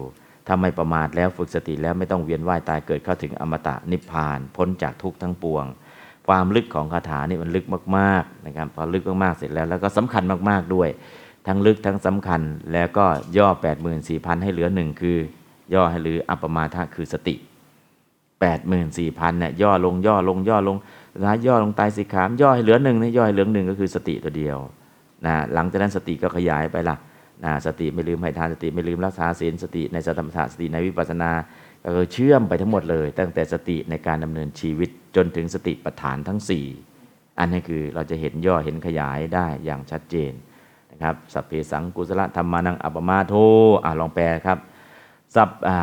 [0.47, 5.65] ถ้าไม่ประมาทแล้วฝึกสติแล้วไม่ต้องเวียนว่ายตายเกิดเข้าถึงอมตะนิพพาน พ้นจากทุกข์ทั้งปวง
[6.31, 7.65] ความลึกของคาถานี่มันลึก
[7.97, 10.89] มากๆนะครับพอลึกมากๆเสร็จแล้ว แล้วก็สำคัญมากๆด้วย
[11.47, 12.41] ทั้งลึกทั้งสำคัญ
[12.73, 13.05] แล้วก็
[13.37, 13.47] ย่อ
[13.95, 15.17] 84,000 ให้เหลือหนึ่งคือ
[15.73, 17.35] ย่อให้เหลืออัปปมาทะคือสติ
[18.57, 20.77] 84,000เนี่ยย่อลงย่อลงย่อลง
[21.13, 24.57] สุดท้ายย่อลงตายสิขามย่อให้เหลือหนึ่งนะย่อให้เหลือหนึ่งก็คือสติตัวเดียว
[25.25, 26.95] นะหลังจากนั้นสติก็ขยายไปละ
[27.43, 31.31] นะสติไม่ลืมให้ทานสติไม่ลืมรักษาศีลสติในสติปัฏฐานสติในวิปัสสนา
[31.97, 36.39] ก็เชื่อมไปทั้งหมดเลย ตั้งแต่สติในการดำเนินชีวิต จนถึงสติปัฏฐานทั้ง
[36.85, 40.31] 4 อันนี้คือเราจะเห็นย่อเห็นขยายได้อย่างชัดเจน
[40.91, 43.33] นะครับสัพเพสังกุศลธรรมานังอัปปมาโท
[43.83, 44.57] อ่าลองแปลครับ
[45.35, 45.77] สัพอ่า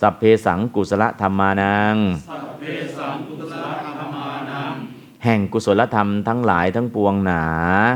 [0.00, 1.96] สัพเพสังกุศลธรรมานัง
[2.28, 2.64] สัพเพ
[2.98, 3.54] สังกุศล
[3.98, 4.72] ธรรมานัง
[5.24, 7.44] แห่งกุศลธรรมทั้งหลายทั้งปวงหนา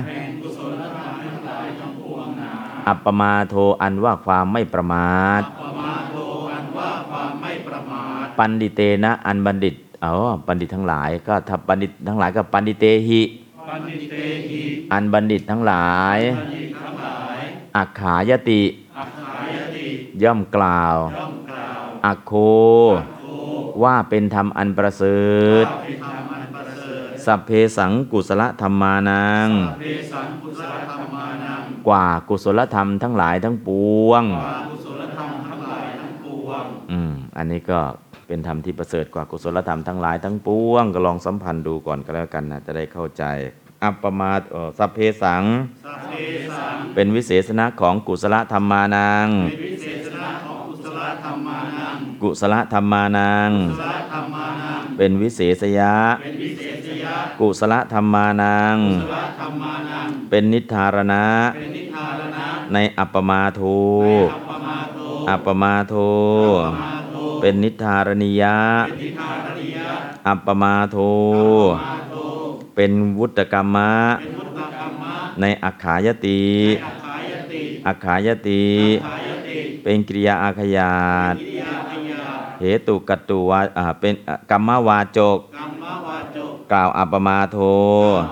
[0.08, 2.50] แห่งกุศลธรรมทั้งหลายทั้งปวงหนา
[2.88, 6.16] อัปปมาโทอันว่าความไม่ประมาทปมาโท
[6.52, 9.74] อันว่าความไม่ประมาท ปันดิเตนะอันบัณฑิต
[10.04, 10.14] อ๋อ
[10.46, 13.22] บัณฑิตทั้งหลายก็ถ้าบัณฑิตทั้งหลายก็ปันดิเตหิ
[13.68, 14.16] ปัญญิเต
[14.50, 17.40] หิอันบัณฑิตทั้งหลายปัญญิทั้งหลาย
[17.76, 18.62] อักขายติ
[18.98, 19.86] อัคขายติ
[20.22, 22.32] ย่อมกล่าวย่อมกล่าวอักโค
[23.20, 23.26] โค
[23.82, 25.22] ว่าเป็นธรรมอันประเสริ
[25.64, 29.48] ฐว่าเป็นธรรมอันประเสริฐสัพเพสังกุศลธรรมานัง
[29.80, 33.68] เปสังกุศลธรรมานังกว่ากุศลธรรมทั้งหลายทั้งป
[34.08, 37.80] วงวากุศลธรรมทั้งหลายทั้งปวงอืมอันนี้ก็
[38.28, 43.24] เป็นธรรมที่ประเสริฐกว่ากุศลธรรมทั้งหลายทั้งปวงก็ลองสัมพันธ์ดูก่อนก็แล้วกันนะจะได้เข้าใจ
[43.82, 45.44] อัปปมาทเอ่อสัพเพสัง
[45.84, 46.14] สัพเพ
[46.50, 53.50] สังเป็นวิเศษณะของกุศลธรรมานัง เป็นวิเสสนะของกุสลธัมมานัง กุสลธัมมานังกุ
[53.80, 63.60] สลธัมมานังเป็นวิเสสยะเป็นวิเสสยะ กุสลธัมมานังกุสลธัมมานังเป็นนิทธารณะเป็นนิทธารณะในอัปปมาโท
[64.30, 65.94] อัปปมาโทอัปปมาโทอัปป
[66.78, 66.93] มาโท
[67.46, 68.56] เป็นนิทธารณียะ
[68.88, 69.88] เป็นนิทธารณียะ
[70.26, 70.96] อัปปมาโทอัปป
[71.84, 72.16] มาโท
[72.74, 76.42] เป็นวุตตกัมมะเป็นวุตตกัมมะ ในอักขายติ
[76.84, 78.64] อัคขายติอักขายติ
[79.06, 80.94] ขายติ เป็นกิริยาอาขยา
[81.32, 82.22] ตกิริยาพยา
[82.60, 87.58] เหตุกัตตุวาอ่าเป็นอะกรรมวาจกกรรมวาจก กล่าวอัปปมาโท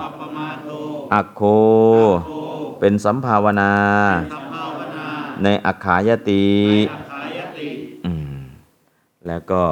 [0.03, 0.71] อัปปมาโต
[1.13, 1.41] อักโค
[2.27, 2.33] โต
[2.79, 3.73] เป็นสัมภาวนา
[4.33, 5.05] สัมภาวนา
[5.43, 6.45] ในอักขายติ
[6.89, 7.02] อัคขายติอืม
[9.27, 9.63] แล้วก็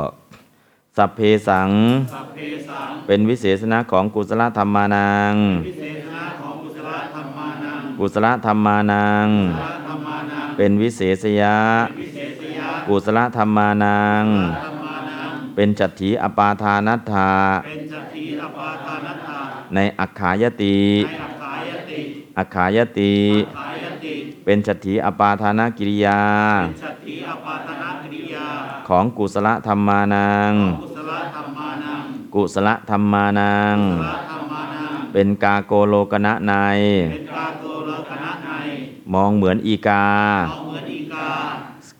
[0.97, 1.69] สัพเพสัง
[2.13, 2.39] สัพเพ
[2.69, 5.33] สัง เป็นวิเศษณะของกุศลธรรมานัง
[5.67, 9.27] วิเศษณะของกุศลธรรมานังกุศลธรรมานัง
[9.59, 11.57] กุศลธรรมานัง เป็นวิเศษยะ
[11.99, 14.25] วิเศษยะกุศลธรรมานัง
[14.63, 17.31] ธรรมานัง เป็นจัตถีอปาทานัตถา
[17.65, 19.39] เป็นจัตติอปาทานัตถา
[19.73, 22.01] ในอักขายติในอัคขายติ
[22.37, 23.15] อักขายติ
[23.57, 26.21] ขายติ เป็นจัตถีอปาทานกิริยา
[28.91, 36.53] เป็นจัตติอปาทานกริยาของกุศลธรรมานังกุศลธรรมานังกุศลธรรมานัง กุศลธรรมานัง เป็นกาโกโลกนะใน
[37.11, 38.49] เป็นกาโตโลกนะใน
[39.13, 40.05] มองเหมือนอีกา
[40.49, 41.29] เอาเหมือนอีกา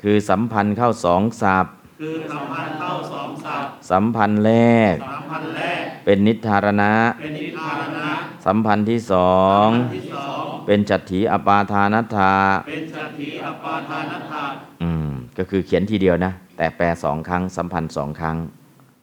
[0.01, 1.65] คือสัมพันธ์เข้าสองสับ
[2.01, 4.51] คือสัมพันธ์เข้าสองสัพท์สัมพันธ์แร
[4.93, 8.11] กสัมพันธ์แรก เป็นนิทธารณะเป็นนิทานนะ
[8.45, 12.35] สัมพันธ์ที่สองที่สอง เป็นจัตถีอปาทานัตถา
[12.67, 14.43] เป็นจัตติอปาทานัตถา
[14.83, 16.31] อืม ก็คือเขียนทีเดียวนะ
[16.61, 18.37] แต่แปลสองครั้งสัมพันธ์สองครั้ง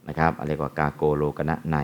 [0.09, 1.77] นะครับอะไรกว่ากาโกโลกนะใน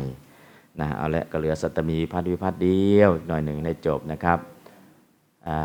[0.81, 4.39] นะเอาละก็เหลือสัตมีพัฒน์วิพัฒน์เดียวหน่อยหนึ่งในจบนะครับ
[5.49, 5.59] อา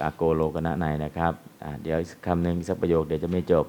[0.00, 1.32] กาโกโลกนะในนะครับ
[1.82, 3.64] เดี๋ยวคำหนึ่งสักประโยคเดี๋ยวจะไม่จบ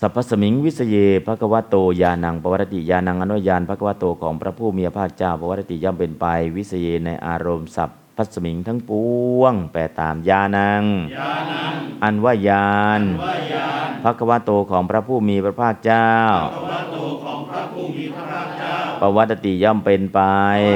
[0.00, 6.26] สัพพสมิงวิสเยภควโตยานังปวัตติยานังอนุญาณภควโตของพระผู้มีพระภาคเจ้าปวัตติย่อมเป็นไป
[6.56, 8.92] วิสเยในอารมณ์สัพ พัสมิงทั้งป
[9.38, 10.84] วง แปลตามยานัง
[11.16, 16.10] ยานังอันว่ายานว่ายานภควโตของพระผู้มีพระภาคเจ้า
[16.54, 20.20] ภวะโตของพระผู้มีพระภาคเจ้า ปวัตติย่อมเป็นไป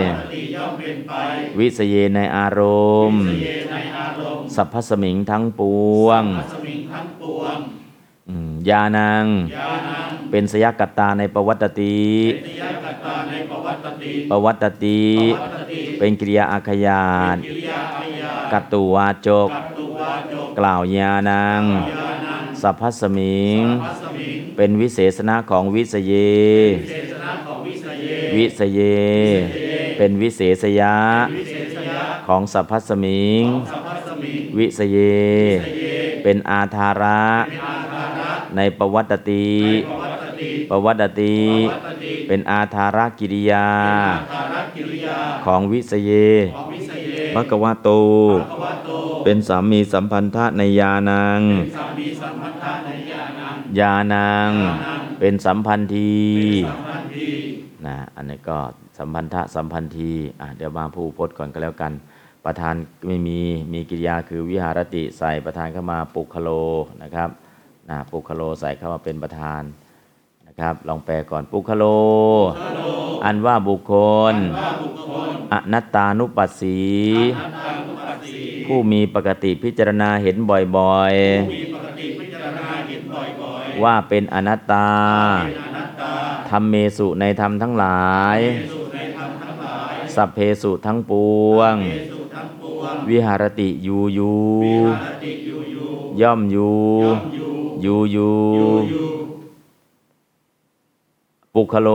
[0.08, 1.12] ปกติย่อมเป็นไป
[1.58, 2.62] วิสเยในอาร
[3.10, 5.62] มณ์สเยในอารมณ์สัพพสมิงทั้งป
[6.04, 7.56] วงมัสมิงทั้งปวง
[8.28, 9.26] อืมยานัง
[9.56, 12.00] ยานัง เป็นสยกัตตาในปวัตติ
[12.79, 26.12] เป็นนิยกตาในปวัตติปวัตติปวัตติ เป็นกิริยาอาขยาตกิริยาพยากัตตุวาจกกัตตุวาจก กล่าวยานังยานังสัพพสมิงมัสมิง เป็นวิเศษณะของวิสเย
[26.90, 28.06] เศษณะของวิสเย
[28.36, 28.80] วิสเย
[29.98, 30.96] เป็นวิเศษยะ
[31.36, 34.98] วิเศษยะของสัพพสมิงสัพพสมิง วิสเย
[36.22, 39.50] เป็นอาธาระเป็นอาคาระในปวัตติ
[40.70, 41.36] ปวัตติปวัตติ
[41.82, 43.66] ปวัตติ เป็นอาธาระกิริยา
[44.16, 46.10] อาคารกิริยา ของวิสเย
[46.56, 47.88] ของวิสเยภควโต
[48.50, 48.90] ภวะโต
[49.24, 51.40] เป็นสามีสัมพันธะในยานัง
[51.76, 54.50] สามีสัมพันธะในญาณังยานัง
[55.20, 56.14] เป็นสัมพันธี
[56.68, 57.30] สัมพันธี
[57.86, 58.58] นะอันนี้ก็
[58.98, 61.92] สัมพันธะสัมพันธีอะเดี๋ยวมาผู้พจน์ก่อนก็แล้วกัน
[62.44, 62.74] ประธาน
[63.06, 63.38] ไม่มี
[63.72, 66.48] มีกิริยาคือวิหารติใส่ประธานเข้ามาปุคโล
[67.02, 67.30] นะครับ
[67.90, 69.89] นะปุคโลใส่เข้ามาเป็นประธานนะ
[70.62, 71.84] ครับ ลองแปลก่อนปุคโล
[73.24, 73.94] อันว่าบุคค
[74.32, 74.34] ล
[75.52, 76.80] อนัตตานุปัสสี
[78.66, 83.22] ผู้มีปกติพิจารณาเห็นบ่อยมีปกติพิจารณาเห็นบ่อ
[83.62, 86.12] ยๆว่าเป็นอนัตตาๆเป็นอนัตตา
[86.50, 88.38] ธรรมเมสุในธรรมทั้งหลาย
[88.72, 91.12] สุในธรรมทั้งหลายสัพเพสุทั้งป
[91.54, 94.32] วงเมสุทั้งปวง วิหารติยูยู
[94.64, 95.88] วิหารติอยู่อยู่
[96.20, 96.70] ย่อมยู
[97.04, 97.50] ย่อมอยู่
[97.84, 98.32] ยูยูอยู่
[98.90, 99.09] อยู่
[101.54, 101.88] ปุคโล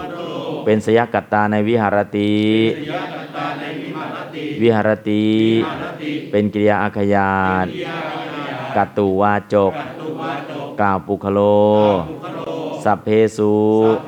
[0.00, 0.18] พระโล
[0.64, 2.34] เป็นสยกัตตาในวิหารติ
[2.76, 5.24] สยกัตตาในวิหารติวิหารติ
[5.62, 7.34] วิหารติ เป็นกิริยาอาขยา
[7.64, 8.14] ตวิหาร
[8.46, 11.40] ยากัตตุวาจกกัตตุวาจก กล่าวปุคโล
[12.08, 12.38] ปุคโล
[12.84, 13.54] สัพเพสุ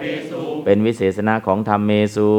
[0.01, 2.33] เพสุเป็นวิเศษณะของธรรมเมสุ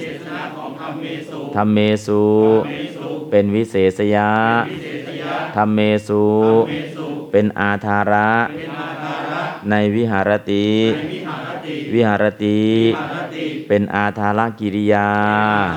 [0.00, 2.22] เศษณะของธรรมเมสุธรรมเมสุ
[2.68, 4.30] เมสุเป็นวิเศษยะ
[4.70, 6.24] วิเศษยะธรรมเมสุ
[6.68, 11.49] เมสุเป็นอาธาระเป็นอาคาระ ในวิหารติใน
[11.92, 12.60] วิหารติ
[12.92, 15.08] วิหารติวิหารติ เป็นอาธาระกิริยา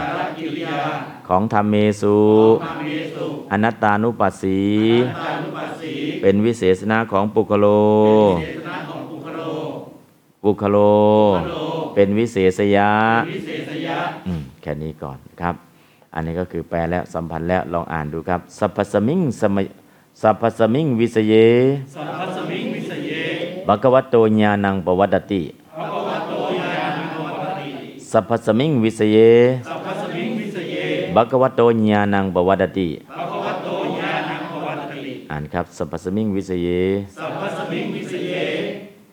[0.02, 0.80] สารกิริยา
[1.28, 2.18] ของธรรมเมสุ
[2.64, 4.62] ธรรมเมสุอนัตตานุปัสสี
[5.22, 7.68] ตานุปัสสี เป็นวิเศษณะของปุคโล
[8.44, 9.42] เศษณะของปุคโล
[10.44, 10.78] ปุคโล
[11.50, 11.56] โล
[11.96, 12.92] เป็นวิเศษยะ
[13.32, 13.98] วิเศษยะ
[14.28, 15.56] อืมแค่นี้ก่อนครับ
[16.14, 19.66] อันนี้ก็คือแปลแล้วสัมพันธ์แล้วลองอ่านดูครับ สัพพสมิงวิสเย
[20.22, 21.34] สัพพสมิงวิสเย
[21.96, 23.12] สัพพสมิงวิสเย
[23.68, 25.44] ภะคะวะโตญาณังปวัตตติ
[25.78, 27.70] ภะคะวะโตญาณังปวัตตติ
[28.14, 29.18] สัพพสมิงวิสเย
[29.68, 30.76] สัพพสมิงวิสเย
[31.16, 31.62] ภะคะวะโต
[31.92, 33.70] ญาณังปวัตติภะคะวะโต
[34.00, 36.68] ญาณังปวัตตติอ่านครับสัพพสมิงวิสเย
[37.18, 38.34] สัพพสมิงวิสเย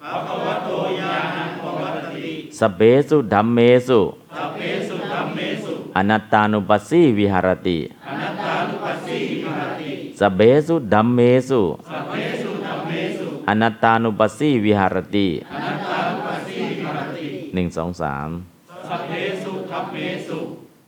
[0.03, 0.71] ภะคะวะโต
[1.01, 2.29] ญาณังปวัตตติ
[2.59, 3.59] สัพเพสุธัมเม
[3.89, 4.01] สุ
[4.37, 7.79] สัพเพสุธัมเมสุอนัตตานุปัสสีวิหารติ
[8.09, 9.91] อนัตตานุปัสสีวิหารติ
[10.21, 18.31] สัพเพสุธัมเมสุสัพเพสุธัมเมสุอนัตตานุปัสสีวิหารติอนัตตานุปัสสีวิหารติหนึ่งสองสาม
[18.91, 19.13] สัพเพ
[19.45, 19.97] สุธัมเม
[20.29, 20.41] สุ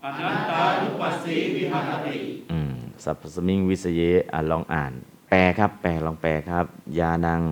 [0.05, 2.19] อนัตตานุปัสสีวิหารติ
[2.53, 2.75] อืม
[3.05, 4.93] สัพพสมิงวิสเยอะลองอ่าน
[5.31, 6.67] แปลครับ แปลลองแปลครับ
[6.99, 7.43] ญาณัง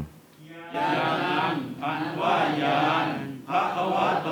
[0.76, 0.88] ญา
[1.24, 1.52] ณัง
[1.82, 3.06] อันว่าญาณ
[3.48, 4.30] ภะคะวะโต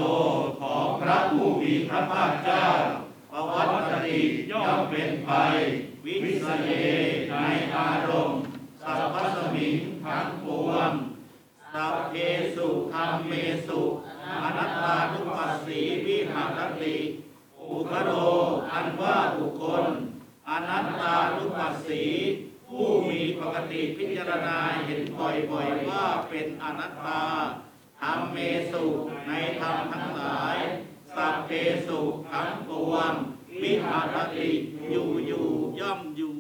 [0.61, 2.65] ของพระผู้มีพระภาคเจ้า
[3.32, 4.20] ปวัตตติ
[4.51, 5.31] ย่อมเป็นไป
[6.05, 6.70] วิสเย
[7.31, 7.35] ใน
[7.77, 8.39] อารมณ์
[8.82, 10.90] สัพพสมิงทั้งปวง
[11.74, 12.15] สัพเพ
[12.57, 13.32] สุธัมเม
[13.69, 13.82] สุ
[14.44, 16.96] อนัตตานุปัสสีวิหารติ
[17.60, 18.10] อุคโร
[18.72, 19.84] อันว่าบุคคล
[20.48, 22.05] อนัตตานุปัสสี
[22.68, 27.22] ผู้มีปกติพิจารณาเห็นบ่อยๆว่าเป็นอนัตตา
[28.00, 28.38] ธรรมเม
[28.72, 28.84] สุ
[29.28, 30.56] ในธรรมทั้งหลาย
[31.14, 31.50] สัพเพ
[31.86, 32.00] สุ
[32.30, 33.12] ทั้งปวง
[33.62, 34.50] วิหารติ
[34.90, 35.44] อยู่อยู่
[35.80, 36.34] ย่อมอยู่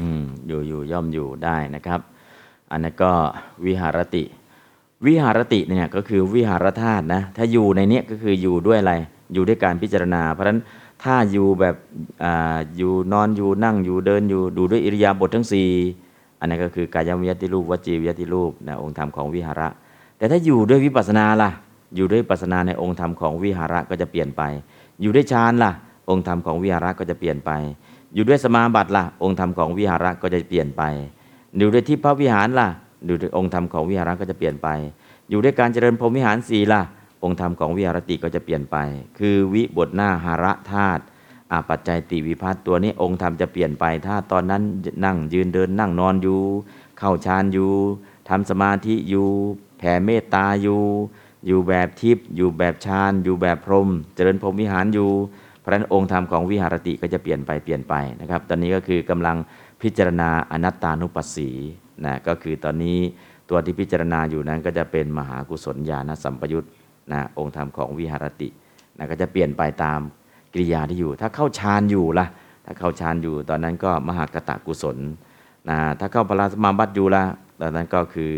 [0.00, 2.00] อืมอยู่อยู่ย่อมอยู่ได้นะครับ
[2.70, 3.12] อันนั้นก็
[3.64, 4.24] วิหารติ
[5.06, 8.94] วิหารติเนี่ยก็คือวิหารธาตุนะถ้าอยู่ในเนี้ยก็คืออยู่ด้วยอะไร
[9.34, 10.60] อยู่ด้วยการพิจารณา เพราะฉะนั้น
[11.02, 11.76] ถ้าอยู่แบบ
[12.24, 15.68] อ่าอยู่นอนอยู่นั่งอยู่เดินอยู่ดูด้วยอิริยาบถทั้งสี่
[16.40, 19.68] อันนั้ก็คือกายวิยติรูปวจีวิยติรูปนะองค์ธรรมของวิหาระ
[20.18, 21.50] แต่ถ้าอยู่ด้วยวิปัสนาล่ะ
[21.96, 24.42] อยู่ด้วยปัสนาในองค์ธรรมของวิหาระก็จะเปลี่ยนไป
[25.02, 25.72] อยู่ด้วยฌานล่ะ
[26.10, 27.50] องค์ธรรมของวิหาระก็จะเปลี่ยนไป
[28.14, 30.82] อยู่ด้วยสมาบัติล่ะ องค์ธรรมของวิหาระก็จะเปลี่ยนไป
[31.58, 32.68] อยู่ด้วยทิพวิหารล่ะ
[33.06, 34.68] ด้วยองค์ธรรมของวิหารก็จะเปลี่ยนไป
[35.30, 36.82] อยู่ด้วยการเจริญพรหมวิหารสีล่ะ
[37.24, 38.76] องค์ธรรมของวิหารติก็จะเปลี่ยนไป
[39.18, 41.02] คือวิบทหน้าหาระธาตุ
[41.68, 44.62] ปัจจัยติวิพัตตัวนี้องค์ธรรมจะเปลี่ยนไป ถ้าตอนนั้น
[45.04, 46.40] นั่งยืนเดินนั่งนอนอยู่
[46.98, 47.72] เข้าฌานอยู่
[48.28, 49.28] ทำสมาธิอยู่
[49.78, 50.82] แผ่เมตตาอยู่
[51.46, 55.10] อยู่แบบทิพย์อยู่แบบฌานอยู่แบบพรหมเจริญพรหมวิหารอยู่
[55.60, 59.36] เพราะฉะนั้นองค์ธรรมของวิหารติก็จะเปลี่ยนไปเปลี่ยนไปนะครับ ตอนนี้ก็คือกำลัง
[59.82, 61.50] พิจารณาอนัตตานุปัสสี
[62.04, 62.98] นะก็คือตอนนี้
[63.50, 66.66] ตัวที่พิจารณาอยู่นั้นก็จะเป็นมหากุศลญาณสัมปยุต
[67.12, 68.48] นะองค์ธรรมของวิหารติ
[68.98, 70.00] นะก็จะเปลี่ยนไปตาม
[70.52, 72.26] กิริยาที่อยู่ ถ้าเข้าฌานอยู่ล่ะ
[72.64, 74.96] ถ้าเข้าฌานอยู่ตอนนั้นก็มหากตะกุศล
[75.68, 77.22] นะถ้าเข้าพลาสมาบัติอยู่ล่ะ
[77.60, 78.30] ตอนนั้นก็คือ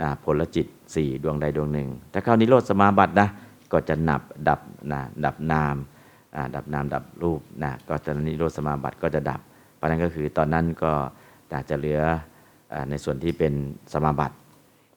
[0.00, 3.28] นะผลจิตสี่ดวงใดดวงหนึ่ง ถ้าเข้านิโรธสมาบัตินะ
[3.72, 4.60] ก็จะนับดับ
[4.92, 5.76] นะดับนาม
[6.54, 9.40] ดับนามดับรูปนะก็จะนิโรธสมาบัติก็จะดับ
[9.74, 10.92] เพราะนั้นก็คือตอนนั้นก็
[11.70, 12.00] จะเหลือ
[12.90, 13.52] ในส่วนที่เป็น
[13.92, 14.36] สมาบัติ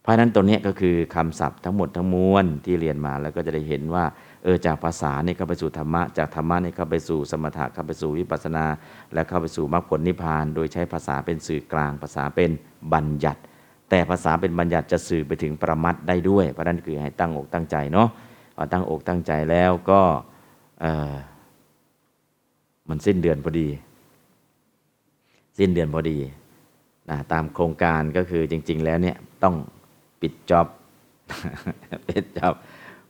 [0.01, 4.05] เพราะฉะนั้นตรงเนี้ก็คือคำศัพท์ทั้งหมดทั้งมวลที่เรียนมาแล้วก็จะได้เห็นว่า
[4.43, 8.65] เออจากภาษาเนี่ยเข้าไปสู่ธรรมะ จากธรรมะเนี่ยเข้าไปสู่สมถะเข้าไปสู่วิปัสนา
[9.13, 12.51] และเข้าไปสู่มรรคผลนิพพาน โดยใช้ภาษาเป็นสื่อกลาง ภาษาเป็น
[12.93, 13.41] บัญญัติ
[13.89, 18.09] แต่ภาษาเป็นบัญญัติจะสื่อไปถึงประมัดได้ด้วย เพราะนั้นคือให้ตั้งอกตั้งใจเนาะ
[18.55, 20.01] พอตั้งอกตั้งใจแล้วก็
[22.89, 23.67] มันสิ้นเดือนพอดี
[25.57, 26.17] สิ้นเดือนพอดี
[27.09, 29.55] นะตามโครงการก็คือจริง ๆ แล้วเนี่ยต้อง
[30.21, 30.67] ปิดจ็อบ
[32.09, 32.55] ปิดจ็อบ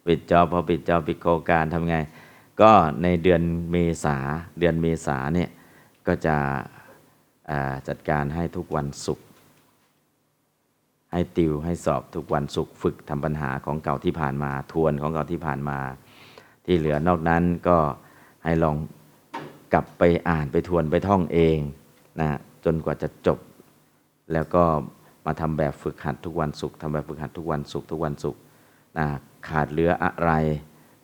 [0.05, 1.97] ปิดจ็อบพอปิดจ็อบปิดโครงการทำไง
[2.61, 2.71] ก็
[3.03, 4.17] ในเดือนเมษา
[4.59, 5.49] เดือนเมษาเนี่ย
[6.07, 6.35] ก็จะ
[7.88, 9.26] จัดการให้ทุกวันศุกร์
[11.13, 15.80] ให้ติวให้สอบทุกวันศุกร์ฝึกทำปัญหาของเก่าที่ผ่านมาทวนของเก่าที่ผ่านมา
[16.65, 17.77] ที่เหลือนอกนั้นก็
[18.43, 18.76] ให้ลอง
[19.73, 21.57] กลับไปอ่านไปทวนไปท่องเอง
[22.19, 22.30] นะ
[22.65, 23.39] จนกว่าจะจบ
[24.34, 24.64] แล้วก็
[25.26, 28.41] มาทำแบบฝึกหัดทุกวันศุกร์ทำแบบฝึกหัดทุกวันศุกร์ทุกวันศุกร์
[28.97, 29.06] นะ
[29.49, 30.31] ขาดเหลืออะไร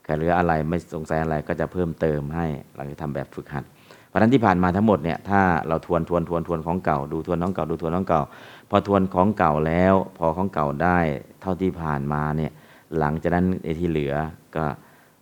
[0.06, 2.46] ขาดเหลืออะไรไม่สงสัยอะไรก็จะเพิ่มเติมให้
[2.76, 3.64] หลังจากทำแบบฝึกหัด
[4.08, 8.22] เพราะนั้นที่ผ่านมาทั้งหมดเนี่ยถ้าเราทวนทวนทวนทวนของเก่า ดูทวนของเก่าดูทวนของเก่า
[8.70, 10.98] พอทวนของเก่าแล้ว พอของเก่าได้
[11.42, 12.52] เท่าที่ผ่านมาเนี่ย
[13.00, 14.14] หลังจากนั้นไอ้ที่เหลือ
[14.56, 14.66] ก็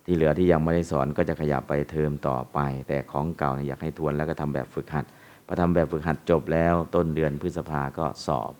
[0.06, 2.58] ที่เหลือที่ยังไม่ได้สอนก็จะขยับไปเทอมต่อไป
[2.88, 5.04] แต่ของเก่าเนี่ยอยากให้ทวนแล้วก็ทำแบบฝึกหัด
[5.46, 8.52] พอทำแบบฝึกหัดจบแล้วต้นเดือนพฤษภาก็สอบ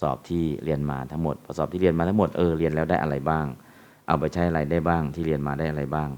[0.00, 3.46] สอบที่เรียนมาทั้งหมดพอสอบที่เรียนมาทั้งหมดเออเรียนแล้วได้อะไรบ้าง
[4.06, 6.10] เอาไปใช้อะไรได้บ้างที่เรียนมาได้อะไรบ้าง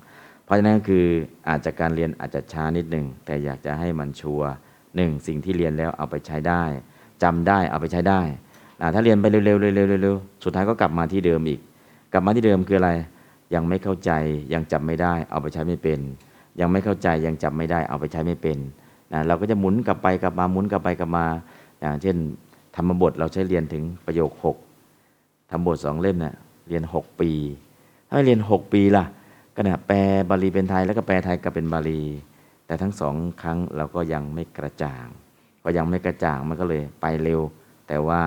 [0.45, 1.05] เพราะฉะนั้นคือ
[1.49, 4.49] อาจจะการเรียนอาจจะช้านิดหนึ่งแต่อยากจะให้มันชัวร์
[4.97, 6.63] หนึ่งสิ่งที่เรียนแล้วเอาไปใช้ได้
[7.23, 8.21] จำได้เอาไปใช้ได้
[8.81, 11.61] นะถ้าเรียนไปเร็วๆเร็วๆเร็วๆสุดท้ายก็กลับมาที่เดิมอีก
[12.13, 12.91] กลับมาที่เดิมคืออะไร
[13.55, 14.11] ยังไม่เข้าใจ
[14.53, 16.01] ยังจำไม่ได้ เอาไปใช้ไม่เป็น
[16.61, 18.59] ยังไม่เข้าใจยังจำไม่ได้ เอาไปใช้ไม่เป็น
[19.13, 21.25] นะเราก็จะหมุนกลับไปกลับมาหมุนกลับไปกลับมา
[21.81, 22.17] อย่างเช่น
[22.77, 24.57] ธรรมบทเราใช้เรียนถึงประโยคหก
[25.51, 26.35] ธรรมบทสองเล่มเนี่ย
[26.69, 27.31] เรียนหกปี
[28.09, 29.05] ถ้าไมเรียนหกปีล่ะ
[29.55, 29.99] ก็เนี่ยแปล
[30.31, 32.03] บาลีเป็นไทยแล้วก็แปลไทยกลับเป็นบาลี
[32.67, 35.07] แต่ทั้งสองครั้งเราก็ยังไม่กระจ่าง
[35.65, 37.41] ก็ยังไม่กระจ่างมันก็เลยไปเร็ว
[37.89, 38.21] แต่ว่า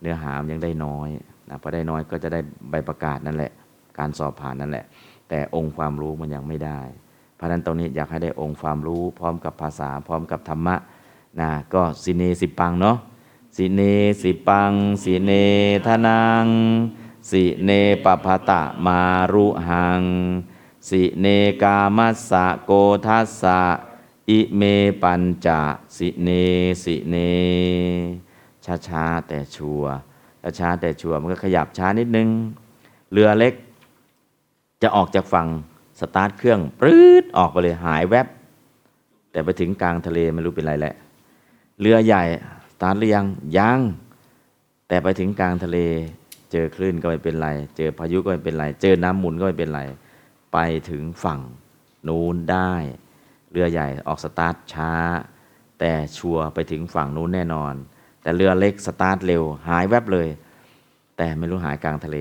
[0.00, 1.08] เนื้อหามนยังได้น้อย
[1.48, 2.40] นะพอได้น้อยก็จะได้
[2.70, 3.52] ใบประกาศนั่นแหละ
[3.98, 4.84] การสอบผ่านนั่นแหละ
[5.28, 6.80] แต่องค์ความรู้มันยังไม่ได้
[7.38, 10.76] เพราะนั้นตรงนี้อยากให้ได้องค์ความรู้พร้อมกับภาษาพร้อมกับธรรมะ
[11.40, 12.96] นะก็สิเนสิปังเนาะ
[13.56, 13.82] สิเน
[14.22, 15.32] สิปัง สิเน
[15.86, 16.46] ทนัง
[17.30, 17.70] สิเน
[18.04, 19.00] ปภะตะมา
[19.32, 20.02] รุหัง
[20.88, 21.26] สิเน
[21.62, 22.72] กามัสสะโก
[23.06, 23.60] ทัสสะ
[24.30, 24.62] อิเม
[25.02, 25.60] ปัญจะ
[25.96, 26.28] สิเน
[26.84, 27.16] สิเน
[28.64, 29.96] ช้าช้าแต่ชัวร์
[30.58, 32.28] ช้าแต่ชัวมันก็ขยับช้านิดนึง
[33.12, 33.54] เรือเล็ก
[34.82, 35.46] จะออกจากฝั่ง
[36.00, 38.26] สตาร์ทเครื่องปรื๊ดออกไปเลยหายแวบ
[39.30, 40.94] แต่ไปถึงกลางทะเลไม่รู้เป็นไรแหละ
[41.80, 42.24] เรือใหญ่
[42.72, 43.26] สตาร์ทหรือยัง
[43.58, 43.80] ยัง
[44.88, 45.78] แต่ไปถึงกลางทะเล
[46.52, 49.82] เจอคลื่นก็ไม่เป็นไร เจอพายุก็ไม่เป็นไร เจอน้ำหมุนก็ไม่เป็นไร
[50.52, 50.58] ไป
[50.90, 51.40] ถึงฝั่ง
[52.08, 52.72] นู้นได้
[53.50, 54.92] เรือใหญ่ออกสตาร์ทช้า
[55.78, 57.74] แต่ชัวร์ไปถึงฝั่งนู้นแน่นอน
[58.22, 60.28] แต่เรือเล็กสตาร์ทเร็ว หายแวบเลย
[61.16, 62.16] แต่ไม่รู้หายกลางทะเล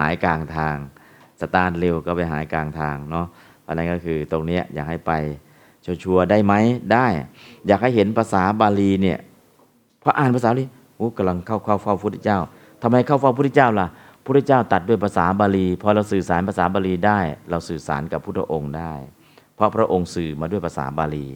[0.00, 0.76] หายกลางทาง
[1.54, 3.26] ตาร์ทเร็วก็ไปหายกลางทางเนาะ
[3.62, 5.12] เพราะฉะนั้นก็คือตรงนี้อยากให้ไป
[5.84, 6.54] ชัวร์ๆได้ไหม
[6.92, 7.06] ได้
[7.66, 9.18] อยากให้เห็นภาษาบาลีเนี่ย
[10.02, 10.64] พออ่านภาษาบาลี
[10.96, 12.38] โอ้กำลังเข้าเข้าเฝ้าพระพุทธเจ้า
[12.82, 17.18] ทำไมเข้าเฝ้าพระพุทธเจ้าล่ะพระพุทธเจ้าตัดด้วยภาษาบาลีพอเราสื่อสารภาษาบาลีได้
[17.50, 18.92] เราสื่อสารกับพุทธองค์ได้
[19.54, 21.26] เพราะพระองค์สื่อมาด้วยภาษาบาลี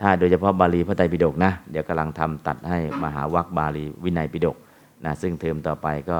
[0.00, 4.56] ถ้าโดยเฉพาะบาลีพระไตรปิฎกนะเดี๋ยวกำลังทำตัดให้มหาวัคบาลีวินัยปิฎก
[5.04, 6.18] นะซึ่งเทอมต่อไปก็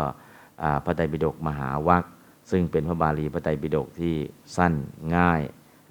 [0.84, 2.05] พระไตรปิฎกมหาวัค
[2.51, 4.15] ซึ่งเป็นพระบาลีพระไตรปิฎกที่
[4.57, 4.73] สั้น
[5.16, 5.41] ง่าย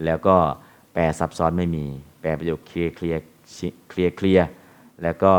[0.06, 0.38] แล้วก็
[0.94, 1.86] แปลซับซ้อนไม่มี
[2.22, 3.22] แปลประโยคเคลียร์เคลียร์
[3.90, 4.48] เคลียร์เคลียร์
[5.04, 5.34] แล้วก็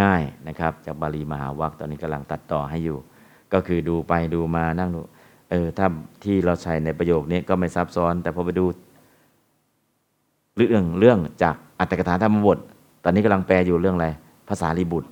[0.00, 2.98] ง่ายๆนะครับ จากบาลีมหาวัคตอนนี้กำลังตัดต่อให้อยู่
[3.52, 5.00] ก็คือดูไปดูมานั่งดู
[5.50, 5.86] เออถ้า
[6.24, 8.64] ที่เราใช้ในประโยคนี้ก็ไม่ซับซ้อน แต่พอไปดู
[10.56, 12.58] เรื่องเรื่องจากอัตถกถาธรรมบท
[13.04, 14.08] ตอนนี้กำลังแปลอยู่เรื่องอะไร
[14.48, 15.08] ภาษาลีบุตร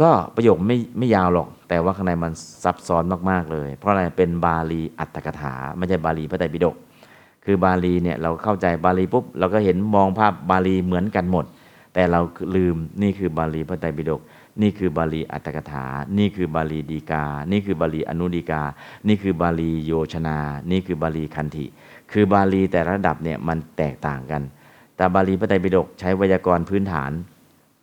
[0.00, 2.32] ก็ประโยคไม่ไม่ยาวหรอก แต่ว่าข้างในมัน
[2.64, 6.76] ซับซ้อนมากๆเลย เพราะอะไรเป็นบาลีอัตถกถา ไม่ใช่บาลีพระไตรปิฎก
[7.44, 11.44] คือบาลีเนี่ยเราเข้าใจบาลีปุ๊บเราก็เห็นมองภาพบาลีเหมือนกันหมด
[11.94, 12.20] แต่เรา
[12.56, 14.20] ลืมนี่คือบาลีพระไตรปิฎก
[14.62, 15.84] นี่คือบาลีอัตถกถา
[16.18, 18.62] นี่คือบาลีดีกา นี่คือบาลีอนุดีกา
[19.08, 20.38] นี่คือบาลีโยชนา
[20.70, 21.66] นี่คือบาลีคันธิ
[22.12, 24.42] คือบาลีแต่ระดับเนี่ยมันแตกต่างกัน
[24.96, 27.10] แต่บาลีพระไตรปิฎกใช้ไวยากรณ์พื้นฐาน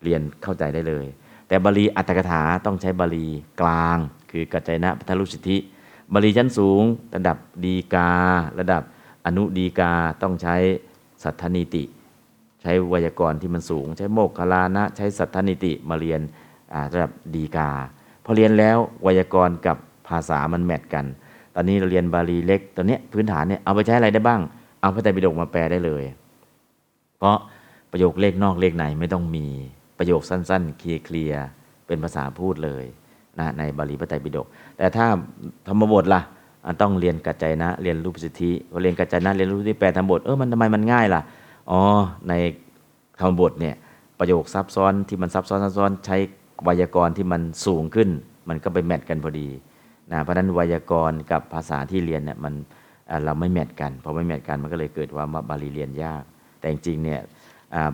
[0.03, 1.05] เรียนเข้าใจได้เลย
[1.51, 3.27] แต่บาลีอัตถกถาต้องใช้บาลี
[3.61, 3.97] กลาง
[4.31, 5.57] คือกัจจายนะพัทลุสิทธิ
[6.13, 6.83] บาลีชั้นสูง
[7.15, 8.11] ระดับดีกา
[8.59, 8.83] ระดับ
[9.25, 9.91] อนุดีกา
[10.21, 10.55] ต้องใช้
[11.23, 11.83] สัทธนิติ
[12.61, 16.21] ใช้ไวยากรณ์ที่มันสูง ใช้โมกขลานะ ใช้สัทธนิติมาเรียน
[16.93, 17.69] ระดับดีกา
[18.23, 21.05] พอเรียนแล้วไวยากรณ์กับภาษามันแมทกัน
[21.55, 24.41] ตอนนี้เราเรียนบาลีเล็กตัวเนี้พื้นฐานเนี่ยเอาไปใช้อะไรได้บ้าง
[24.81, 26.03] เอาพระไตรปิฎกมาแปลได้เลย
[27.17, 27.37] เพราะ
[27.91, 29.47] ประโยคเลขนอกเลขในไม่ต้องมี
[30.01, 30.83] ประโยคสั้น ๆ เค
[31.15, 31.45] ลียร์
[31.87, 32.85] เป็นภาษาพูดเลย
[33.39, 34.47] นะในบาลีพระไตรปิฎก
[34.77, 35.05] แต่ถ้า
[35.67, 36.21] ธรรมบทล่ะ
[36.65, 41.21] อะต้องเรียนกัจจายนะ เรียนรูปสิทธิพอเรียนกัจจายนะเรียนรูปสิทธิแปลธรรมบทเออมันทำไมมันง่ายล่ะ
[41.71, 41.79] อ๋อ
[42.29, 42.33] ใน
[43.19, 43.75] ธรรมบทเนี่ย
[44.19, 46.17] ประโยคซับซ้อนที่มันซับซ้อนซับซ้อนใช้
[46.63, 48.09] ไวยากรณ์ที่มันสูงขึ้น
[48.49, 49.47] มันก็ไป match กันพอดี
[50.11, 52.53] นะเพราะนั้นไวยากรณ์กับภาษาที่เรียนเนี่ยมัน
[53.25, 56.23] เราไม่ match กันพอไม่ match กันมันก็เลยเกิดว่าบาลีเรียนยาก
[56.59, 57.19] แต่จริงๆเนี่ย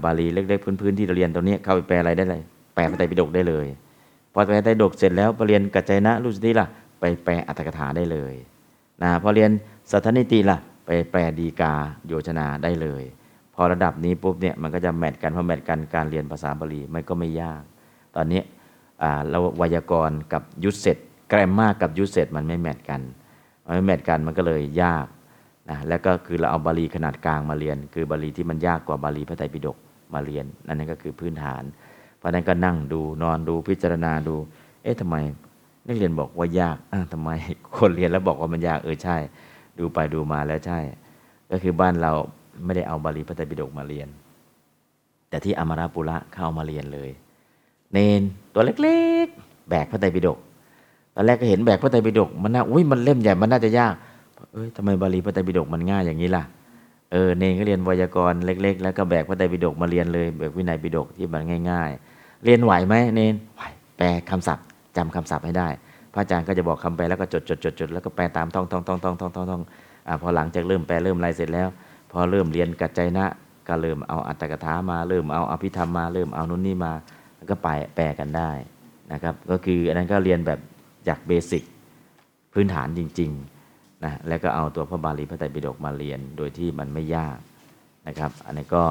[0.03, 2.41] บาลีเล็กๆพื้นๆที่เราเรียนตรงนี้เข้าไปแปลอะไรได้เลย
[2.73, 3.67] แปลพระไตรปิฎกได้เลย
[4.33, 6.67] พอแปลไตรปิฎกเสร็จแล้วไปเรียนกัจจายนะรูปสิทธิล่ะ
[6.99, 8.33] ไปแปลอรรถกถาได้เลย
[9.01, 9.51] นะพอเรียน
[9.91, 11.73] สัททนีติล่ะไปแปลฎีกา
[12.07, 13.03] โยชนาได้เลย
[13.55, 17.61] พอระดับนี้ปุ๊บเนี่ยมันก็จะ match กันพอ match กันการเรียนภาษาบาลีมันก็ไม่ยาก
[18.15, 18.41] ตอนนี้
[19.29, 20.97] เราไวยากรณ์กับยุทธเสร็จ
[21.29, 23.01] แกรมมากับยุทธเสร็จมันไม่แมทกัน
[23.65, 25.05] มันไม่แมทกันมันก็เลยยาก
[25.69, 29.77] นะแล้วก็คือเราเอาบาลีขนาดกลางมาเรียน คือบาลีที่มันยากกว่าบาลีพระไตรปิฎก
[30.13, 31.63] มาเรียนนั่นนก็คือพื้นฐาน
[32.17, 34.35] เพราะนั้นก็นั่งดูนอนดูพิจารณาดู
[34.83, 35.15] เอ๊ะทำไม
[35.87, 37.29] นักเรียนบอกว่ายากอ้าวทำไม
[37.77, 39.17] คนเรียนแล้วบอกว่ามันยากเออใช่
[39.79, 40.79] ดูไปดูมาแล้วใช่
[41.51, 42.11] ก็คือบ้านเรา
[42.65, 44.07] ไม่ได้เอาบาลีพระไตรปิฎกมาเรียน
[45.29, 47.09] แต่ที่อมราปุระเข้ามาเรียนเลย
[47.93, 48.21] เนน
[48.53, 50.37] ตัวเล็กๆ แบกพระไตรปิฎก
[51.15, 53.95] ตอนแรกก็เห็นแบกพระไตรปิฎกมันน่าอุ้ยมันเล่มใหญ่มันน่าจะยาก
[54.53, 56.43] เอ้ยทำไมบาลีพระไตรปิฎกมันง่ายอย่างนี้ล่ะ
[57.11, 63.61] เออเนนก็เรียนไวยากรณ์เล็ก ๆ แล้วก็แบกพระไตรปิฎกมาเรียนเลยแบกวินัยปิฎกที่มันง่าย ๆ เรียนไหวไหมเนนไหว
[63.97, 64.65] แปลคำศัพท์
[64.97, 65.67] จำคำศัพท์ให้ได้
[66.13, 69.61] พระอาจารย์ก็จะบอกคำแปลแล้วก็จดจดจดจดแล้วก็แปลตามท่องท่องท่องท่องท่องท่องท่อง
[70.07, 71.67] อ่าพอหลังจากเริ่มแปลเริ่มอะไรเสร็จแล้ว
[72.11, 73.25] พอเริ่มเรียนกัจจนะ
[73.67, 76.93] ก็เริ่มเอาอัตถกถามาเริ่มเอาอภิธรรมมาเริ่มเอานู่นนี่มา
[77.49, 78.51] ก็ไปแปลกันได้
[79.11, 80.59] นะครับ ก็คืออันนั้นก็เรียนแบบ
[81.07, 81.63] จากเบสิก
[82.53, 83.56] พื้นฐานจริง ๆ
[84.03, 87.37] นะแล้วก็เอาตัวพระบาลีพระไตรปิฎกมาเรียนโดยที่มันไม่ยาก
[88.07, 88.83] นะครับ อันนี้ก็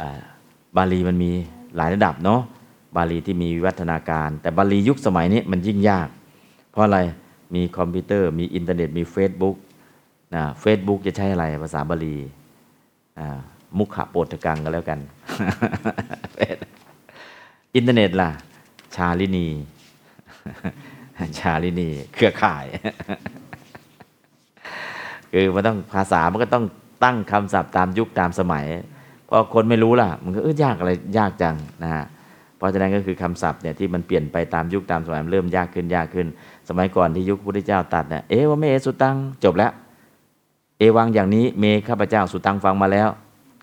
[0.00, 0.20] อ่า
[0.76, 1.30] บาลีมันมี
[1.76, 2.40] หลายระดับเนาะ
[2.96, 6.08] บาลีที่มีวิวัฒนาการ แต่บาลียุคสมัยนี้มันยิ่งยาก
[6.70, 6.98] เพราะอะไร
[7.54, 9.56] มีคอมพิวเตอร์มีอินเทอร์เน็ตมี Facebook
[10.34, 12.16] นะเฟซบุ๊กจะใช้อะไรภาษาบาลี
[13.78, 15.00] มุขะโปตถกังก็แล้วกัน
[17.74, 18.30] อินเทอร์เน็ตล่ะ
[18.94, 19.48] ชาลินี
[21.38, 22.64] ชาลินี เครือข่าย
[25.32, 26.64] คือมันต้องภาษามันก็ต้อง
[27.04, 28.66] ตั้งคำศัพท์ตามยุคตามสมัย
[29.28, 32.04] พอคนไม่รู้ล่ะ มันก็เออยากอะไรยากจังนะฮะ
[32.56, 36.26] เพราะฉะนั้นก็คือคำศัพท์เนี่ยที่มันเปลี่ยนไปตามยุคตามสมัยมันเริ่มยากขึ้นยากขึ้น
[36.68, 39.72] สมัยก่อนที่ยุคพุทธเจ้าตัดเนี่ยเอวเมสุตังจบแล้ว
[40.78, 43.08] เอวังอย่างนี้เมข้าพเจ้าสุตังฟังมาแล้ว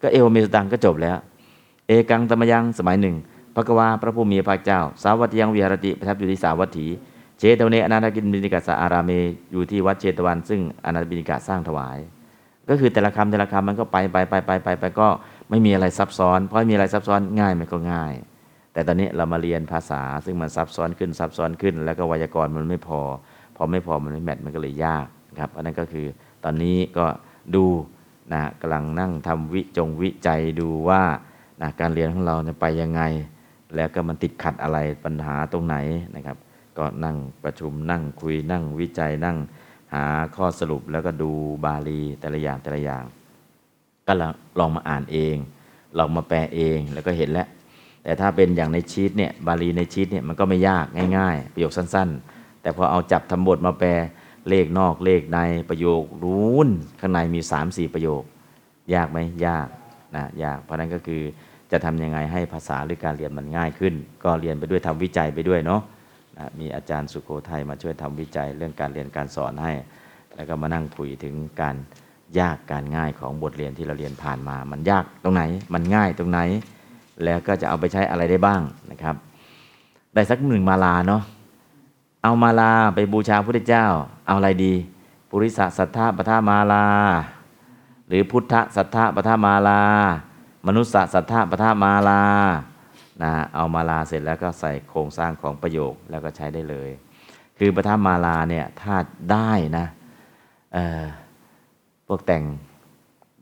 [0.01, 1.17] ก็เอวเมสุตังก็จบแล้ว
[1.87, 3.15] เอกังตมยังสมัยหนึ่ง
[3.55, 6.87] พระกวาพระผู้มีพระเจ้า สาวัตยังวิหารติประทับอยู่ที่สาวัตถี
[7.37, 9.11] เชตวเนอนาถกินบินิกาสอารามเม
[9.51, 11.97] อยู่ที่วัดเชตวัน ซึ่งอนาถบินิกาสร้างถวาย
[12.69, 15.07] ก็คือแต่ละคำแต่ละคำมันก็ไปไปไปไปไปไปก็
[15.49, 18.13] ไม่มีอะไรซับซ้อน เพราะมีอะไรซับซ้อนง่ายมันก็ง่าย
[18.73, 22.99] แต่ตอนนี้เรามาเรียนภาษาซึ่งมันซับซ้อนขึ้นซับซ้อนขึ้น แล้วก็ไวยากรณ์มันไม่พอ
[23.55, 25.07] พอไม่พอมันไม่แมทมันก็เลยยาก
[25.39, 26.05] ครับอันนั้นก็คือ
[26.43, 27.05] ตอนนี้ก็
[27.55, 27.65] ดู
[28.33, 31.03] นะกำลังนั่งทำวิจงวิจัยดูว่า
[31.61, 33.01] นะการเรียนของเราเนี่ยไปยังไง
[33.75, 35.75] แล้วก็มันติดขัดอะไรปัญหาตรงไหน
[36.15, 36.37] นะครับ
[36.77, 39.37] ก็นั่งประชุมนั่งคุยนั่งวิจัยนั่ง
[39.93, 41.31] หาข้อสรุปแล้วก็ดู
[41.65, 43.03] บาลีแต่ละอย่างแต่ละอย่าง
[44.07, 44.13] ก็
[44.59, 45.35] ลองมาอ่านเอง
[45.97, 47.47] ลองมาแปลเองแล้วก็เห็นแล้ว
[48.03, 50.85] แต่ถ้าเป็นอย่างในชีตเนี่ยบาลีในชีตเนี่ยมันก็ไม่ยาก
[51.17, 53.89] ง่ายๆ ประโยคสั้น ๆ แต่พอเอาจับทำบทมาแปล
[54.49, 55.39] เลขนอกเลขใน
[55.69, 56.69] ประโยครูน
[56.99, 58.23] ข้างในมี 3 4 ประโยค
[58.93, 59.67] ยากไหมยาก
[60.15, 61.21] นะยากเพราะนั้นก็คือ
[61.71, 63.93] จะทำยังไงให้ภาษาหรือการเรียนมันง่ายขึ้น
[64.23, 65.81] ก็เรียนไปด้วยทำวิจัยไปด้วยเนาะ
[66.37, 69.73] นะมีอาจารย์สุโขทัยมาช่วยทำวิจัยเรื่องการเรียนการสอนให้
[70.35, 71.75] แล้วก็มานั่งคุยถึงการ
[72.39, 75.43] ยากการง่ายของบทเรียนที่เราเรียนผ่านมา มันยากตรงไหน
[75.73, 76.39] มันง่ายตรงไหน
[77.23, 79.15] แล้วก็จะเอาไปใช้อะไรได้บ้างนะครับ
[80.13, 81.23] ได้สักหนึ่งมาลาเนาะ
[82.23, 83.85] เอามาลาไปบูชาพระพุทธเจ้า
[84.27, 84.73] เอาอะไรดี
[85.29, 86.85] ปุริสสัทธาปทามาลา
[88.07, 89.81] หรือพุทธสัทธาปทามาลา
[90.67, 92.21] มนุษสสัทธาปทามาลา
[93.23, 96.89] นะเอามาลาเสร็จแล้วก็ใส่โครงสร้างของประโยคแล้วก็ใช้ได้เลย
[97.59, 98.95] คือประทามาลาเนี่ยถ้า
[99.31, 99.85] ได้นะ
[102.07, 102.43] พวกแต่ง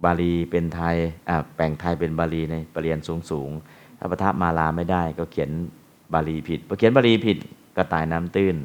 [0.03, 0.95] บาลีเป็นไทย
[1.55, 5.49] แปลงไทยเป็นบาลีในปรริญญาสูงสูงๆถ้าประทามาลาไม่ได้ก็เขียน
[6.13, 7.37] บาลีผิดพอเขียนบาลีผิด
[7.77, 8.55] ก็ตายน้ำตื้น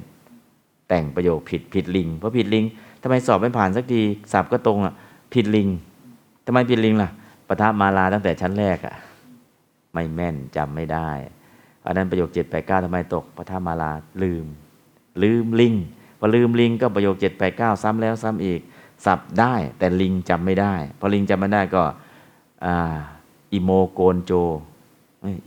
[0.88, 2.64] แต่งประโยคผิดผิดลิงเพราะผิดลิง
[3.02, 4.02] ทำไมสอบไม่ผ่านสักที
[4.32, 4.94] สับก็ตรงอะ
[5.34, 5.68] ผิดลิง
[6.46, 7.10] ทำไมผิดลิงล่ะ
[7.48, 8.94] ประทามาลาตั้งแต่ชั้นแรกอะ
[9.98, 11.10] ไม่แม่นจำไม่ได้
[11.80, 13.92] เพราะนั้นประโยคเจ็ดแปดเก้าทำไมตกพระธรรมาลา
[14.22, 14.44] ลืม
[15.22, 15.74] ลืมลิง
[16.18, 18.60] พอลืมลิงก็ประโยคเจ็ดแปดเก้าซ้ำแล้วซ้ำอีก
[19.04, 21.82] สับได้แต่ลิงจำไม่ได้ พอลิงจำไม่ได้ก็
[23.52, 24.32] อิโมโกนโจ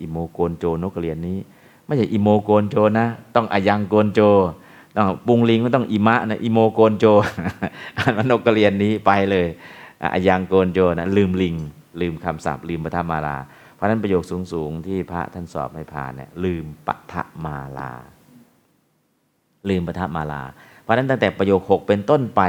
[0.02, 1.38] อิโมโกนโจนกกระเรียนนี้
[1.86, 4.22] ไม่ใช่อิโมโกนโจนะ ต้องอายังโกนโจ
[4.96, 7.06] ต้องปุงลิงไม่ต้องอิมะนะอิโมโกนโจ
[7.98, 9.48] อ่านนกกระเรียนนี้ไปเลย
[10.14, 11.56] อายังโกนโจนะลืมลิง
[12.02, 13.38] ลืมคำศัพท์ลืมพระธรรมาลา
[13.82, 17.14] ราะฉะนั้นประโยคสูง ๆ ที่พระท่านสอบไม่ผ่านเนี่ยลืมปัท
[17.46, 17.92] มาลา
[19.70, 20.42] ลืมปัทมาลา
[20.82, 22.42] เพราะฉะนั้นตั้งแต่ประโยค6เป็นต้นไป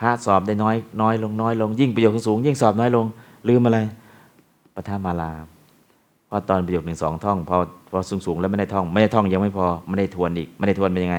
[0.00, 3.06] พระสอบได้น้อยน้อยลงน้อยลง ยิ่งประโยคสูง ยิ่งสอบน้อยลง
[3.48, 3.78] ลืมอะไร
[4.74, 5.32] ปัทมาลา
[6.26, 7.56] เพราะตอนประโยคหนึ่งสองท่องพอ
[7.92, 11.18] พอสูงสูง ๆ แล้วไม่ได้ท่อง ไม่ได้ท่องยังไม่พอไม่ได้ทวนอีก ไม่ได้ทวนเป็นยังไง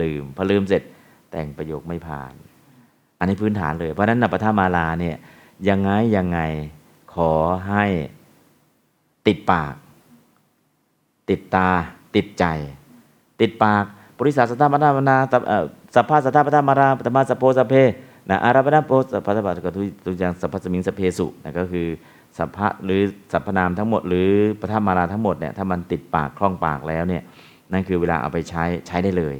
[0.00, 0.82] ลืมพอลืมเสร็จ
[1.30, 2.32] แต่งประโยคไม่ผ่าน
[3.18, 5.16] อันนี้พื้นฐานเลยเพราะฉะนั้นนปทมาลาเนี่ย
[5.68, 6.40] ยังไงยังไง
[7.14, 7.32] ขอ
[7.68, 7.84] ให้
[9.26, 9.74] ติดปาก
[11.30, 11.68] ติดตา
[12.16, 12.44] ติดใจ
[13.40, 13.84] ติดปาก
[14.18, 15.16] ปริสัสัทธามนามานา
[15.94, 17.74] สัพพะสัทธาปทามาราปตมาสพโพสพเพ
[18.28, 21.86] นะอาราปนาโพสัพพะสัพพะกทุตุยังสัพพะสมิงสพเพสุนะก็คือ
[22.38, 23.00] สัพพะหรือ
[23.32, 24.30] สัพพนามทั้งหมด หรือ
[24.60, 27.22] ปทมาราทั้งหมดเนี่ยถ้ามันติดปากคล่องปากแล้วเนี่ย
[27.72, 29.36] นั่นคือเวลาเอาไปใช้ใช้ได้เลย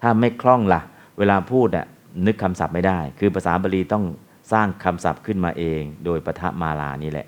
[0.00, 0.80] ถ้าไม่คล่องล่ะ
[1.18, 1.86] เวลาพูดอะ
[2.26, 4.04] นึกคำศัพท์ไม่ได้ คือภาษาบาลีต้อง
[4.52, 7.26] สร้างคำศัพท์ขึ้นมาเอง โดยปทมาลานี่แหละ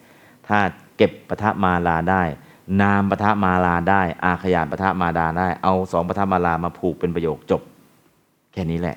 [0.48, 0.58] ถ้า
[0.96, 2.22] เก็บปทะมาลาได้
[2.82, 7.62] นามปทะมาลาได้ อาขยานปทะมาลาได้ เอาสองปทะมาลามาผูกเป็นประโยคจบ
[8.52, 8.96] แค่นี้แหละ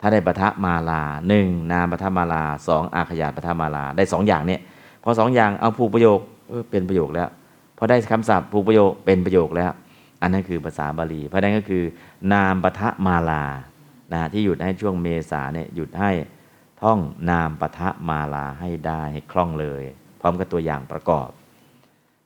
[0.00, 4.60] ถ้าได้ปทะมาลาหนึ่งนามปทะมาลาสองอาขยานปทะมาลาได้สองอย่างเนี่ย
[5.02, 7.28] พอสองอย่างเอาผูกประโยคเออเป็นประโยคแล้ว
[7.78, 9.70] พอได้คำศัพท์ผูกประโยคเป็นประโยคแล้ว
[10.22, 11.82] อันนั้นคือภาษาบาลีเพราะนั้นก็คือ
[12.32, 13.44] นามปทะมาลา
[14.12, 16.10] นะที่หยุดให้ช่วงเมษาเนี่ยหยุดให้
[16.82, 16.98] ท่อง
[17.30, 19.82] นามปทะมาลาให้ได้ให้คล่องเลย
[20.26, 21.28] ร้อมกับตัวอย่างประกอบ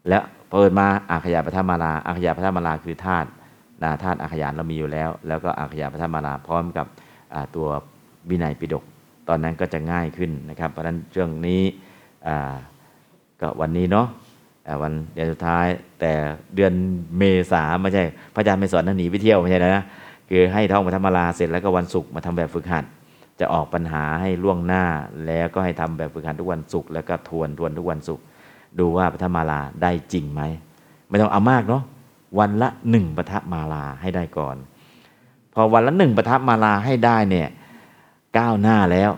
[0.08, 3.28] แล้วเปิดมาอาขยาปฐมาลาอาขยาปฐมาลาคือธาตุ
[3.82, 6.86] นะธาตุอาขยานเรามีอยู่แล้ว แล้วก็อาขยาปฐมาลาพร้อมกับ
[7.56, 7.68] ตัว
[8.30, 8.84] วินัยปิฎก
[9.28, 11.62] ตอนนั้นก็จะง่ายขึ้นนะครับเพราะฉะนั้นเรื่องนี้
[13.40, 14.06] ก็วันนี้เนาะ
[14.82, 15.66] วันเดือนสุดท้าย
[16.00, 16.12] แต่
[16.54, 16.72] เดือน
[17.18, 17.22] เม
[17.52, 18.04] ษาไม่ใช่
[18.34, 19.84] พระอาจารย์ไม่สอนนะหนีไปเที่ยวไม่ใช่นะ
[20.30, 22.84] คือให้ท่องปฐมาลาเสร็จแล้วก็วันศุกร์มาทำแบบฝึกหัด
[23.40, 24.84] จะออกปัญหาให้ล่วงหน้า
[25.26, 28.24] แล้วก็ให้ทำแบบฝึกหัดทุกวันศุกร์แล้วก็ทวนทวนทุกวันศุกร์
[28.78, 30.42] ดูว่าปฐมาลาได้จริงไหม
[31.08, 31.82] ไม่ต้องเอามากเนาะ
[32.38, 34.56] วันละหนึ่งปฐมาลาให้ได้ก่อน
[35.54, 37.48] พอวันละหนึ่งปฐมาลาให้ได้เนี่ย
[38.38, 39.10] ก้าวหน้าแล้ว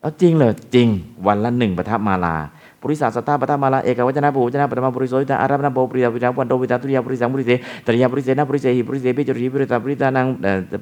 [0.00, 0.88] เอาจริงเหรอจริง
[1.26, 2.36] วันละหนึ่งปฐมาลา
[2.82, 7.52] ปุริสาสัตตาปฐมาลาเอกวัจนะปุวจนะปฐมาปุริโสวิตาอารัมนะโปปริยาปุริยาวันโตวิตาตุริยาปุริสังปุริเส
[7.86, 10.26] ตริยาปุริเสนะปุริเสหิปุริเสปิจริปุริตาปุริตานัง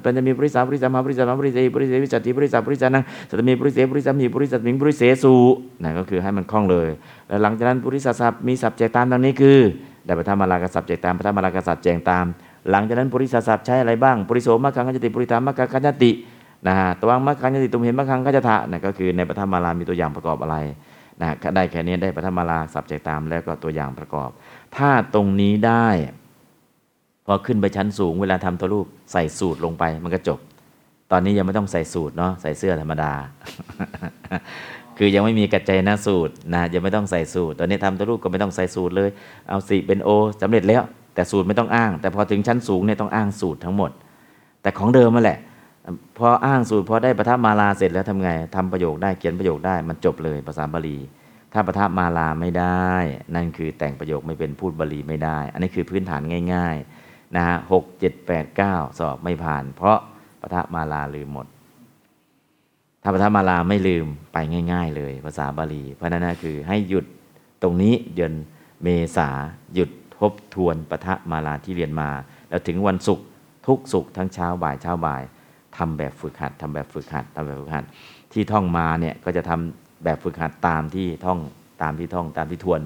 [0.03, 5.33] ปัญจมีปุริสาปุริสามาปุริสามาปุริเสหิปุริเสวิจติปุริสาปุริสานังสัตมีปุริเสปุริสามีปุริสัตมิงปุริเสสุ
[5.83, 6.89] นั่นก็คือให้มันคล่องเลย
[7.27, 9.59] แล้วหลังจากนั้นปุริสาสัพมีสับแจกตามดังนี้คือ
[10.05, 12.25] ได้ปฐมาลากษัตริย์แจกตามปฐมาลากษัตริย์แจงตาม
[12.71, 16.11] หลังจากนั้นปุริสาสัพใช้อะไรบ้างปุริโสมะคังกัจจติปุริธามะคังกัจจติ
[16.67, 20.57] นะฮะตวังมะคังกัจจติตุมเห็นมะคังกัจจทะนั่นก็คือในปฐมาลามีตัวอย่างประกอบอะไร
[21.21, 24.29] นะได้แค่นี้ได้ปฐมาลาสับแจกตามแล้วก็ตัวอย่างประกอบ
[24.77, 25.87] ถ้าตรงนี้ได้
[27.25, 30.39] พอขึ้นไปชั้นสูงเวลาทำตัวรูปใส่สูตรลงไปมันก็จบ
[31.11, 33.13] ตอนนี้ยังไม่ต้องใส่สูตรเนาะใส่เสื้อธรรมดา
[34.97, 39.09] คือยังไม่มีกระจายหน้าสูตรนะยังไม่ต้องใส่สูตร ตอนนี้ทำตัวรูปก็ไม่ต้องใส่สูตรเลย
[39.49, 40.09] เอาสีเป็นโอ
[40.41, 40.83] สำเร็จแล้ว
[41.13, 43.91] แต่สูตรไม่ต้องอ้าง แต่พอถึงชั้นสูงเนี่ยต้องอ้างสูตรทั้งหมด
[44.61, 45.39] แต่ของเดิมมาแหละ
[46.17, 50.97] พออ้างสูตรพอได้ปฐมาลาเสร็จแล้วทำไงทำประโยคได้เขียนประโยคได้มันจบเลยภาษาบาลี
[51.53, 52.89] ถ้าปฐมาลาไม่ได้
[53.35, 56.21] นั่นคือแต่งประโยคไม่เป็นพูดบาลีไม่ได้ อันนี้คือพื้นฐาน
[56.53, 59.97] ง่ายๆนะฮะหกเจ็ดแปดเก้าสอบไม่ผ่าน เพราะ
[60.41, 61.47] ปฐมาลาลืมหมด
[63.03, 64.37] ถ้าปฐมาลาไม่ลืมไป
[64.71, 67.05] ง่าย ๆ เลยภาษาบาลี เพราะนั้นคือให้หยุด
[67.61, 68.33] ตรงนี้เดือน
[68.83, 68.87] เม
[69.17, 69.29] ษา
[69.73, 72.09] หยุดทบทวนปฐมาลาที่เรียนมา
[72.49, 73.25] แล้วถึงวันศุกร์
[73.67, 75.21] ทุกศุกร์ทั้งเช้าบ่ายเช้าบ่าย
[75.77, 77.85] ทำแบบฝึกหัดทำแบบฝึกหัดทำแบบฝึกหัด
[78.33, 81.39] ที่ท่องมาเนี่ยก็จะทำแบบฝึกหัดตามที่ท่อง
[81.81, 82.81] ตามที่ท่องตามที่ทวน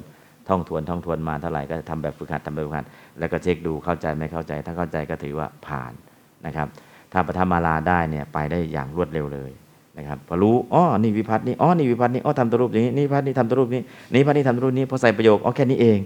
[0.50, 2.86] ท่องทวนท่องทวนมาเท่าไหร่ก็จะทำแบบฝึกหัดทำแบบฝึกหัด
[3.20, 5.94] แล้วก็เช็คดูเข้าใจไม่เข้าใจ ถ้าเข้าใจก็ถือว่าผ่าน
[6.46, 6.68] นะครับ
[7.12, 9.52] ถ้าปฐมาลาได้เนี่ยไปได้อย่างรวดเร็วเลย
[9.98, 13.82] นะครับพอรู้อ๋อนี่วิพัฒน์นี่อ๋อนี่วิพัฒน์นี่อ๋อทำตัวรูปอย่างนี้นี่วิพัฒน์นี่ทำตัวรูปนี้
[14.14, 16.00] นี่วิพัฒน์นี่ทำตัวรูปนี้พอใส่ประโยคอ๋อแค่นี้เอง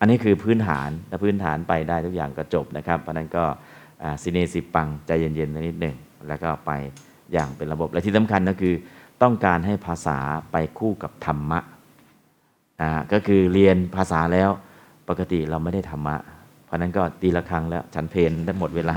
[0.00, 3.44] อันนี้คือพื้นฐานถ้าพื้นฐานไปได้ทุกอย่างก็จบนะครับเพราะนั้นก็
[4.22, 5.94] สิเนสิปังใจเย็นๆนิดหนึ่ง
[6.28, 6.70] แล้วก็ไป
[7.32, 8.74] อย่างเป็นระบบและที่สำคัญก็คือ
[9.22, 10.18] ต้องการให้ภาษา
[10.52, 11.60] ไปคู่กับธรรมะ
[12.80, 14.50] อ่าก็คือเรียนภาษาแล้ว
[15.08, 16.16] ปกติเราไม่ได้ธรรมะ
[16.64, 18.96] เพราะนั้นก็ตีละครั้งแล้วฉันเพนได้หมดเวลา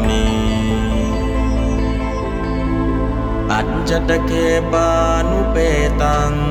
[3.89, 6.41] जटके पानुपेताम्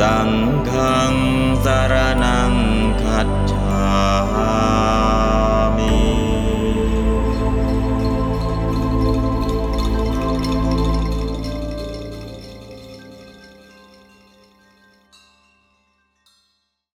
[0.00, 1.16] सङ्घं
[1.64, 2.54] शरणं